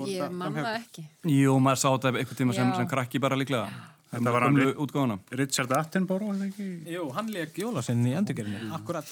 þetta 0.08 0.30
man 0.32 0.46
framhjá? 0.46 0.64
það 0.68 0.78
ekki 0.80 1.34
Jú, 1.34 1.58
maður 1.66 1.82
sá 1.82 1.88
þetta 1.88 2.12
einhvern 2.14 2.40
tíma 2.42 2.56
sem, 2.58 2.70
sem 2.78 2.90
krakki 2.94 3.22
bara 3.24 3.40
líklega. 3.40 3.82
Þetta 4.14 4.34
var 4.38 4.46
hann 4.48 4.62
útgáfuna. 4.86 5.18
Richard 5.42 5.74
Attenborough, 5.76 6.32
er 6.32 6.40
það 6.40 6.48
ekki? 6.54 6.70
Jú, 6.94 7.10
hann 7.18 7.34
leik 7.36 7.60
jólasinn 7.60 8.08
í 8.08 8.16
endurgerinu, 8.16 8.72
akkurat. 8.78 9.12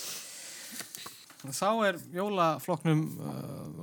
Þá 1.45 1.67
er 1.86 1.99
jólafloknum 2.15 3.03
uh, 3.19 3.36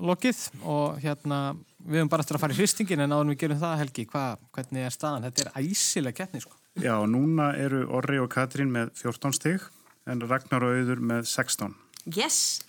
lokið 0.09 0.41
og 0.67 0.97
hérna, 1.03 1.43
við 1.85 2.01
höfum 2.01 2.11
bara 2.11 2.25
eftir 2.25 2.39
að 2.39 2.43
fara 2.47 2.57
í 2.57 2.59
hristingin 2.59 3.05
en 3.05 3.15
áður 3.15 3.31
við 3.35 3.39
gerum 3.45 3.61
það, 3.61 3.77
Helgi, 3.85 4.07
hva, 4.11 4.25
hvernig 4.57 4.89
er 4.89 4.97
staðan? 4.97 5.29
Þetta 5.29 5.45
er 5.45 5.69
æsileg 5.69 6.17
keppni, 6.19 6.43
sko. 6.43 6.57
Já, 6.81 6.97
núna 7.07 7.53
eru 7.61 7.85
Orri 7.93 8.19
og 8.23 8.33
Katrín 8.33 8.73
með 8.73 8.95
14 8.99 9.37
stig 9.37 9.69
en 10.09 10.25
Ragnar 10.25 10.65
og 10.67 10.81
Auður 10.81 11.03
með 11.13 11.29
16. 11.29 11.75
Yes! 12.11 12.61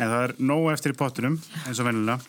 En 0.00 0.08
það 0.08 0.22
er 0.24 0.36
nóg 0.40 0.68
eftir 0.72 0.94
í 0.94 0.96
pottunum, 0.96 1.34
eins 1.66 1.80
og 1.82 1.88
vennilega. 1.90 2.20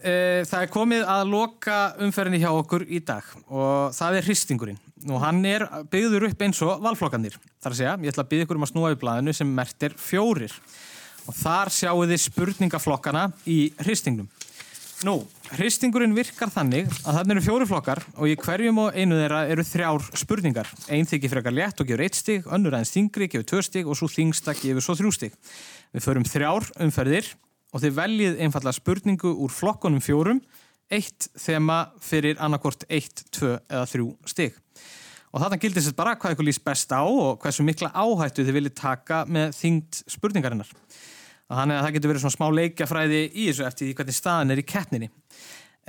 Eh, 0.00 0.44
Það 0.48 0.62
er 0.62 0.70
komið 0.72 1.02
að 1.12 1.22
loka 1.28 1.78
umferðinni 2.00 2.38
hjá 2.40 2.52
okkur 2.54 2.86
í 2.88 3.00
dag 3.04 3.26
og 3.50 3.90
það 3.96 4.16
er 4.20 4.28
hristingurinn. 4.28 4.78
Nú 5.08 5.18
hann 5.20 5.42
er 5.48 5.64
byggður 5.92 6.28
upp 6.30 6.44
eins 6.46 6.60
og 6.64 6.80
valflokkanir. 6.84 7.34
Það 7.60 7.66
er 7.68 7.74
að 7.74 7.80
segja, 7.80 7.96
ég 8.04 8.12
ætla 8.14 8.24
að 8.24 8.30
byggja 8.30 8.46
ykkur 8.46 8.60
um 8.60 8.64
að 8.66 8.72
snúa 8.72 8.92
í 8.94 8.98
blaðinu 9.00 9.34
sem 9.36 9.50
mert 9.58 9.86
er 9.88 9.96
fjórir. 10.00 10.54
Og 11.28 11.36
þar 11.36 11.72
sjáu 11.74 12.06
þið 12.08 12.22
spurningaflokkana 12.24 13.26
í 13.48 13.58
hristingnum. 13.82 14.30
Nú, 15.04 15.18
hristingurinn 15.56 16.14
virkar 16.14 16.50
þannig 16.52 16.88
að 17.02 17.16
þarna 17.16 17.34
eru 17.34 17.42
fjóri 17.44 17.66
flokkar 17.68 18.00
og 18.14 18.30
í 18.30 18.36
hverjum 18.38 18.78
og 18.84 18.96
einu 18.96 19.18
þeirra 19.18 19.40
eru 19.50 19.64
þrjár 19.66 20.06
spurningar. 20.20 20.70
Einn 20.92 21.08
þykir 21.08 21.32
frekar 21.32 21.54
létt 21.56 21.82
og 21.82 21.88
gefur 21.88 22.04
eitt 22.04 22.18
stig, 22.18 22.46
önnur 22.46 22.76
aðeins 22.76 22.94
þingri 22.94 23.28
gefur 23.32 23.48
tvö 23.50 23.62
stig 23.66 23.90
og 23.90 23.98
svo 23.98 24.08
þingsta 24.10 24.54
gefur 24.58 24.84
svo 24.84 24.96
þrjú 25.00 25.12
stig. 25.16 25.36
Við 25.94 26.06
förum 26.06 26.26
þrjár 26.28 26.70
umferðir 26.86 27.30
og 27.74 27.84
þið 27.84 27.96
veljið 27.98 28.40
einfallega 28.46 28.78
spurningu 28.78 29.34
úr 29.34 29.54
flokkunum 29.54 30.02
fjórum, 30.04 30.40
eitt 30.90 31.30
þema 31.38 31.84
fyrir 32.02 32.38
annarkort 32.42 32.86
eitt, 32.90 33.24
tvö 33.34 33.56
eða 33.70 33.86
þrjú 33.90 34.10
stig. 34.30 34.58
Og 35.30 35.42
þarna 35.42 35.60
gildir 35.62 35.84
sér 35.86 35.94
bara 35.98 36.16
hvað 36.18 36.34
ykkur 36.34 36.48
líst 36.48 36.64
best 36.66 36.90
á 36.90 37.06
og 37.06 37.38
hversu 37.42 37.62
mikla 37.66 37.92
áhættu 37.94 38.42
þið 38.42 38.56
viljið 38.56 38.76
taka 38.80 39.22
með 39.30 39.54
þyngd 39.60 40.00
spurningarinnar. 40.10 40.72
Þannig 41.50 41.76
að 41.76 41.84
það 41.84 41.96
getur 41.96 42.12
verið 42.12 42.22
svona 42.24 42.36
smá 42.36 42.46
leikjafræði 42.54 43.22
í 43.30 43.48
þessu 43.48 43.66
eftir 43.66 43.88
því 43.88 43.94
hvernig 43.98 44.16
staðan 44.16 44.54
er 44.54 44.62
í 44.62 44.66
keppninni. 44.70 45.10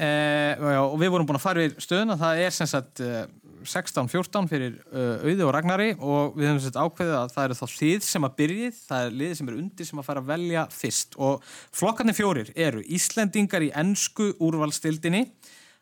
Já, 0.02 0.82
og 0.82 0.96
við 0.98 1.12
vorum 1.14 1.28
búin 1.30 1.38
að 1.38 1.44
fara 1.44 1.62
við 1.62 1.76
stöðuna, 1.84 2.16
það 2.18 2.40
er 2.42 2.54
sem 2.56 2.70
sagt 2.70 3.02
eh, 3.06 3.26
16-14 3.68 4.48
fyrir 4.50 4.78
uh, 4.90 5.22
Auði 5.22 5.46
og 5.46 5.52
Ragnari 5.54 5.90
og 6.00 6.38
við 6.38 6.48
höfum 6.50 6.62
sett 6.64 6.80
ákveðið 6.80 7.18
að 7.20 7.34
það 7.36 7.46
eru 7.46 7.58
þá 7.60 7.76
þið 7.76 8.08
sem 8.08 8.26
að 8.26 8.38
byrjið, 8.40 8.80
það 8.88 9.06
er 9.06 9.18
liðið 9.20 9.36
sem 9.38 9.52
er 9.52 9.60
undir 9.60 9.90
sem 9.90 10.02
að 10.02 10.08
fara 10.08 10.24
að 10.24 10.32
velja 10.32 10.64
fyrst 10.74 11.18
og 11.22 11.52
flokkarnir 11.78 12.18
fjórir 12.18 12.50
eru 12.56 12.82
Íslendingar 12.98 13.68
í 13.68 13.70
ennsku 13.84 14.32
úrvalstildinni, 14.42 15.28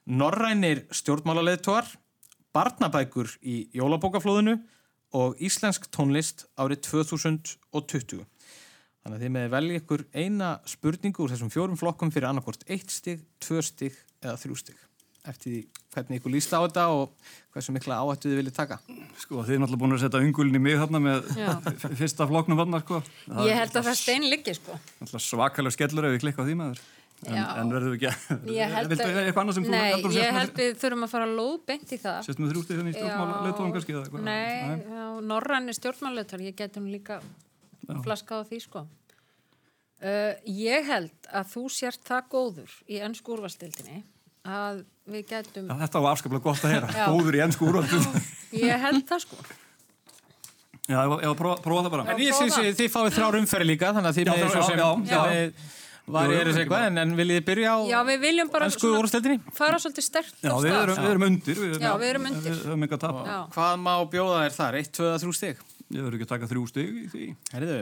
Norrænir 0.09 0.83
stjórnmálaleðtóar, 0.99 1.87
barnabækur 2.55 3.31
í 3.45 3.61
jólabókaflóðinu 3.77 4.57
og 5.15 5.39
íslensk 5.39 5.87
tónlist 5.93 6.47
árið 6.59 6.83
2020. 6.89 8.25
Þannig 9.09 9.17
að 9.17 9.23
þið 9.25 9.31
meði 9.33 9.49
velja 9.55 9.77
ykkur 9.81 10.01
eina 10.21 10.47
spurningu 10.69 11.23
úr 11.23 11.31
þessum 11.33 11.49
fjórum 11.49 11.77
flokkum 11.81 12.11
fyrir 12.13 12.27
annarkort 12.29 12.61
eitt 12.69 12.91
stig, 12.93 13.23
tvö 13.41 13.63
stig 13.65 13.95
eða 14.21 14.35
þrjú 14.37 14.57
stig. 14.61 14.75
Eftir 15.25 15.49
því 15.55 15.61
hvernig 15.95 16.19
ykkur 16.21 16.31
líst 16.35 16.53
á 16.53 16.61
þetta 16.61 16.83
og 16.93 17.31
hversu 17.55 17.73
mikla 17.73 17.97
áhættu 18.03 18.29
þið 18.29 18.37
viljið 18.43 18.55
taka. 18.59 18.77
Sko, 19.17 19.41
þið 19.47 19.55
er 19.55 19.63
náttúrulega 19.63 19.81
búin 19.81 19.95
að 19.97 20.03
setja 20.03 20.21
ungulin 20.27 20.59
í 20.59 20.61
mig 20.61 20.77
þarna 20.77 21.01
með 21.01 21.31
fyrsta 22.03 22.27
flokknum 22.29 22.61
þarna, 22.61 22.83
sko. 22.85 23.01
Það 23.25 23.49
Ég 23.49 23.55
er 23.55 23.59
held 23.63 23.79
að 23.81 23.89
það 23.89 23.97
stein 24.03 24.27
liggi 24.29 24.55
sko 24.59 24.77
svakalega 25.25 25.73
skellur 25.79 26.05
ef 26.11 26.15
við 26.15 26.23
klikka 26.27 26.45
á 26.45 26.47
því 26.47 26.57
maður. 26.61 26.85
En, 27.27 27.35
en 27.35 27.73
verðum 27.73 27.97
við 27.97 28.05
ekki 28.13 28.53
Ég 28.55 28.71
held 28.77 28.93
Viltu 28.93 29.07
eitthvað 29.09 29.41
annað 29.41 29.57
sem 29.57 29.65
þú 29.65 29.71
Nei, 29.73 29.89
heldur 29.91 30.13
að 30.13 30.13
ég 30.15 30.21
sért 30.21 30.29
með- 30.29 30.37
held 30.39 30.53
við 30.61 30.77
þurfum 30.79 31.01
að 31.03 31.09
fara 31.11 31.25
lóðbeint 31.33 31.89
í 31.91 31.97
það 31.99 32.19
Sérst 32.29 32.39
með 32.39 32.53
þrjústið 32.53 32.77
þannig 32.79 32.93
í 32.93 32.95
stjórnmála 32.95 33.41
leitóðum 33.43 33.73
kannski 33.75 33.91
eða 33.91 34.03
eitthvað? 34.05 34.23
Nei, 34.29 34.85
já, 34.93 35.03
norræni 35.33 35.75
stjórnmáleitar 35.75 36.43
ég 36.47 36.55
geti 36.61 36.79
nú 36.79 36.93
líka 36.93 37.17
flaskað 38.05 38.39
á 38.39 38.47
því 38.47 38.61
sko 38.63 38.85
uh, 40.03 40.33
Ég 40.49 40.89
held 40.89 41.31
að 41.31 41.49
þú 41.53 41.65
sért 41.73 42.03
það 42.07 42.29
góður 42.35 42.75
í 42.89 42.99
ennsku 43.05 43.35
úrvastildinni 43.35 44.03
að 44.49 44.83
við 45.09 45.25
getum 45.29 45.67
Já, 45.69 45.75
þetta 45.85 46.03
var 46.03 46.15
afskaplega 46.15 46.45
gott 46.45 46.63
að 46.65 46.75
heyra. 46.75 46.91
Já. 46.99 47.07
Góður 47.11 47.39
í 47.39 47.41
ennsku 47.45 47.67
úrvaldum. 47.69 48.21
Ég 48.59 48.85
held 48.85 49.03
það 49.09 49.25
sko 49.25 49.41
Já, 50.89 51.03
ég 51.05 51.11
var 51.11 51.27
að 51.27 51.35
prófa, 51.37 51.61
prófa 51.61 51.83
það 51.85 51.91
bara. 51.93 52.05
En 52.09 52.21
ég 52.23 52.33
syns 52.33 52.55
að 52.57 52.71
þið 52.79 52.87
fáið 52.95 53.11
þrjár 53.19 53.35
umferði 53.37 53.67
líka, 53.69 53.91
þannig 53.93 54.09
að 54.09 54.17
þið 54.17 54.25
Já, 54.25 54.31
með 54.31 54.39
þrjár, 54.39 54.55
svo 54.55 54.63
sem 54.65 54.79
já, 54.79 54.87
já. 55.13 55.51
var 56.15 56.33
ég 56.33 56.39
er 56.41 56.49
þessi 56.49 56.61
eitthvað, 56.63 56.85
en, 56.87 56.97
en 57.03 57.11
viljið 57.19 57.37
þið 57.37 57.45
byrja 57.51 57.69
á 57.69 57.79
Já, 57.91 57.97
við 58.07 58.23
viljum 58.23 58.49
bara 58.55 58.69
ennsku 58.71 58.93
úrstættinni? 58.97 59.37
fara 59.59 59.81
svolítið 59.83 60.07
stert 60.07 60.41
Já, 60.41 60.53
við 60.55 60.77
erum, 60.79 60.97
við 60.97 61.11
erum 61.11 61.25
undir. 61.27 61.61
Við, 61.61 61.75
Já, 61.77 61.91
við 62.01 62.13
erum 62.15 62.25
undir. 62.31 62.57
Við 62.65 62.95
að. 62.97 63.19
Já. 63.29 63.37
Hvað 63.53 63.83
má 63.85 63.93
bjóða 64.15 64.39
þér 64.47 64.57
þar? 64.57 64.79
1, 64.81 64.91
2, 64.97 65.11
3 65.27 65.37
stig? 65.37 65.61
Ég 65.89 66.07
verður 66.07 66.17
ekki 66.17 66.25
að 66.25 66.33
taka 66.33 66.49
þrjú 66.49 66.65
stig 66.73 66.89
í 66.89 67.05
því. 67.13 67.29
Herriðu, 67.53 67.77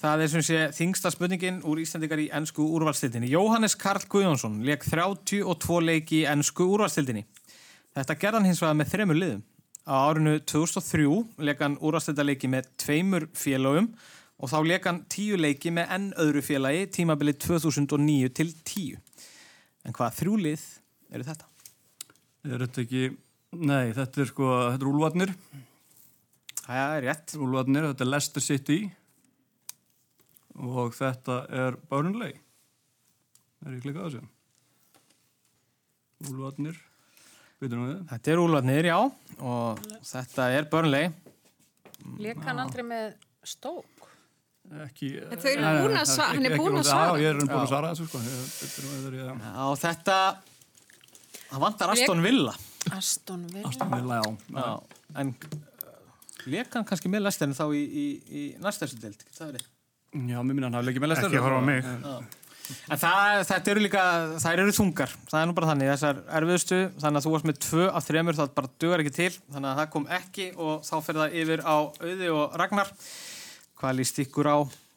það. 0.00 0.22
Er 0.22 0.32
sem 0.32 0.44
sé 0.44 0.60
þingsta 0.76 1.12
spurningin 1.14 1.62
úr 1.66 1.80
Íslandikar 1.82 2.22
í 2.22 2.28
ennsku 2.36 2.66
úrvalstildinni. 2.76 3.30
Jóhannes 3.32 3.76
Karl 3.78 4.04
Guðjónsson 4.12 4.60
leik 4.66 4.86
32 4.86 5.80
leiki 5.84 6.22
í 6.22 6.28
ennsku 6.30 6.68
úrvalstildinni. 6.74 7.24
Þetta 7.96 8.18
gerðan 8.20 8.48
hins 8.48 8.60
vegar 8.62 8.76
með 8.76 8.92
þremur 8.92 9.20
liðum. 9.20 9.42
Á 9.86 9.94
árinu 10.10 10.36
2003 10.42 11.06
leik 11.46 11.60
hann 11.62 11.78
úrvalstildaleiki 11.78 12.50
með 12.50 12.70
tveimur 12.82 13.28
félagum 13.38 13.92
og 14.36 14.50
þá 14.52 14.56
leik 14.66 14.88
hann 14.88 15.04
tíu 15.08 15.38
leiki 15.40 15.70
með 15.72 15.92
enn 15.96 16.08
öðru 16.20 16.42
félagi 16.44 16.88
tímabilið 16.98 17.38
2009 17.46 18.32
til 18.36 18.50
10. 18.66 18.98
En 19.86 19.94
hvað 19.96 20.18
þrjú 20.18 20.40
lið 20.42 20.66
eru 21.14 21.28
þetta? 21.28 21.48
Er 22.46 22.62
þetta 22.62 22.82
ekki, 22.82 23.06
nei, 23.58 23.94
þetta 23.96 24.22
er 24.22 24.28
sko, 24.30 24.50
þetta 24.72 24.84
er 24.84 24.90
úlvarnir. 24.90 25.32
Það 26.66 26.96
er 26.98 27.04
rétt. 27.06 27.34
Úlvarnir, 27.38 27.88
þetta 27.92 28.04
er 28.04 28.10
Leicester 28.10 28.44
City 28.44 28.78
og 30.58 30.94
þetta 30.96 31.40
er 31.64 31.76
Burnley. 31.90 32.34
Er 33.66 33.76
ég 33.76 33.82
klikkað 33.84 34.04
á 34.04 34.08
þessu? 34.08 34.24
Úlvarnir? 36.30 36.76
Þetta 37.60 38.32
er 38.32 38.40
úlvarnir, 38.40 38.84
já, 38.90 38.96
og 39.40 39.80
þetta 40.04 40.48
er 40.58 40.66
Burnley. 40.72 41.10
Lék 42.20 42.40
hann 42.44 42.60
aldrei 42.62 42.84
með 42.86 43.14
stók? 43.46 43.84
Ekki... 44.86 45.12
En 45.22 45.38
þau 45.40 45.50
eru 45.52 45.70
búin 45.86 45.96
að 46.00 46.08
svara- 46.10 46.34
hann 46.34 46.48
er 46.48 46.56
búin 46.58 46.76
að 46.80 46.88
svara. 46.88 47.12
Já, 47.16 47.22
ég 47.22 47.28
er 47.30 47.40
búin 47.40 47.62
að 47.62 47.68
svara 47.70 47.92
þessu 47.92 48.08
sko. 48.10 48.20
Ég- 48.26 48.48
þetta 48.56 48.82
er- 48.82 48.88
þetta 49.04 49.20
er- 49.22 49.44
þetta, 49.84 50.16
það 51.52 51.62
vantar 51.66 51.92
Aston 51.94 52.24
Villa. 52.26 52.56
Aston 52.96 53.46
Villa. 53.52 53.68
Aston 53.70 53.94
Villa, 53.94 54.20
já. 54.20 54.36
Já, 54.58 54.74
en 55.22 55.32
leik 56.46 56.74
hann 56.76 56.84
kannski 56.88 57.10
með 57.12 57.24
lestarinn 57.28 57.56
þá 57.58 57.64
í, 57.74 57.82
í, 57.86 58.06
í 58.26 58.42
getur 59.24 59.38
það 59.40 59.52
verið? 59.54 59.70
Já, 60.30 60.38
mér 60.42 60.54
minna 60.56 60.68
hann 60.70 60.78
hafi 60.80 60.88
leikið 60.90 61.04
með 61.04 61.12
Leicester. 61.12 61.30
Ekki 61.30 61.44
horfa 61.44 61.60
á 61.60 61.64
mig. 61.66 61.88
En 62.90 62.98
það, 62.98 63.40
þetta 63.46 63.70
eru 63.70 63.82
líka, 63.84 64.04
þær 64.42 64.60
eru 64.64 64.72
þungar, 64.74 65.12
það 65.30 65.38
er 65.38 65.46
nú 65.46 65.52
bara 65.54 65.68
þannig, 65.70 65.90
þessar 65.92 66.16
erfiðustu, 66.40 66.78
þannig 66.98 67.20
að 67.20 67.26
þú 67.28 67.32
varst 67.36 67.46
með 67.46 67.58
tvö 67.62 67.84
af 67.94 68.06
þremur, 68.08 68.38
það 68.40 68.48
bara 68.56 68.70
dugar 68.82 69.02
ekki 69.04 69.12
til, 69.14 69.28
þannig 69.54 69.70
að 69.70 69.78
það 69.78 69.92
kom 69.92 70.08
ekki 70.16 70.46
og 70.66 70.80
þá 70.88 70.94
fer 71.06 71.20
það 71.20 71.36
yfir 71.44 71.62
á 71.62 71.76
Auði 72.02 72.32
og 72.34 72.56
Ragnar. 72.58 72.90
Hvað 73.78 73.96
líst 74.00 74.18
ykkur 74.24 74.50
á 74.50 74.56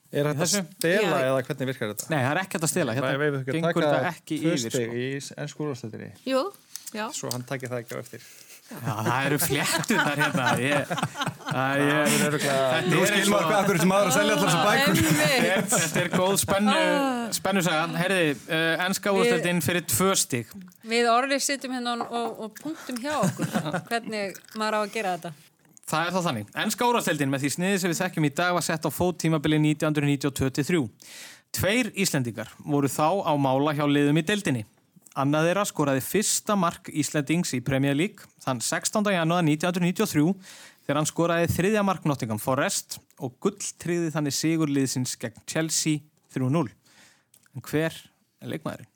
Er 0.09 0.26
í 0.26 0.32
þetta 0.32 0.41
þessu? 0.41 0.63
stela 0.80 1.17
eða 1.28 1.41
hvernig 1.45 1.70
virkar 1.70 1.91
þetta? 1.93 2.09
Nei, 2.09 2.17
það 2.26 2.32
er 2.34 2.41
ekki 2.41 2.57
hægt 2.57 2.65
að 2.65 2.72
stela, 2.74 2.95
hérna 2.97 3.11
Við 3.13 3.26
hefum 3.28 3.39
ekki 3.43 3.51
að 3.53 3.57
gengur 3.59 3.86
taka 3.86 3.93
þetta 3.93 4.13
ekki 4.15 4.38
tvö 4.41 4.53
yfir. 4.55 4.74
stig 4.74 4.89
Sko. 4.89 4.97
í 4.97 5.41
ennsku 5.43 5.65
úrvarsleitinni. 5.67 6.09
Jú, 6.26 6.41
já. 6.97 7.05
Svo 7.13 7.30
hann 7.36 7.45
takir 7.45 7.70
það 7.70 7.84
ekki 7.84 7.93
á 7.93 7.99
eftir. 8.01 8.26
Já, 8.70 8.93
það 9.01 9.26
eru 9.26 9.38
fléttur 9.41 9.97
þar 10.05 10.20
hérna, 10.22 10.43
ég, 10.61 10.91
að 11.49 11.80
ég, 11.82 11.95
er 11.97 12.26
örugglega- 12.28 12.82
Nú 12.86 12.99
skilur 13.09 13.32
maður 13.34 13.47
hvað 13.49 13.59
akkur 13.63 13.80
sem 13.82 13.89
maður 13.89 14.09
að 14.11 14.15
selja 14.17 14.36
allar 14.36 14.49
þessar 14.49 14.67
bækur. 14.70 14.99
Þetta 15.09 15.49
er- 15.49 15.65
Þetta 15.74 16.01
er 16.03 16.09
góð 16.13 16.36
spennu, 16.43 16.76
spennusaga. 17.39 17.82
Herði, 18.03 18.22
uh, 18.45 18.86
ennska 18.86 19.13
úrstöldin 19.17 19.61
fyrir 19.65 19.86
tvö 19.89 20.09
stig. 20.22 20.53
Við 20.86 21.09
orðið 21.09 21.41
sittum 21.47 21.74
hérna 21.74 21.97
og, 22.05 22.39
og, 22.45 22.53
punktum 22.61 23.01
hjá 23.01 23.15
okkur 23.17 23.49
hvernig 23.89 24.38
maður 24.55 24.78
á 24.78 24.80
að 24.86 24.93
gera 24.93 25.15
þetta. 25.17 25.34
Það 25.89 26.05
er 26.05 26.13
þá 26.13 26.22
þannig. 26.30 26.49
Ennska 26.61 26.86
úrvalstildin 26.86 27.30
með 27.34 27.41
því 27.47 27.49
sniði 27.57 27.78
sem 27.82 27.89
við 27.89 28.01
þekkjum 28.03 28.26
í 28.30 28.36
dag 28.38 28.53
var 28.53 28.61
sett 28.61 28.86
á 28.86 28.89
fót 28.93 29.17
tímabili 29.24 29.57
1992-3. 29.57 30.84
Tveir 31.57 31.89
Íslendingar 31.97 32.51
voru 32.61 32.86
þá 32.88 33.26
á 33.26 33.34
mála 33.41 33.74
hjá 33.74 33.88
liðum 33.89 34.20
í 34.22 34.26
deildinni. 34.30 34.65
Annað 35.20 35.49
þeirra 35.49 35.63
skoraði 35.67 36.01
fyrsta 36.05 36.55
mark 36.55 36.89
Íslendings 36.95 37.51
í 37.57 37.59
Premier 37.65 37.97
League 37.97 38.28
þann 38.43 38.61
16. 38.63 39.09
janúar 39.11 39.43
1993 39.43 40.36
þegar 40.86 40.99
hann 41.01 41.09
skoraði 41.09 41.49
þriðja 41.51 41.84
mark 41.84 42.05
Nottingham 42.07 42.39
Forest 42.39 42.99
og 43.20 43.34
gull 43.43 43.57
tryði 43.82 44.13
þannig 44.13 44.38
sigur 44.38 44.72
liðsins 44.72 45.17
gegn 45.20 45.41
Chelsea 45.49 45.99
3-0. 46.36 46.70
En 47.57 47.65
hver 47.65 47.91
er 48.39 48.53
leikmaðurinn? 48.53 48.88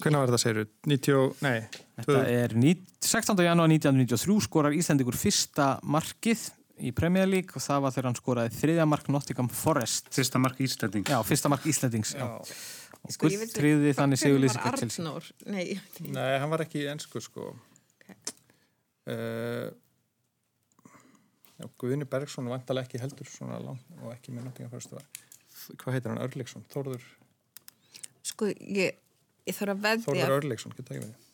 Hvernig 0.00 0.16
var 0.22 0.30
þetta, 0.30 0.40
segir 0.40 0.62
þú? 0.62 0.68
90, 0.88 1.24
nei. 1.44 1.56
Þetta 2.00 2.20
er 2.32 2.54
ní- 2.56 2.78
16. 3.04 3.44
janúar 3.44 3.68
1993 3.68 4.40
skorar 4.48 4.72
Íslandingur 4.72 5.16
fyrsta 5.20 5.74
markið 5.84 6.48
í 6.80 6.92
Premier 6.96 7.28
League 7.28 7.56
og 7.56 7.62
það 7.64 7.82
var 7.84 7.94
þegar 7.94 8.08
hann 8.10 8.18
skoraði 8.18 8.52
þriðja 8.56 8.86
mark 8.88 9.08
Nottingham 9.12 9.48
Forest. 9.52 10.10
Fyrsta 10.14 10.40
mark 10.42 10.60
Íslandings. 10.64 11.10
Já, 11.12 11.18
fyrsta 11.26 11.50
mark 11.52 11.66
Íslandings. 11.68 12.14
Já. 12.16 12.26
Og 13.00 13.14
Sko, 13.14 13.30
ég 13.32 13.40
veit- 13.40 13.52
gulltriði 13.54 13.94
þannig 13.96 14.20
gegn 14.20 14.80
Chelsea. 14.80 15.04
Arnór? 15.04 15.30
Nei. 15.46 15.80
Nei, 16.00 16.38
hann 16.38 16.50
var 16.52 16.64
ekki 16.66 16.82
í 16.82 16.88
ennsku, 16.92 17.22
sko. 17.24 17.46
Uh, 19.10 19.70
já, 21.58 21.66
Guðni 21.80 22.04
Bergson 22.08 22.50
vantalega 22.52 22.86
ekki 22.86 23.00
heldur 23.00 23.26
svona 23.30 23.56
langt 23.64 23.86
og 24.02 24.12
ekki 24.12 24.34
með 24.36 24.50
fyrstu 24.74 24.98
var. 24.98 25.08
Hvað 25.80 25.96
heitir 25.96 26.12
hann? 26.12 26.22
Örleiksson? 26.24 26.64
Þórður, 26.72 27.02
Sko, 28.30 28.50
ég, 28.52 28.96
ég 29.48 29.56
þarf 29.56 29.74
að 29.74 29.82
veðja. 29.86 30.04
Þórður 30.06 30.36
Örleiksson, 30.36 30.74
getur 30.76 30.96
ekki 30.96 31.06
verið. 31.06 31.29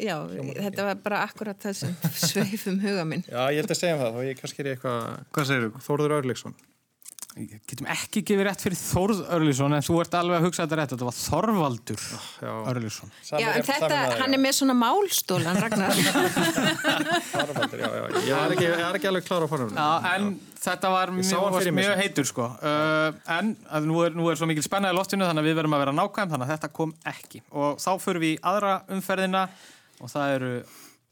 Já, 0.00 0.16
þetta 0.58 0.90
var 0.90 1.00
bara 1.04 1.24
akkurat 1.28 1.58
það 1.64 1.80
sem 1.80 1.96
sveifum 2.28 2.78
huga 2.84 3.08
minn. 3.08 3.24
Já, 3.28 3.42
ég 3.54 3.62
held 3.62 3.74
að 3.74 3.80
segja 3.80 3.98
það, 4.02 4.14
þá 4.14 4.30
ég 4.30 4.38
kannski 4.42 4.64
er 4.64 4.70
ég 4.70 4.78
eitthvað... 4.78 5.18
Hvað 5.34 5.50
segir 5.50 5.66
þú? 5.66 5.84
Þórður 5.88 6.16
Örleiksson. 6.20 6.56
Getum 7.34 7.88
ekki 7.90 8.20
gefið 8.22 8.46
rétt 8.46 8.60
fyrir 8.62 8.78
Þórð 8.78 9.20
Örlísson 9.34 9.74
en 9.74 9.82
þú 9.82 9.96
ert 10.04 10.12
alveg 10.14 10.38
að 10.38 10.44
hugsa 10.46 10.62
þetta 10.62 10.76
rétt. 10.78 10.92
Þetta 10.92 11.06
var 11.08 11.16
Þorvaldur 11.18 12.04
Örlísson. 12.70 13.10
Já, 13.26 13.48
en 13.48 13.66
þetta, 13.66 13.96
hann 14.20 14.36
er 14.36 14.40
með 14.44 14.54
svona 14.60 14.76
málstólan, 14.78 15.58
Ragnar. 15.64 15.98
Þorvaldur, 17.32 17.82
já, 17.82 17.88
já. 17.90 18.04
Ég 18.28 18.38
er 18.38 18.54
ekki, 18.54 18.68
ég 18.68 18.84
er 18.86 19.00
ekki 19.00 19.10
alveg 19.10 19.26
klára 19.26 19.50
á 19.50 19.50
fornum. 19.50 19.74
Já, 19.74 19.88
en 20.12 20.30
þetta 20.62 20.94
var 20.94 21.14
mjög, 21.18 21.34
hann 21.34 21.58
fyrir 21.58 21.76
mjög 21.80 21.98
heitur 22.04 22.30
sko. 22.30 22.48
Uh, 22.62 23.20
en 23.40 23.54
að 23.66 23.90
nú, 23.90 23.98
er, 24.06 24.14
nú 24.14 24.30
er 24.30 24.38
svo 24.38 24.46
mikil 24.52 24.62
spennaði 24.68 25.00
loftinu 25.00 25.26
þannig 25.26 25.42
að 25.42 25.50
við 25.50 25.58
verðum 25.58 25.74
að 25.74 25.86
vera 25.88 25.98
nákvæm 25.98 26.34
þannig 26.36 26.46
að 26.46 26.54
þetta 26.54 26.74
kom 26.78 26.94
ekki. 27.16 27.42
Og 27.50 27.82
þá 27.82 27.90
förum 28.06 28.28
við 28.28 28.36
í 28.36 28.42
aðra 28.46 28.76
umferðina 28.94 29.48
og 30.00 30.10
það 30.10 30.34
eru 30.38 30.52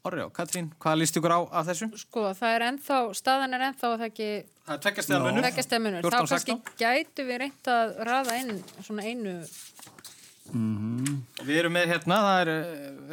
Orri 0.03 0.19
og 0.25 0.33
Katrín. 0.35 0.65
Hvað 0.83 0.97
líst 0.99 1.15
ykkur 1.15 1.31
á 1.31 1.39
af 1.47 1.67
þessu? 1.69 1.87
Sko, 2.01 2.25
það 2.35 2.55
er 2.57 2.65
ennþá, 2.67 2.97
staðan 3.15 3.55
er 3.55 3.61
ennþá 3.69 3.91
það 3.93 4.01
ekki... 4.09 4.31
Það 4.65 4.73
er 4.75 4.81
tveggjast 4.83 5.13
eða 5.13 5.21
munur. 5.23 5.45
Tveggjast 5.45 5.75
eða 5.75 5.83
munur. 5.85 6.03
Þá 6.03 6.09
14, 6.09 6.31
kannski 6.33 6.55
gætu 6.81 7.25
við 7.29 7.39
reynt 7.43 7.69
að 7.71 7.93
raða 8.09 8.35
inn 8.41 8.51
svona 8.83 9.05
einu... 9.07 9.35
Við 10.53 11.55
erum 11.61 11.73
með 11.73 11.87
hérna, 11.93 12.19
það 12.27 12.41
er, 12.41 12.51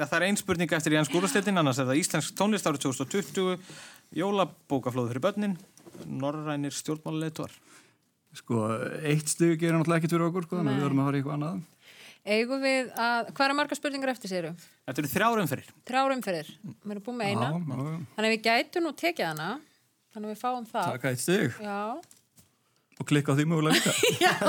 ja, 0.00 0.02
það 0.02 0.16
er 0.18 0.24
ein 0.26 0.38
spurning 0.40 0.72
eftir 0.76 0.96
Jens 0.96 1.10
Gúrastettin, 1.12 1.60
annars 1.62 1.78
er 1.78 1.86
það 1.88 2.00
Íslensk 2.02 2.34
tónlist 2.36 2.66
árið 2.66 2.88
2020, 2.88 3.54
jólabókaflóðu 4.18 5.12
fyrir 5.12 5.24
börnin, 5.24 5.54
norrænir 6.10 6.74
stjórnmáluleituar. 6.74 7.54
Sko, 8.34 8.66
eitt 9.06 9.30
stug 9.30 9.54
gerir 9.62 9.78
náttúrulega 9.78 10.02
ekkert 10.02 10.16
fyrir 10.16 10.26
okkur, 10.26 10.48
sko, 10.48 10.58
þannig 10.58 10.74
að 10.74 10.80
við 10.80 10.86
verðum 10.88 11.00
að 11.00 11.08
fara 11.08 11.16
í 11.16 11.22
eitthvað 11.22 11.38
annað. 11.38 11.62
Eigum 12.26 12.60
við 12.60 12.90
að... 13.00 13.30
Hvað 13.36 13.46
er 13.46 13.56
marga 13.56 13.76
spurningar 13.78 14.12
eftir, 14.12 14.30
séru? 14.32 14.52
Þetta 14.88 15.02
eru 15.02 15.10
þrjár 15.14 15.42
umferðir. 15.42 15.70
Þrjár 15.88 16.14
umferðir. 16.16 16.50
Við 16.60 16.94
erum 16.94 17.04
búin 17.06 17.18
með 17.20 17.30
eina. 17.32 17.48
Já, 17.48 17.60
já, 17.60 17.84
já. 17.90 18.00
Þannig 18.16 18.28
að 18.28 18.34
við 18.34 18.42
gætum 18.46 18.86
nú 18.86 18.92
tekið 19.00 19.28
hana. 19.30 19.50
Þannig 20.10 20.28
að 20.28 20.34
við 20.34 20.40
fáum 20.42 20.66
það. 20.68 20.88
Taka 20.96 21.12
eitt 21.14 21.22
stig 21.22 21.60
Já. 21.62 21.80
Og 23.00 23.06
klikka 23.08 23.32
á 23.32 23.36
því 23.38 23.44
mögulega 23.48 23.78
líka. 23.78 23.92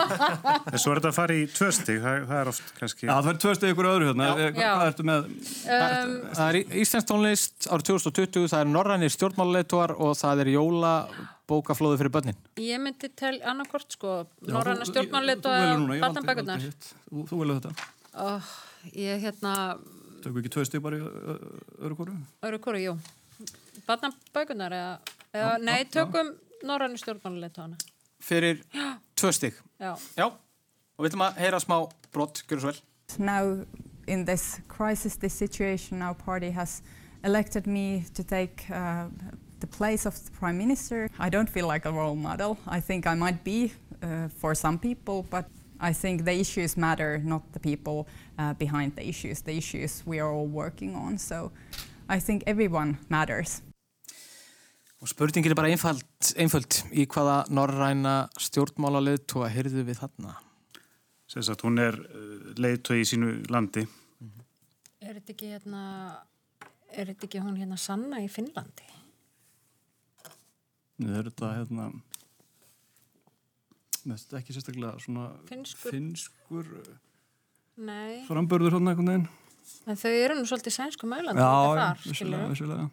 En 0.71 0.79
svo 0.81 0.91
er 0.93 0.99
þetta 0.99 1.09
að 1.11 1.15
fara 1.17 1.35
í 1.39 1.45
tvö 1.51 1.67
stig, 1.75 1.99
það, 2.03 2.25
það 2.29 2.39
er 2.41 2.49
oft 2.51 2.71
kannski... 2.77 3.07
Já, 3.07 3.13
það 3.15 3.29
er 3.31 3.39
tvö 3.43 3.53
stig 3.57 3.71
ykkur 3.73 3.87
öðru 3.91 4.09
hérna. 4.09 4.27
Já. 4.27 4.33
Eh, 4.45 4.51
Hvað, 4.57 4.83
ertu 4.89 5.05
með? 5.07 5.29
Um, 5.77 6.11
Það 6.35 6.43
er 6.49 6.57
í- 6.59 6.81
Íslensk 6.83 7.09
tónlist 7.11 7.67
árið 7.71 7.87
2020, 7.91 8.49
það 8.51 8.65
er 8.65 8.71
norrænir 8.73 9.13
stjórnmáluleituar 9.15 9.93
og 9.97 10.11
það 10.19 10.43
er 10.43 10.51
jólabókaflóðu 10.55 12.01
fyrir 12.01 12.13
börnin. 12.17 12.39
ég 12.59 12.83
myndi 12.83 13.09
til 13.23 13.33
annarkort, 13.53 13.87
sko, 13.95 14.17
norræna 14.51 14.83
þú- 14.85 14.91
stjórnmálit 14.91 15.47
þú 17.31 17.41
velur 17.41 17.61
þetta. 17.61 17.89
Oh, 18.21 18.53
ég 18.91 19.23
hérna, 19.23 19.55
Tökum 20.21 20.35
við 20.37 20.43
ekki 20.43 20.53
tvö 20.53 20.65
stig 20.67 20.81
bara 20.83 20.99
í 20.99 21.01
öðru 21.01 21.95
kóru? 21.97 22.15
öru 22.45 22.59
hvori, 22.61 22.83
jú. 22.85 22.97
Barnabækurnar 23.87 24.75
eða, 24.75 24.91
eða 25.33 25.53
Já, 25.55 25.61
nei, 25.65 25.79
já, 25.81 25.89
tökum 25.95 26.33
á 27.57 27.63
hana. 27.65 27.77
Fyrir 28.21 28.61
tvö 29.19 29.31
stig. 29.33 29.53
Já. 29.79 29.95
Já, 30.17 30.25
og 30.31 31.03
við 31.05 31.11
ætlum 31.11 31.25
að 31.27 31.41
heyra 31.41 31.59
smá 31.59 31.77
brott, 32.13 32.43
gjör 32.47 32.59
svo 32.61 32.71
vel. 32.71 32.81
Now, 33.19 33.65
in 34.07 34.25
this 34.25 34.61
crisis, 34.67 35.17
this 35.17 35.33
situation, 35.33 36.01
our 36.01 36.13
party 36.13 36.51
has 36.51 36.81
elected 37.23 37.67
me 37.67 38.05
to 38.13 38.23
take 38.23 38.65
uh, 38.69 39.07
the 39.59 39.67
place 39.67 40.05
of 40.05 40.15
the 40.25 40.31
Prime 40.31 40.57
Minister. 40.57 41.09
I 41.19 41.29
don't 41.29 41.49
feel 41.49 41.67
like 41.67 41.85
a 41.85 41.91
role 41.91 42.15
model. 42.15 42.57
I 42.67 42.79
think 42.79 43.05
I 43.05 43.15
might 43.15 43.43
be 43.43 43.73
uh, 44.01 44.27
for 44.29 44.55
some 44.55 44.77
people, 44.77 45.25
but 45.29 45.45
I 45.79 45.93
think 45.93 46.25
the 46.25 46.33
issues 46.39 46.77
matter, 46.77 47.19
not 47.23 47.41
the 47.53 47.59
people 47.59 48.07
uh, 48.37 48.53
behind 48.53 48.95
the 48.95 49.07
issues, 49.07 49.41
the 49.41 49.57
issues 49.57 50.03
we 50.05 50.19
are 50.19 50.31
all 50.31 50.47
working 50.47 50.95
on. 50.95 51.17
So 51.17 51.51
I 52.07 52.19
think 52.19 52.43
everyone 52.45 52.97
matters. 53.09 53.61
Og 55.01 55.09
spurningin 55.09 55.49
er 55.51 55.57
bara 55.57 55.71
einföld, 55.73 56.03
einföld. 56.37 56.77
Í 56.93 57.07
hvaða 57.09 57.39
norræna 57.49 58.15
stjórnmálalið 58.37 59.23
tóa 59.31 59.47
heyrðu 59.49 59.81
við 59.87 59.97
þarna? 60.03 60.35
Sess 61.31 61.49
að 61.49 61.63
hún 61.65 61.79
er 61.81 61.97
leiðtói 62.61 62.99
í 63.01 63.07
sínu 63.09 63.31
landi. 63.49 63.87
Er 65.01 65.17
þetta 65.17 65.33
ekki 65.33 65.49
hérna, 65.55 65.81
er 66.93 67.09
þetta 67.09 67.25
ekki 67.25 67.41
hún 67.41 67.57
hérna 67.57 67.79
Sanna 67.81 68.19
í 68.21 68.27
Finnlandi? 68.29 68.85
Það 71.01 71.15
er 71.17 71.29
þetta 71.31 71.53
hérna 71.57 71.85
Þetta 74.01 74.35
er 74.35 74.39
ekki 74.41 74.53
sérstaklega 74.55 74.99
svona 75.01 75.27
Finnskur. 75.49 75.93
finnskur 75.93 76.69
Nei, 77.81 78.21
frambörður 78.27 78.75
hérna 78.77 78.93
einhvern 78.93 79.09
veginn. 79.11 79.27
en 79.89 79.97
þau 79.97 80.09
eru 80.11 80.37
nú 80.37 80.45
svolítið 80.49 80.73
sænsku 80.75 81.09
mælandi 81.09 81.41
Já, 81.41 81.49
líka 81.49 81.73
já, 81.73 81.81
þar, 81.81 82.01
vissulega, 82.05 82.17
skilurðu. 82.17 82.49
vissulega. 82.53 82.85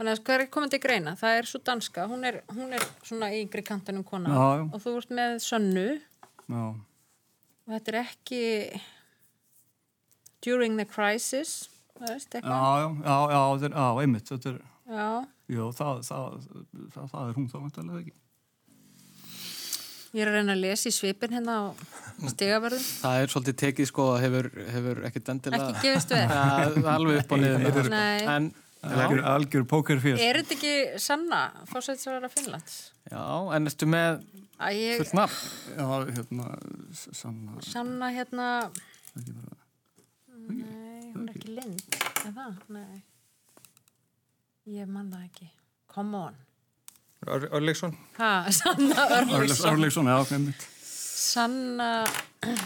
Þannig 0.00 0.14
að 0.16 0.20
hvað 0.24 0.34
er 0.40 0.46
komið 0.54 0.70
til 0.72 0.78
greina? 0.80 1.12
Það 1.20 1.38
er 1.38 1.48
svo 1.50 1.58
danska, 1.68 2.06
hún 2.08 2.22
er, 2.24 2.38
hún 2.56 2.70
er 2.72 2.84
svona 3.04 3.28
í 3.36 3.42
yngri 3.44 3.60
kantinum 3.68 4.04
kona 4.08 4.30
Já, 4.32 4.44
já. 4.56 4.62
og 4.72 4.80
þú 4.80 4.94
ert 5.02 5.10
með 5.18 5.34
sönnu 5.44 5.82
Já, 6.48 6.62
og 6.72 7.74
þetta 7.74 7.92
er 7.92 7.98
ekki 8.00 8.40
during 10.46 10.78
the 10.80 10.86
crisis, 10.88 11.68
það 11.98 12.14
veist, 12.14 12.32
eitthvað. 12.38 12.54
já, 12.56 12.88
já, 13.04 13.18
já, 13.34 13.42
þetta 13.60 13.68
er, 13.68 13.76
já, 13.76 13.88
einmitt, 14.06 14.30
þetta 14.32 14.50
er, 14.54 14.56
Já. 14.90 15.08
já, 15.52 15.60
það, 15.78 16.00
það, 16.08 16.48
það, 16.96 17.10
það 17.12 17.28
er 17.28 17.36
hún 17.36 17.50
þá 17.52 17.58
vantarlega 17.60 18.00
ekki. 18.00 18.14
Ég 20.10 20.24
er 20.24 20.30
að 20.32 20.38
reyna 20.40 20.56
að 20.56 20.62
lesa 20.64 20.88
í 20.90 20.94
svipin 20.96 21.36
hérna 21.36 21.54
á 21.54 21.64
stigaverðum. 22.32 22.82
Það 23.04 23.18
er 23.20 23.30
svolítið 23.30 23.58
tekið 23.60 23.86
sko 23.92 24.06
að 24.16 24.24
hefur, 24.24 24.48
hefur 24.74 25.02
ekkert 25.06 25.28
endilega... 25.30 25.68
Ekki 25.70 25.84
gefist 25.86 26.14
er 26.18 26.88
alveg 26.96 27.20
upp 27.20 27.34
og 27.36 27.44
niður. 27.44 27.78
sko. 27.84 27.92
Nei. 27.94 28.24
En, 28.34 28.48
Algjör, 28.80 29.20
algjör 29.28 29.64
pókerfér. 29.68 30.16
Er 30.16 30.38
þetta 30.40 30.54
ekki 30.56 31.00
Sanna, 31.04 31.40
fórsætsverðara 31.68 32.30
Finnlands? 32.32 32.76
Já, 33.10 33.24
en 33.52 33.68
ertu 33.68 33.88
með 33.90 34.22
ég, 34.72 35.02
fullt 35.02 35.16
nafn? 35.18 35.50
Já, 35.76 35.88
hérna, 36.16 36.46
sanna... 36.96 37.58
Sanna 37.66 38.08
hérna... 38.14 38.46
Nei, 40.48 41.10
hún 41.12 41.28
er 41.28 41.34
ekki 41.34 41.52
Lind. 41.58 41.98
Er 42.24 42.32
það? 42.38 42.56
Nei. 42.72 43.02
Ég 44.70 44.88
man 44.88 45.12
það 45.12 45.26
ekki. 45.28 45.50
Come 45.92 46.24
on. 46.30 46.38
Ör, 47.28 47.44
Örleksson 47.52 47.92
Ha, 48.16 48.48
Sanna 48.62 49.08
Örlygsson. 49.18 49.74
Örleksson, 49.74 50.08
já, 50.08 50.18
einmitt. 50.32 50.68
Sanna 51.20 51.90
er. 52.40 52.64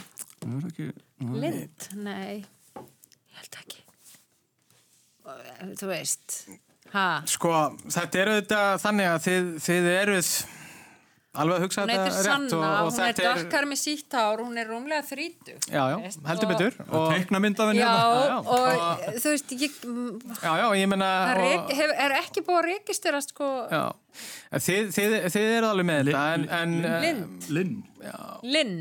Lind? 1.18 1.88
Nei, 2.06 2.44
ég 2.44 3.40
held 3.40 3.58
ekki. 3.64 3.74
Og, 5.25 5.47
Þú 5.81 5.89
veist. 5.89 6.43
Ha? 6.95 7.07
Sko, 7.27 7.55
þetta 7.91 8.20
er 8.20 8.31
auðvitað 8.35 8.75
þannig 8.85 9.09
að 9.11 9.25
þið, 9.25 9.47
þið 9.64 9.87
eruð 9.95 10.29
alveg 11.35 11.57
að 11.57 11.64
hugsa 11.64 11.83
Hún 11.83 11.91
heitir 11.91 12.05
þetta 12.05 12.20
rétt 12.20 12.29
Sanna, 12.29 12.59
og, 12.59 12.64
og 12.64 12.91
hún 12.93 13.01
er 13.01 13.09
þetta 13.09 13.25
er... 13.25 13.41
dökkar 13.41 13.66
með 13.70 13.81
sítt 13.81 14.14
hár, 14.14 14.43
hún 14.45 14.61
er 14.61 14.68
rúmlega 14.70 15.07
þrítug. 15.09 15.64
Já, 15.66 15.81
já, 15.91 15.97
heldur 16.29 16.51
betur. 16.53 16.77
Og 16.87 17.07
teikna 17.11 17.41
myndafinn 17.43 17.81
Já, 17.81 17.89
hérna. 17.89 18.37
og 18.55 19.18
þú 19.25 19.33
veist, 19.33 19.57
ég, 19.64 19.81
Já, 20.45 20.53
já, 20.61 20.66
ég 20.79 20.93
meina... 20.93 21.11
og- 21.35 21.75
hef, 21.81 21.97
er 22.07 22.16
ekki 22.20 22.45
búið 22.47 22.61
að 22.61 22.68
registerast 22.70 23.35
sko 23.35 23.51
Já, 23.72 23.83
En 24.55 24.62
þið, 24.68 24.95
þið, 24.95 25.18
þið 25.35 25.51
eru 25.57 25.72
alveg 25.72 25.91
með 25.91 26.12
þetta. 26.12 26.62
Linn. 27.59 27.75
Linn, 28.55 28.79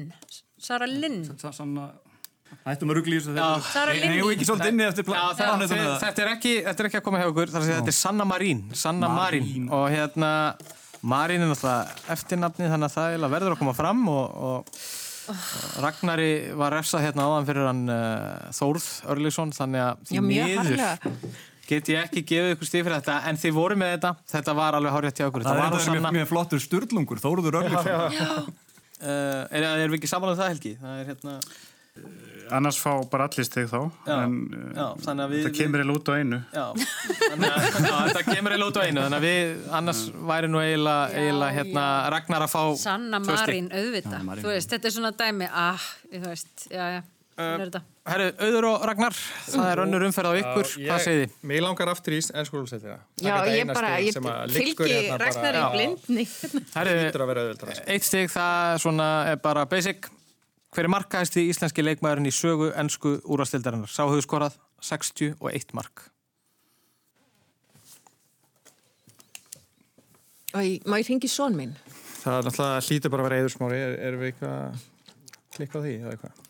Sara 0.61 0.85
Linn. 0.91 1.23
Sanna... 1.41 1.89
Hættum 2.67 2.93
að 2.93 2.99
ruggla 2.99 3.15
í 3.15 3.19
þessu 3.19 3.33
þegar... 3.33 3.43
Er 3.43 4.13
það, 4.93 5.39
plánutum 5.39 5.71
þið, 5.71 5.83
eða... 5.83 5.97
þetta, 6.03 6.23
er 6.25 6.31
ekki, 6.33 6.53
þetta 6.67 6.83
er 6.83 6.89
ekki 6.89 6.99
að 6.99 7.05
koma 7.07 7.21
hjá 7.21 7.29
okkur, 7.29 7.53
þar 7.53 7.61
að 7.61 7.67
segja, 7.67 7.79
þetta 7.81 7.93
er 7.93 7.97
Sanna 7.99 8.27
Marín, 8.29 8.65
Sanna 8.77 9.11
Marín, 9.11 9.47
Marín. 9.47 9.69
og 9.77 9.85
hérna 9.93 10.33
Marín 11.03 11.43
er 11.43 11.51
náttúrulega 11.51 12.11
eftirnafni 12.15 12.69
þannig 12.71 12.91
að 12.91 12.99
það 12.99 13.31
verður 13.35 13.55
að 13.55 13.63
koma 13.63 13.73
fram 13.77 14.05
og, 14.11 14.43
og, 14.49 14.83
Ragnari 15.83 16.31
var 16.59 16.75
refsað 16.75 17.05
hérna 17.05 17.29
áðan 17.29 17.45
fyrir 17.47 17.67
hann 17.69 17.83
uh, 17.87 18.51
Þórð 18.55 18.87
Örlíksson, 19.13 19.53
þannig 19.55 19.83
að 19.85 20.05
því 20.09 20.17
Já, 20.17 20.23
mjög 20.27 20.49
miður 20.51 20.81
get 21.67 21.91
ég 21.93 22.01
ekki 22.01 22.23
gefið 22.27 22.55
ykkur 22.57 22.69
stíð 22.69 22.83
fyrir 22.83 22.97
þetta, 22.97 23.17
en 23.29 23.39
þið 23.39 23.55
voru 23.55 23.77
með 23.79 23.93
þetta, 23.95 24.11
þetta 24.33 24.55
var 24.57 24.77
alveg 24.77 24.95
hárið 24.97 25.19
hjá 25.19 25.27
okkur, 25.29 25.45
Það 25.45 25.55
er 25.55 25.61
var 25.61 25.77
þetta 25.77 25.93
mjög, 25.95 26.07
mjög 26.17 26.29
flottur 26.31 26.63
styrlungur, 26.63 27.21
Þóruður 27.23 27.59
Örleksson. 27.61 28.49
Uh, 29.03 29.43
er, 29.51 29.65
er 29.67 29.91
við 29.91 29.97
ekki 29.97 30.11
saman 30.11 30.33
um 30.33 30.39
það 30.39 30.51
Helgi? 30.53 30.73
Það 30.79 30.99
er 30.99 31.07
hérna... 31.11 31.37
Annars 32.51 32.77
fá 32.81 32.91
bara 33.09 33.27
allir 33.29 33.45
steg 33.47 33.69
þá, 33.71 33.79
Já, 34.07 34.15
en 34.23 34.33
já, 34.75 34.87
að 35.13 35.29
við- 35.31 35.45
það 35.47 35.55
kemur 35.59 35.83
eða 35.83 35.95
út 35.95 36.09
á 36.09 36.13
einu. 36.19 36.39
Já, 36.53 36.65
þannig 37.23 37.47
að 37.53 37.63
þetta 38.09 38.23
kemur 38.27 38.55
eiginlega 38.55 38.69
út 38.73 38.79
á 38.79 38.83
einu 38.83 39.05
þannig 39.05 39.17
að 39.19 39.27
við 39.29 39.71
annars 39.79 40.01
væri 40.33 40.51
nú 40.51 40.59
eiginlega, 40.63 41.07
eiginlega 41.23 41.55
hérna, 41.59 41.85
Ragnar 42.17 42.45
að 42.47 42.53
fá 42.53 42.61
Sanna. 42.83 43.19
Marín, 43.23 43.71
auðvitað. 43.71 44.11
Sanna 44.11 44.27
Marín. 44.31 44.43
Þú 44.43 44.53
veist, 44.53 44.69
þetta 44.75 44.89
er 44.91 44.95
svona 44.97 45.11
dæmi, 45.23 45.49
ah, 45.49 45.89
þú 46.11 46.23
veist, 46.27 46.67
já, 46.69 46.83
já, 46.97 47.01
uh, 47.03 47.43
er 47.47 47.65
þetta. 47.67 47.83
Herru, 48.03 48.25
Auður 48.43 48.65
og 48.67 48.81
Ragnar, 48.89 49.13
það 49.47 49.67
er 49.71 49.79
önnur 49.85 50.03
umferð 50.09 50.27
á 50.27 50.33
ykkur, 50.41 50.67
Já, 50.75 50.89
hvað 50.89 50.97
ég- 50.97 51.05
segið 51.05 51.21
þið? 51.23 51.35
Mér 51.47 51.61
langar 51.63 51.91
aftur 51.93 52.15
í 52.17 52.17
ennskólusættina. 52.41 52.97
Já, 53.23 53.35
ég 53.47 53.69
bara, 53.71 53.93
ég 54.03 54.17
fylgi 54.51 54.97
Ragnar 55.21 55.55
í 55.55 55.63
blindni. 55.77 56.25
Herru, 56.75 56.97
eitt 57.87 58.03
stig 58.03 58.27
það 58.33 58.81
svona 58.83 59.07
er 59.31 59.39
bara 59.39 59.63
basic 59.71 60.09
hver 60.73 60.87
er 60.87 60.91
markaðist 60.91 61.37
í 61.37 61.47
íslenski 61.51 61.85
leikmaðurinn 61.85 62.29
í 62.29 62.33
sögu 62.33 62.71
ennsku 62.73 63.19
úrastildarinnar? 63.23 63.91
Sá 63.91 64.03
hefur 64.05 64.25
skorað 64.25 64.57
61 64.83 65.77
mark 65.77 66.09
Og 70.53 70.85
má 70.85 70.99
ég 71.01 71.09
ringi 71.09 71.29
són 71.31 71.55
minn? 71.57 71.73
Það 72.21 72.35
er 72.37 72.47
náttúrulega 72.47 72.81
hlýtur 72.87 73.11
bara 73.13 73.23
að 73.23 73.27
vera 73.27 73.37
eðursmári. 73.41 73.77
Er, 73.81 73.93
er 74.07 74.17
við 74.19 74.29
eitthvað 74.29 74.51
að 74.59 74.83
klikka 75.55 75.79
á 75.79 75.83
því 75.83 75.93
eða 75.93 76.11
eitthvað? 76.13 76.41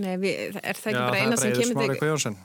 Nei, 0.00 0.10
við, 0.20 0.58
er 0.60 0.80
það 0.80 0.90
ekki 0.90 0.98
Já, 0.98 1.06
bara 1.06 1.22
eina 1.22 1.38
sem 1.40 1.54
kemur 1.56 1.72
Smári 1.72 1.94
til... 1.94 2.00
Guðjónsson. 2.02 2.36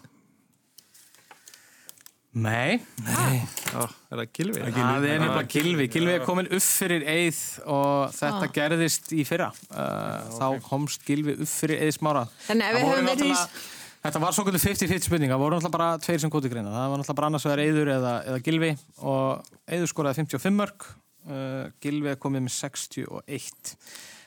Nei, 2.36 2.82
Nei. 3.00 3.38
Já, 3.72 3.86
er 4.12 4.20
það 4.20 4.32
Gilvi? 4.36 4.60
Það 4.76 5.06
er 5.08 5.22
nefnilega 5.22 5.44
Gilvi. 5.54 5.86
Gilvi 5.94 6.16
er 6.18 6.26
komin 6.28 6.50
upp 6.52 6.66
fyrir 6.66 7.06
Eið 7.08 7.38
og 7.72 8.12
þetta 8.12 8.42
Ah. 8.44 8.52
gerðist 8.58 9.14
í 9.16 9.24
fyrra. 9.28 9.48
Uh, 9.72 10.36
Þá 10.36 10.48
komst 10.66 11.06
Gilvi 11.08 11.38
upp 11.40 11.48
fyrir 11.48 11.80
Eið 11.86 11.94
smára. 11.96 12.26
Þannig 12.50 12.68
að 12.68 12.76
við 12.76 12.86
höfum 12.90 13.08
verið 13.14 13.32
í- 13.32 13.72
Þetta 14.06 14.20
var 14.22 14.32
svo 14.36 14.44
kvöldu 14.46 14.60
50-50 14.62 15.08
spurning. 15.08 15.32
Það 15.32 15.40
voru 15.42 15.56
náttúrulega 15.58 15.72
bara 15.72 15.98
tveir 15.98 16.20
sem 16.22 16.30
kóti 16.30 16.50
greina. 16.52 16.70
Það 16.70 16.90
var 16.92 16.98
náttúrulega 17.00 17.16
bara 17.16 17.28
annars 17.32 17.46
vegar 17.48 17.64
Eiður 17.64 17.88
eða, 17.96 18.12
eða 18.28 18.44
Gilvi 18.44 18.78
og 19.02 19.46
Eiður 19.72 19.90
skoraði 19.90 20.20
55 20.28 20.60
mörg. 20.60 20.86
Uh, 21.26 21.72
Gilvi 21.82 22.12
er 22.12 22.20
komið 22.22 22.44
með 22.46 22.54
61. 22.54 23.76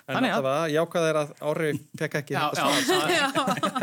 Þannig 0.08 0.32
að 0.32 0.46
það 0.48 0.62
jákað 0.72 1.06
er 1.10 1.16
að 1.20 1.32
Ári 1.50 1.70
fekk 2.00 2.14
ekki 2.22 2.32
Já, 2.34 2.40
þetta 2.48 2.62
já, 2.64 2.68
svar. 2.88 3.08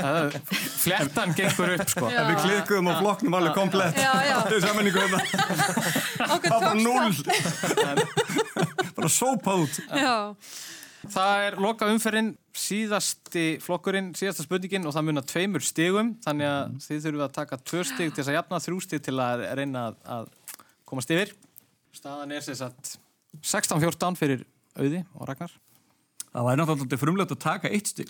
það- 0.01 0.37
flettan 0.85 1.33
gengur 1.37 1.73
upp 1.75 1.91
sko. 1.91 2.07
En 2.09 2.29
við 2.31 2.39
klikkuðum 2.45 2.89
á 2.89 2.93
flokknum 3.01 3.35
alveg 3.39 3.53
komplett. 3.59 3.99
Það 3.99 4.55
er 4.55 4.63
samanningu 4.65 5.03
hérna. 5.03 5.19
Okkur 6.35 6.49
Það 6.49 6.65
var 6.65 6.79
tókst 6.81 7.25
null. 7.29 8.15
Bara 8.97 9.11
sópað 9.11 9.65
út. 9.67 9.77
Já. 10.01 10.15
Það 11.13 11.43
er 11.45 11.57
loka 11.61 11.87
umferðin, 11.93 12.31
síðasti 12.57 13.43
flokkurinn, 13.61 14.07
síðasta 14.17 14.41
spurningin 14.47 14.87
og 14.89 14.95
það 14.95 15.05
munar 15.11 15.25
tveimur 15.29 15.61
stigum, 15.61 16.15
þannig 16.25 16.49
að 16.49 16.71
þið 16.87 17.03
þurfum 17.03 17.25
að 17.27 17.35
taka 17.35 17.59
tvö 17.61 17.83
stig 17.85 18.09
til 18.09 18.17
þess 18.23 18.31
að 18.31 18.37
jafna 18.39 18.61
þrjú 18.65 18.79
stig 18.87 19.03
til 19.05 19.13
að 19.21 19.43
reyna 19.59 19.83
að, 19.91 19.99
að 20.15 20.57
komast 20.89 21.13
yfir. 21.13 21.35
Staðan 21.93 22.33
er 22.33 22.41
sem 22.47 22.57
sagt 22.57 22.95
16-14 23.45 24.17
fyrir 24.17 24.41
Auði 24.81 25.03
og 25.13 25.29
Ragnar. 25.29 25.53
Það 26.35 26.47
væri 26.49 26.59
náttúrulega 26.61 26.99
frumlegt 26.99 27.31
að 27.35 27.43
taka 27.45 27.69
eitt 27.71 27.91
stig. 27.93 28.09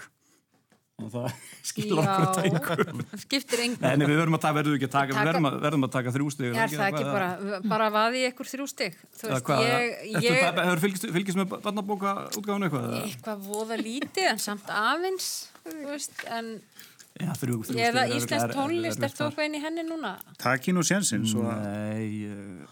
Og 0.95 1.09
það 1.11 1.25
skilur 1.69 1.99
okkur 1.99 2.21
þetta 2.23 2.43
einhverjum. 2.47 3.01
Skiptir 3.25 3.61
engu. 3.65 3.79
Nei, 3.83 3.97
nei, 3.99 4.05
við 4.07 4.19
verðum 4.21 4.37
að 4.37 4.43
taka, 4.45 4.55
verðum 4.55 4.77
ekki 4.77 4.87
að 4.87 4.93
taka, 4.93 5.11
Taka- 5.11 5.19
við 5.19 5.29
verðum 5.29 5.47
að, 5.49 5.57
verðum 5.65 5.85
að 5.87 5.91
taka 5.97 6.13
þrjú 6.15 6.27
stig. 6.31 6.53
Er 6.55 6.71
það 6.71 6.85
ekki 6.87 7.03
bara, 7.09 7.59
bara 7.73 7.89
vaði 7.93 8.21
ég 8.23 8.31
ykkur 8.33 8.49
þrjú 8.53 8.67
stig? 8.71 8.95
Þú 9.19 9.29
veist, 9.33 9.51
ég, 9.65 9.97
Ertu, 10.07 10.23
ég, 10.23 10.39
Hefur 10.61 10.81
fylgist, 10.85 11.07
fylgist 11.17 11.39
með 11.41 11.51
barnabóka 11.67 12.13
útgáðun 12.39 12.67
eitthvað? 12.69 12.87
eða? 12.87 13.01
eitthvað 13.11 13.43
voða 13.51 13.79
lítið 13.83 14.29
en 14.31 14.41
samt 14.47 14.71
aðeins, 14.71 15.29
þú 15.67 15.75
veist, 15.91 16.23
en 16.39 16.49
Já, 17.15 17.29
þrjú, 17.43 17.59
þrjú 17.67 17.83
eða 17.89 18.07
er- 18.07 18.55
tónlist, 18.55 19.03
er- 19.03 19.13
þú 19.19 19.27
eitthvað 19.27 19.49
inn 19.51 19.59
í 19.59 19.63
henni 19.67 19.85
núna? 19.91 20.15
Takk 20.39 20.71
í 20.71 20.73
nú 20.75 20.83
sénsinn, 20.87 21.27
svo 21.27 21.43
að... 21.51 21.67
Nei, 21.67 22.65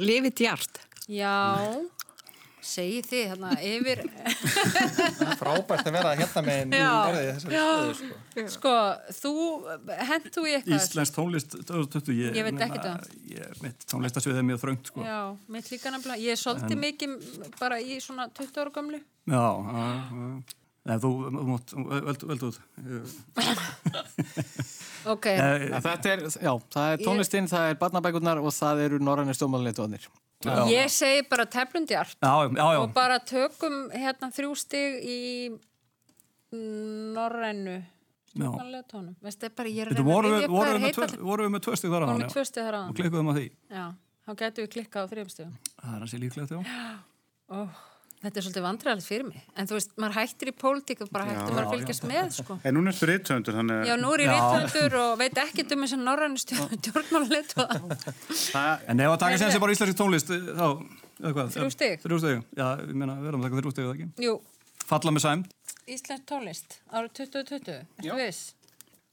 Lifið 0.00 0.38
djart. 0.44 0.80
Já, 1.10 1.34
segi 2.70 3.00
þið, 3.06 3.24
þarna, 3.32 3.50
yfir... 3.70 4.02
Frábært 5.40 5.88
að 5.88 5.94
vera 5.96 6.12
hérna 6.18 6.42
með 6.46 6.74
orðið 6.80 7.40
sko. 7.44 8.50
Sko, 8.54 8.74
þú, 9.16 9.32
hent 10.10 10.28
þú 10.34 10.44
í 10.46 10.54
eitthvað? 10.58 10.76
Íslensk 10.78 11.16
tónlist 11.16 11.56
2020, 11.58 12.14
ég, 12.20 12.38
Ég 12.40 12.46
veit 12.48 12.62
ekkert 12.66 12.88
um. 12.92 13.18
ég, 13.34 13.58
mitt 13.64 13.86
tónlistasvið 13.90 14.40
er 14.42 14.46
mjög 14.52 14.62
þröngt 14.64 14.92
sko. 14.92 15.04
Já, 15.06 15.18
mitt 15.56 15.70
líka 15.74 15.92
nefnilega. 15.94 16.22
Ég 16.22 16.36
er 16.36 16.40
svolítið 16.40 16.76
En- 16.76 16.84
mikið 16.86 17.18
bara 17.60 17.80
í 17.82 17.98
svona 18.04 18.28
20 18.38 18.62
ára 18.64 18.74
gamlu. 18.78 19.02
Já, 19.30 19.44
já, 19.50 19.84
já. 20.14 20.59
Nei, 20.88 20.96
þú 21.02 21.08
mátt, 21.44 21.74
veldu, 21.76 22.28
veldu 22.30 22.50
út. 22.52 22.60
Ok. 25.08 25.24
Þetta 25.32 26.10
er, 26.12 26.20
já, 26.28 26.50
það 26.74 26.90
er 26.92 26.98
tónlistinn, 27.00 27.46
það 27.48 27.70
er 27.70 27.78
barnabækurnar 27.80 28.40
og 28.44 28.52
það 28.52 28.82
eru 28.84 28.98
norrænir 29.00 29.36
stjórnmáluleitóðnir. 29.38 30.02
Ég 30.68 30.90
segi 30.92 31.22
bara 31.28 31.46
teflundjart 31.48 32.16
Já, 32.20 32.34
já, 32.48 32.66
já. 32.74 32.80
og 32.82 32.92
bara 32.96 33.16
tökum 33.24 33.78
hérna 33.96 34.28
þrjú 34.32 34.50
stig 34.60 34.98
í 35.00 35.16
norrænu 36.52 37.78
stjórnmálulega 38.34 38.84
tónum. 38.92 39.16
Veistu, 39.24 39.48
er 39.48 39.54
bara, 39.56 39.72
ég 39.72 39.86
er 39.86 39.92
að 39.92 40.00
reyna 40.00 40.04
að 40.04 40.50
hvað 40.52 40.68
við 40.68 40.70
þeir 40.70 40.84
með 40.84 40.94
tvö, 40.98 41.08
heita. 41.08 41.24
voru 41.30 41.46
við 41.48 41.54
með 41.56 41.64
tvö 41.66 41.76
stygg 41.80 41.90
þar 41.94 42.00
á 42.00 42.04
Vorum 42.04 42.12
hann, 42.12 42.24
með 42.26 42.34
tvö 42.36 42.44
stig 42.50 42.66
þar 42.68 42.76
á 42.76 42.82
Og 42.84 42.96
klikkuðum 43.00 43.30
á 43.30 43.34
því. 43.36 43.46
Já, 43.72 43.84
þá 44.26 44.30
getum 44.44 44.64
við 44.66 44.72
klikkað 44.76 45.00
á 45.00 45.10
þrjum 45.14 45.30
stigum. 45.32 45.54
Það 45.80 45.94
er 45.96 46.04
hansi 46.04 46.20
líklegt, 46.24 46.52
já. 46.52 46.60
Ó, 47.56 47.58
þetta 48.20 48.40
er 48.40 48.44
svolítið 48.46 48.64
vandræðilegt 48.66 49.06
fyrir 49.08 49.26
mig. 49.30 49.44
En 49.56 49.68
þú 49.70 49.76
veist, 49.78 49.92
maður 50.00 50.16
hættir 50.18 50.50
í 50.50 50.54
pólitík 50.60 51.02
og 51.04 51.10
bara 51.14 51.26
hættir 51.28 51.54
maður 51.56 51.66
að 51.66 51.74
fylgjast 51.76 52.06
með, 52.10 52.30
sko. 52.36 52.58
En 52.64 52.76
núna 52.76 52.92
ertu 52.92 53.08
rithöndur, 53.10 53.56
þannig 53.60 53.88
Já, 53.88 53.94
nú 54.00 54.12
er 54.14 54.24
ég 54.24 54.32
reyndhundur 54.34 54.96
og 55.00 55.10
veit 55.22 55.40
ekkert 55.44 55.74
um 55.76 55.84
þessi 55.86 56.00
norrænu 56.02 56.42
stjórnmáluleitóða. 56.44 57.80
En 58.90 59.04
ef 59.06 59.14
að 59.14 59.20
taka 59.24 59.40
sér 59.40 59.62
bara 59.64 59.76
íslenski 59.76 59.98
tónlist, 59.98 60.30
þá, 60.30 60.66
eða 61.22 61.34
hvað? 61.38 61.52
Þrjú 61.56 61.74
stig. 61.76 62.00
Þrjú 62.04 62.22
stig, 62.24 62.46
já, 62.60 62.66
ég 62.84 62.96
meina, 62.96 63.18
við 63.22 63.32
erum 63.32 63.40
að 63.44 63.48
taka 63.48 63.62
þrjú 63.62 63.74
stig, 63.76 63.88
eða 63.88 63.96
ekki? 63.98 64.28
Jú, 64.28 64.36
Falla 64.90 65.12
með 65.14 65.22
sæmt. 65.22 65.52
Íslensk 65.90 66.24
tónlist 66.26 66.80
árið 66.90 67.12
2020, 67.20 67.76
ertu 68.00 68.16
viss? 68.18 68.40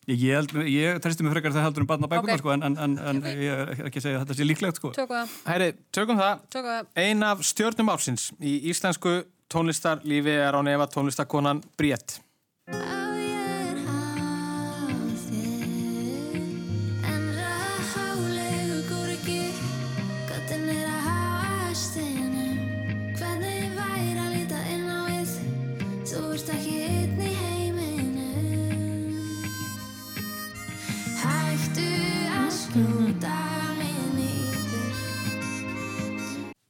Ég, 0.08 0.22
ég, 0.24 0.34
held, 0.38 0.54
ég 0.72 1.00
treysti 1.04 1.24
mig 1.26 1.34
frekar 1.36 1.52
það 1.52 1.66
heldur 1.68 1.84
um 1.84 1.88
barna 1.90 2.08
bækunar, 2.08 2.38
Ok. 2.38 2.40
sko, 2.40 2.54
en, 2.56 2.62
en, 2.64 2.78
en, 2.80 2.94
en 3.12 3.18
ég 3.28 3.52
er 3.52 3.72
ekki 3.90 4.00
að 4.00 4.06
segja 4.06 4.20
að 4.22 4.24
þetta 4.24 4.38
sé 4.40 4.46
líklegt, 4.48 4.80
sko. 4.80 4.92
Tökum 4.96 5.18
það. 5.18 5.34
Hæri, 5.50 5.68
tökum 5.98 6.22
það. 6.22 6.46
Tökum 6.56 6.72
það. 6.72 6.88
Ein 7.04 7.26
af 7.28 7.44
stjórnum 7.50 7.92
ársins 7.92 8.30
í 8.40 8.54
íslensku 8.72 9.18
tónlistarlífi 9.52 10.38
er 10.48 10.56
á 10.56 10.62
nefa 10.64 10.88
tónlistarkonan 10.96 11.60
Bríett. 11.76 12.22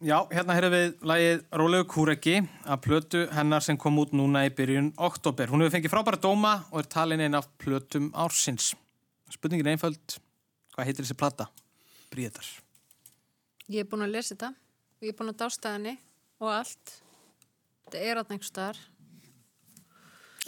Já, 0.08 0.22
hérna 0.32 0.56
heyrðum 0.56 0.72
við 0.72 1.02
lagið 1.10 1.42
Rólegu 1.60 1.86
Kúreki 1.92 2.38
af 2.64 2.80
plötu 2.86 3.26
hennar 3.36 3.64
sem 3.66 3.76
kom 3.76 3.98
út 4.00 4.14
núna 4.16 4.46
í 4.48 4.52
byrjun 4.56 4.94
oktober. 5.04 5.50
Hún 5.52 5.66
hefur 5.66 5.74
fengið 5.74 5.92
frábæra 5.92 6.20
dóma 6.24 6.52
og 6.70 6.80
er 6.80 6.88
talin 6.94 7.24
einn 7.26 7.36
af 7.36 7.50
plötum 7.60 8.06
ársins. 8.16 8.70
Spurningin 9.34 9.68
er 9.68 9.76
einföld, 9.76 10.16
hvað 10.72 10.88
heitir 10.88 11.04
þessi 11.04 11.18
plata? 11.20 11.50
Bríðar. 12.14 12.48
Ég 13.68 13.84
er 13.84 13.90
búin 13.92 14.06
að 14.06 14.16
lesa 14.16 14.32
þetta 14.32 14.54
og 14.56 15.10
ég 15.10 15.12
er 15.12 15.20
búin 15.20 15.34
að 15.34 15.40
dásta 15.44 15.76
henni 15.76 15.98
og 16.40 16.54
allt. 16.56 16.96
Þetta 17.90 18.08
er 18.08 18.22
að 18.22 18.36
einhver 18.38 18.52
staðar. 18.54 18.84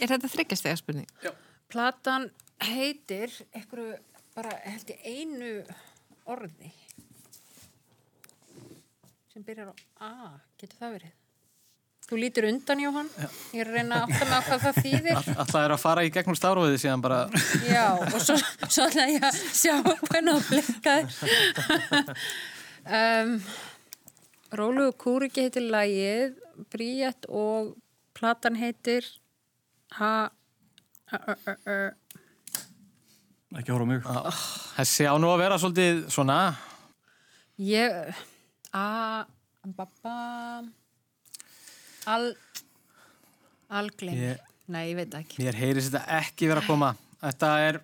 Er 0.00 0.14
þetta 0.14 0.34
þryggjastega 0.38 0.80
spurning? 0.80 1.16
Já. 1.20 1.34
Platan 1.68 2.30
heitir 2.64 3.36
einhverju, 3.52 4.00
bara 4.32 4.56
held 4.64 4.96
ég 4.96 5.04
einu 5.04 5.52
orði 6.24 6.72
sem 9.30 9.44
byrjar 9.46 9.70
á 9.70 9.74
A, 10.02 10.10
getur 10.58 10.78
það 10.80 10.94
verið? 10.98 11.16
Þú 12.10 12.16
lítur 12.18 12.46
undan, 12.48 12.80
Jóhann. 12.82 13.08
Ég 13.54 13.60
er 13.62 13.68
að 13.70 13.76
reyna 13.76 13.98
mig 14.10 14.18
á 14.18 14.40
hvað 14.42 14.62
það 14.64 14.78
þýðir. 14.82 15.18
Alltaf 15.36 15.60
er 15.60 15.74
að 15.76 15.82
fara 15.82 16.02
í 16.02 16.10
gegnum 16.10 16.38
stafróðið 16.38 16.78
síðan 16.82 17.04
bara... 17.04 17.18
Já, 17.68 17.84
og 18.02 18.16
svo, 18.18 18.34
svo 18.66 18.86
ætla 18.88 19.04
ég 19.12 19.26
að 19.28 19.38
sjá 19.54 19.74
hvernig 19.84 20.32
það 20.32 20.48
blikkaði. 20.48 21.04
um, 22.98 23.36
Rólugu 24.58 24.96
kúriki 25.04 25.46
heitir 25.46 25.68
lagið, 25.70 26.34
Bríett 26.72 27.30
og 27.30 27.76
platan 28.18 28.58
heitir 28.58 29.06
Ha... 29.98 30.30
Ekki 33.58 33.72
horfa 33.74 33.86
á 33.86 33.90
mig. 33.90 34.04
Þessi 34.76 35.06
á 35.10 35.14
nú 35.18 35.30
að 35.32 35.40
vera 35.42 35.58
svolítið 35.58 36.04
svona... 36.14 36.40
Ég... 37.58 38.12
Al... 42.06 42.30
Algleimi. 43.80 44.20
Ég- 44.30 44.46
Nei, 44.70 44.84
ég 44.92 44.94
veit 45.00 45.14
ekki. 45.18 45.40
Mér 45.42 45.56
heyris 45.58 45.88
þetta 45.90 46.04
ekki 46.20 46.46
vera 46.46 46.62
að 46.62 46.68
koma. 46.70 46.92
Þetta 47.24 47.48
er 47.66 47.78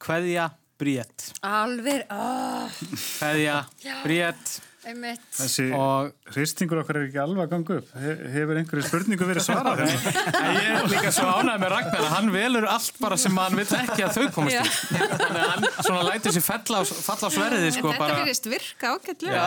Kveðja 0.00 0.46
Bríett. 0.80 1.26
Alveg... 1.44 2.06
Oh, 2.16 2.78
Kveðja 3.18 3.58
Bríett. 4.06 4.54
Einmitt. 4.88 5.22
Þessi 5.36 5.66
Og 5.76 6.10
hristingur 6.32 6.80
okkar 6.80 6.96
er 7.00 7.06
ekki 7.08 7.20
alveg 7.20 7.42
að 7.44 7.50
ganga 7.52 7.76
upp. 7.80 7.88
He 8.00 8.14
hefur 8.34 8.60
einhverju 8.60 8.84
spurningu 8.86 9.26
verið 9.28 9.44
svarað? 9.44 9.82
En 10.40 10.56
ég 10.56 10.70
er 10.72 10.86
líka 10.90 11.10
svo 11.14 11.26
ánægð 11.28 11.58
með 11.62 11.70
Ragnar 11.74 12.04
að 12.06 12.12
hann 12.14 12.28
velur 12.34 12.66
allt 12.70 12.96
bara 13.02 13.16
sem 13.20 13.36
hann 13.40 13.56
vil 13.58 13.66
ekki 13.80 14.04
að 14.06 14.12
þau 14.16 14.26
komast 14.34 14.56
í. 14.56 14.62
Þannig 14.94 15.40
að 15.40 15.50
hann 15.50 15.66
svona 15.86 16.02
lætur 16.08 16.34
sér 16.36 16.44
falla 16.46 16.80
á, 16.80 16.82
falla 16.90 17.28
á 17.28 17.30
sverðið 17.36 17.66
sko 17.76 17.88
þetta 17.90 18.02
bara. 18.04 18.14
virðist 18.20 18.46
virka. 18.50 18.94
Já, 19.20 19.44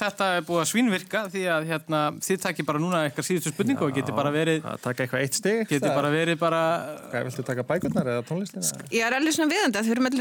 þetta, 0.00 0.30
er 0.36 0.44
búið 0.48 0.60
að 0.64 0.68
svínvirka 0.72 1.20
því 1.30 1.42
að 1.54 1.68
hérna, 1.70 2.00
þið 2.24 2.38
takir 2.44 2.64
bara 2.68 2.82
núna 2.82 3.04
eitthvað 3.06 3.28
síðustu 3.30 3.54
spurningu 3.54 3.86
og 3.86 3.92
getur 3.96 4.14
bara 4.16 4.32
verið 4.34 4.66
að 4.66 4.82
taka 4.84 5.06
eitthvað 5.06 5.24
eitt 5.26 5.38
stig 5.38 5.62
getur 5.70 5.94
bara 5.94 6.10
verið 6.12 6.36
bara 6.40 6.62
Hvað, 7.10 7.26
viltu 7.28 7.42
taka 7.46 7.62
bækurnar 7.66 8.06
eða 8.14 8.22
tónlistina? 8.28 8.64
Ég 8.92 9.02
er 9.06 9.16
alveg 9.16 9.34
svona 9.34 9.50
viðandi 9.52 9.80
að 9.80 9.84
þau 9.86 9.94
eru 9.94 10.02
með 10.06 10.14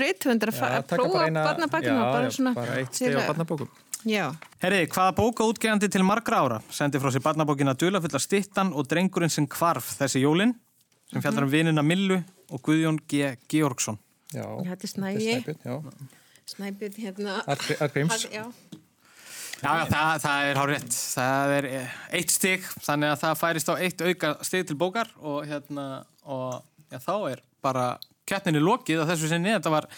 stig 3.00 3.16
á 3.16 3.24
barnabókum. 3.30 3.70
Já, 4.08 4.30
Herri, 4.64 4.86
hvaða 4.88 5.16
bókaútgefandi 5.18 5.90
til 5.92 6.06
margra 6.08 6.38
ára 6.46 6.60
sendi 6.72 7.02
frá 7.04 7.12
sér 7.12 7.24
barnabókina 7.26 7.74
Dulafulla 7.76 8.20
stittan 8.24 8.72
og 8.72 8.88
drengurinn 8.88 9.32
sem 9.34 9.48
kvarf 9.48 9.90
þessi 10.00 10.22
jólin 10.24 10.54
sem 11.12 11.24
fjallar 11.26 11.44
um 11.48 11.52
vinina 11.52 11.84
Millu 11.84 12.22
og 12.50 12.62
Guðjón 12.64 13.02
G. 13.12 13.34
Georgsson 13.52 13.98
Já, 14.32 14.46
þetta 14.46 14.86
er 14.86 14.92
snægi, 14.94 15.36
Snæbjörn, 15.42 16.10
snæbjörn 16.54 17.00
hérna. 17.02 17.40
Har- 17.48 18.30
Já, 18.30 18.46
Já, 19.60 19.72
já, 19.76 19.86
það, 19.92 20.20
það 20.24 20.46
er 20.50 20.56
hár 20.62 20.70
rétt. 20.72 20.94
Það 20.96 21.54
er 21.58 21.66
eh, 21.68 21.96
eitt 22.16 22.32
stig, 22.32 22.68
þannig 22.86 23.10
að 23.12 23.18
það 23.26 23.40
færist 23.42 23.72
á 23.72 23.74
eitt 23.76 24.04
auka 24.06 24.30
stig 24.48 24.68
til 24.70 24.78
bókar 24.80 25.10
og 25.20 25.42
hérna, 25.50 25.88
og 26.24 26.62
já, 26.94 27.00
þá 27.04 27.12
er 27.34 27.42
bara 27.66 27.88
keppninni 28.30 28.62
lokið 28.64 29.02
að 29.04 29.12
þessu 29.12 29.32
sinni. 29.34 29.52
Þetta 29.58 29.74
var 29.74 29.90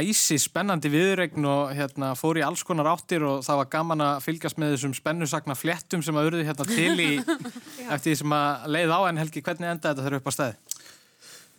æsi 0.00 0.38
spennandi 0.42 0.90
viðregn 0.92 1.46
og 1.48 1.72
hérna 1.76 2.12
fór 2.18 2.40
í 2.40 2.44
alls 2.46 2.64
konar 2.66 2.90
áttir 2.90 3.24
og 3.26 3.44
það 3.46 3.60
var 3.60 3.70
gaman 3.72 4.04
að 4.04 4.22
fylgjast 4.26 4.58
með 4.60 4.74
þessum 4.74 4.96
spennusagna 4.98 5.56
fléttum 5.58 6.02
sem 6.04 6.18
að 6.18 6.30
urðu 6.30 6.44
hérna 6.48 6.66
til 6.68 6.94
í 6.98 7.10
eftir 7.94 8.10
því 8.10 8.16
sem 8.22 8.36
að 8.38 8.68
leið 8.76 8.94
á 8.94 9.00
en 9.08 9.22
Helgi, 9.22 9.44
hvernig 9.46 9.70
endaði 9.70 9.94
þetta 9.94 10.06
þegar 10.06 10.18
upp 10.20 10.30
á 10.30 10.32
stæði? 10.36 10.60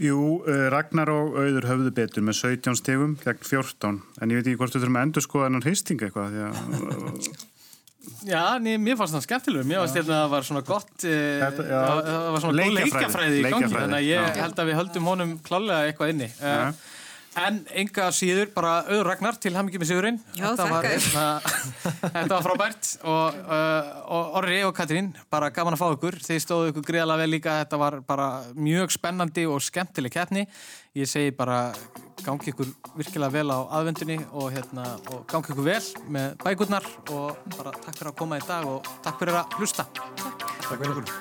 Jú, 0.06 0.22
uh, 0.44 0.68
Ragnar 0.74 1.12
og 1.14 1.38
Auður 1.40 1.70
höfðu 1.70 1.92
betur 1.96 2.26
með 2.28 2.42
17 2.42 2.80
stegum 2.82 3.18
gegn 3.22 3.44
14 3.48 4.02
en 4.20 4.34
ég 4.34 4.42
veit 4.42 4.50
ekki 4.50 4.60
hvort 4.60 4.76
þú 4.76 4.84
þurfum 4.84 5.00
að 5.00 5.06
endur 5.08 5.24
skoða 5.24 5.52
enn 5.52 5.64
hristing 5.64 6.04
eitthvað 6.04 6.34
því 6.36 6.48
að 6.50 7.44
Já, 8.26 8.58
ný, 8.62 8.76
mér 8.82 8.98
fannst 9.00 9.16
það 9.16 9.24
skemmtilegur, 9.26 9.66
mér 9.70 9.82
fannst 9.82 9.98
hérna 9.98 10.16
að 10.16 10.20
það 10.20 10.34
var 10.34 10.46
svona 10.46 10.62
gott, 10.66 10.92
e, 11.06 11.14
já. 11.16 11.46
það, 11.56 12.28
var 12.36 12.44
svona 12.44 12.54
góð 12.60 12.76
Leikjafræði. 12.76 12.92
leikjafræði 12.92 13.40
í 13.40 13.46
gangi, 13.46 13.70
þannig 13.74 13.98
að 13.98 14.06
ég 14.06 14.20
já. 14.20 14.42
held 14.44 14.62
að 14.62 14.70
við 14.70 14.78
höldum 14.80 15.10
honum 15.10 15.32
klálega 15.46 15.90
eitthvað 15.90 16.14
inni. 16.14 16.28
Uh, 16.38 16.84
en 17.40 17.60
enga 17.76 18.08
síður, 18.16 18.50
bara 18.56 18.78
auður 18.88 19.10
Ragnar 19.10 19.38
til 19.42 19.54
hamingi 19.56 19.80
með 19.82 19.90
sigurinn. 19.92 20.20
Já, 20.38 20.48
þakka 20.58 20.80
þér. 20.86 21.06
hérna, 21.06 21.26
þetta 22.16 22.32
var 22.32 22.46
frábært 22.46 22.92
og, 23.04 23.40
uh, 23.44 23.92
og 24.16 24.40
Orri 24.42 24.62
og 24.68 24.74
Katrín, 24.78 25.12
bara 25.32 25.52
gaman 25.56 25.76
að 25.76 25.84
fá 25.84 25.88
ykkur. 25.98 26.20
Þið 26.26 26.42
stóðu 26.44 26.72
ykkur 26.72 26.88
greiðlega 26.90 27.24
vel 27.24 27.32
líka, 27.34 27.60
þetta 27.64 27.80
var 27.82 28.00
bara 28.08 28.30
mjög 28.56 28.96
spennandi 28.96 29.46
og 29.50 29.64
skemmtileg 29.66 30.16
keppni. 30.16 30.46
Ég 30.96 31.10
segi 31.12 31.34
bara 31.36 31.60
gangi 32.26 32.54
ykkur 32.54 32.72
virkilega 32.96 33.34
vel 33.36 33.52
á 33.52 33.60
aðvendunni 33.80 34.20
og, 34.32 34.48
hérna, 34.56 34.96
og 35.12 35.26
gangi 35.30 35.52
ykkur 35.52 35.68
vel 35.68 35.82
með 36.08 36.38
bækurnar 36.46 36.88
og 37.12 37.42
bara 37.58 37.76
takk 37.82 38.00
fyrir 38.00 38.14
að 38.14 38.20
koma 38.22 38.40
í 38.40 38.46
dag 38.48 38.70
og 38.70 38.94
takk 39.06 39.20
fyrir 39.22 39.42
að 39.42 39.60
hlusta. 39.60 39.88
Takk 39.96 40.80
fyrir 40.80 40.96
okkur. 40.96 41.12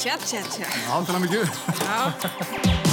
tjá, 0.00 0.14
tjá, 0.24 0.40
tjá. 0.54 0.70
Ándalega 0.94 1.26
mikið. 1.26 1.44
Já. 1.82 2.89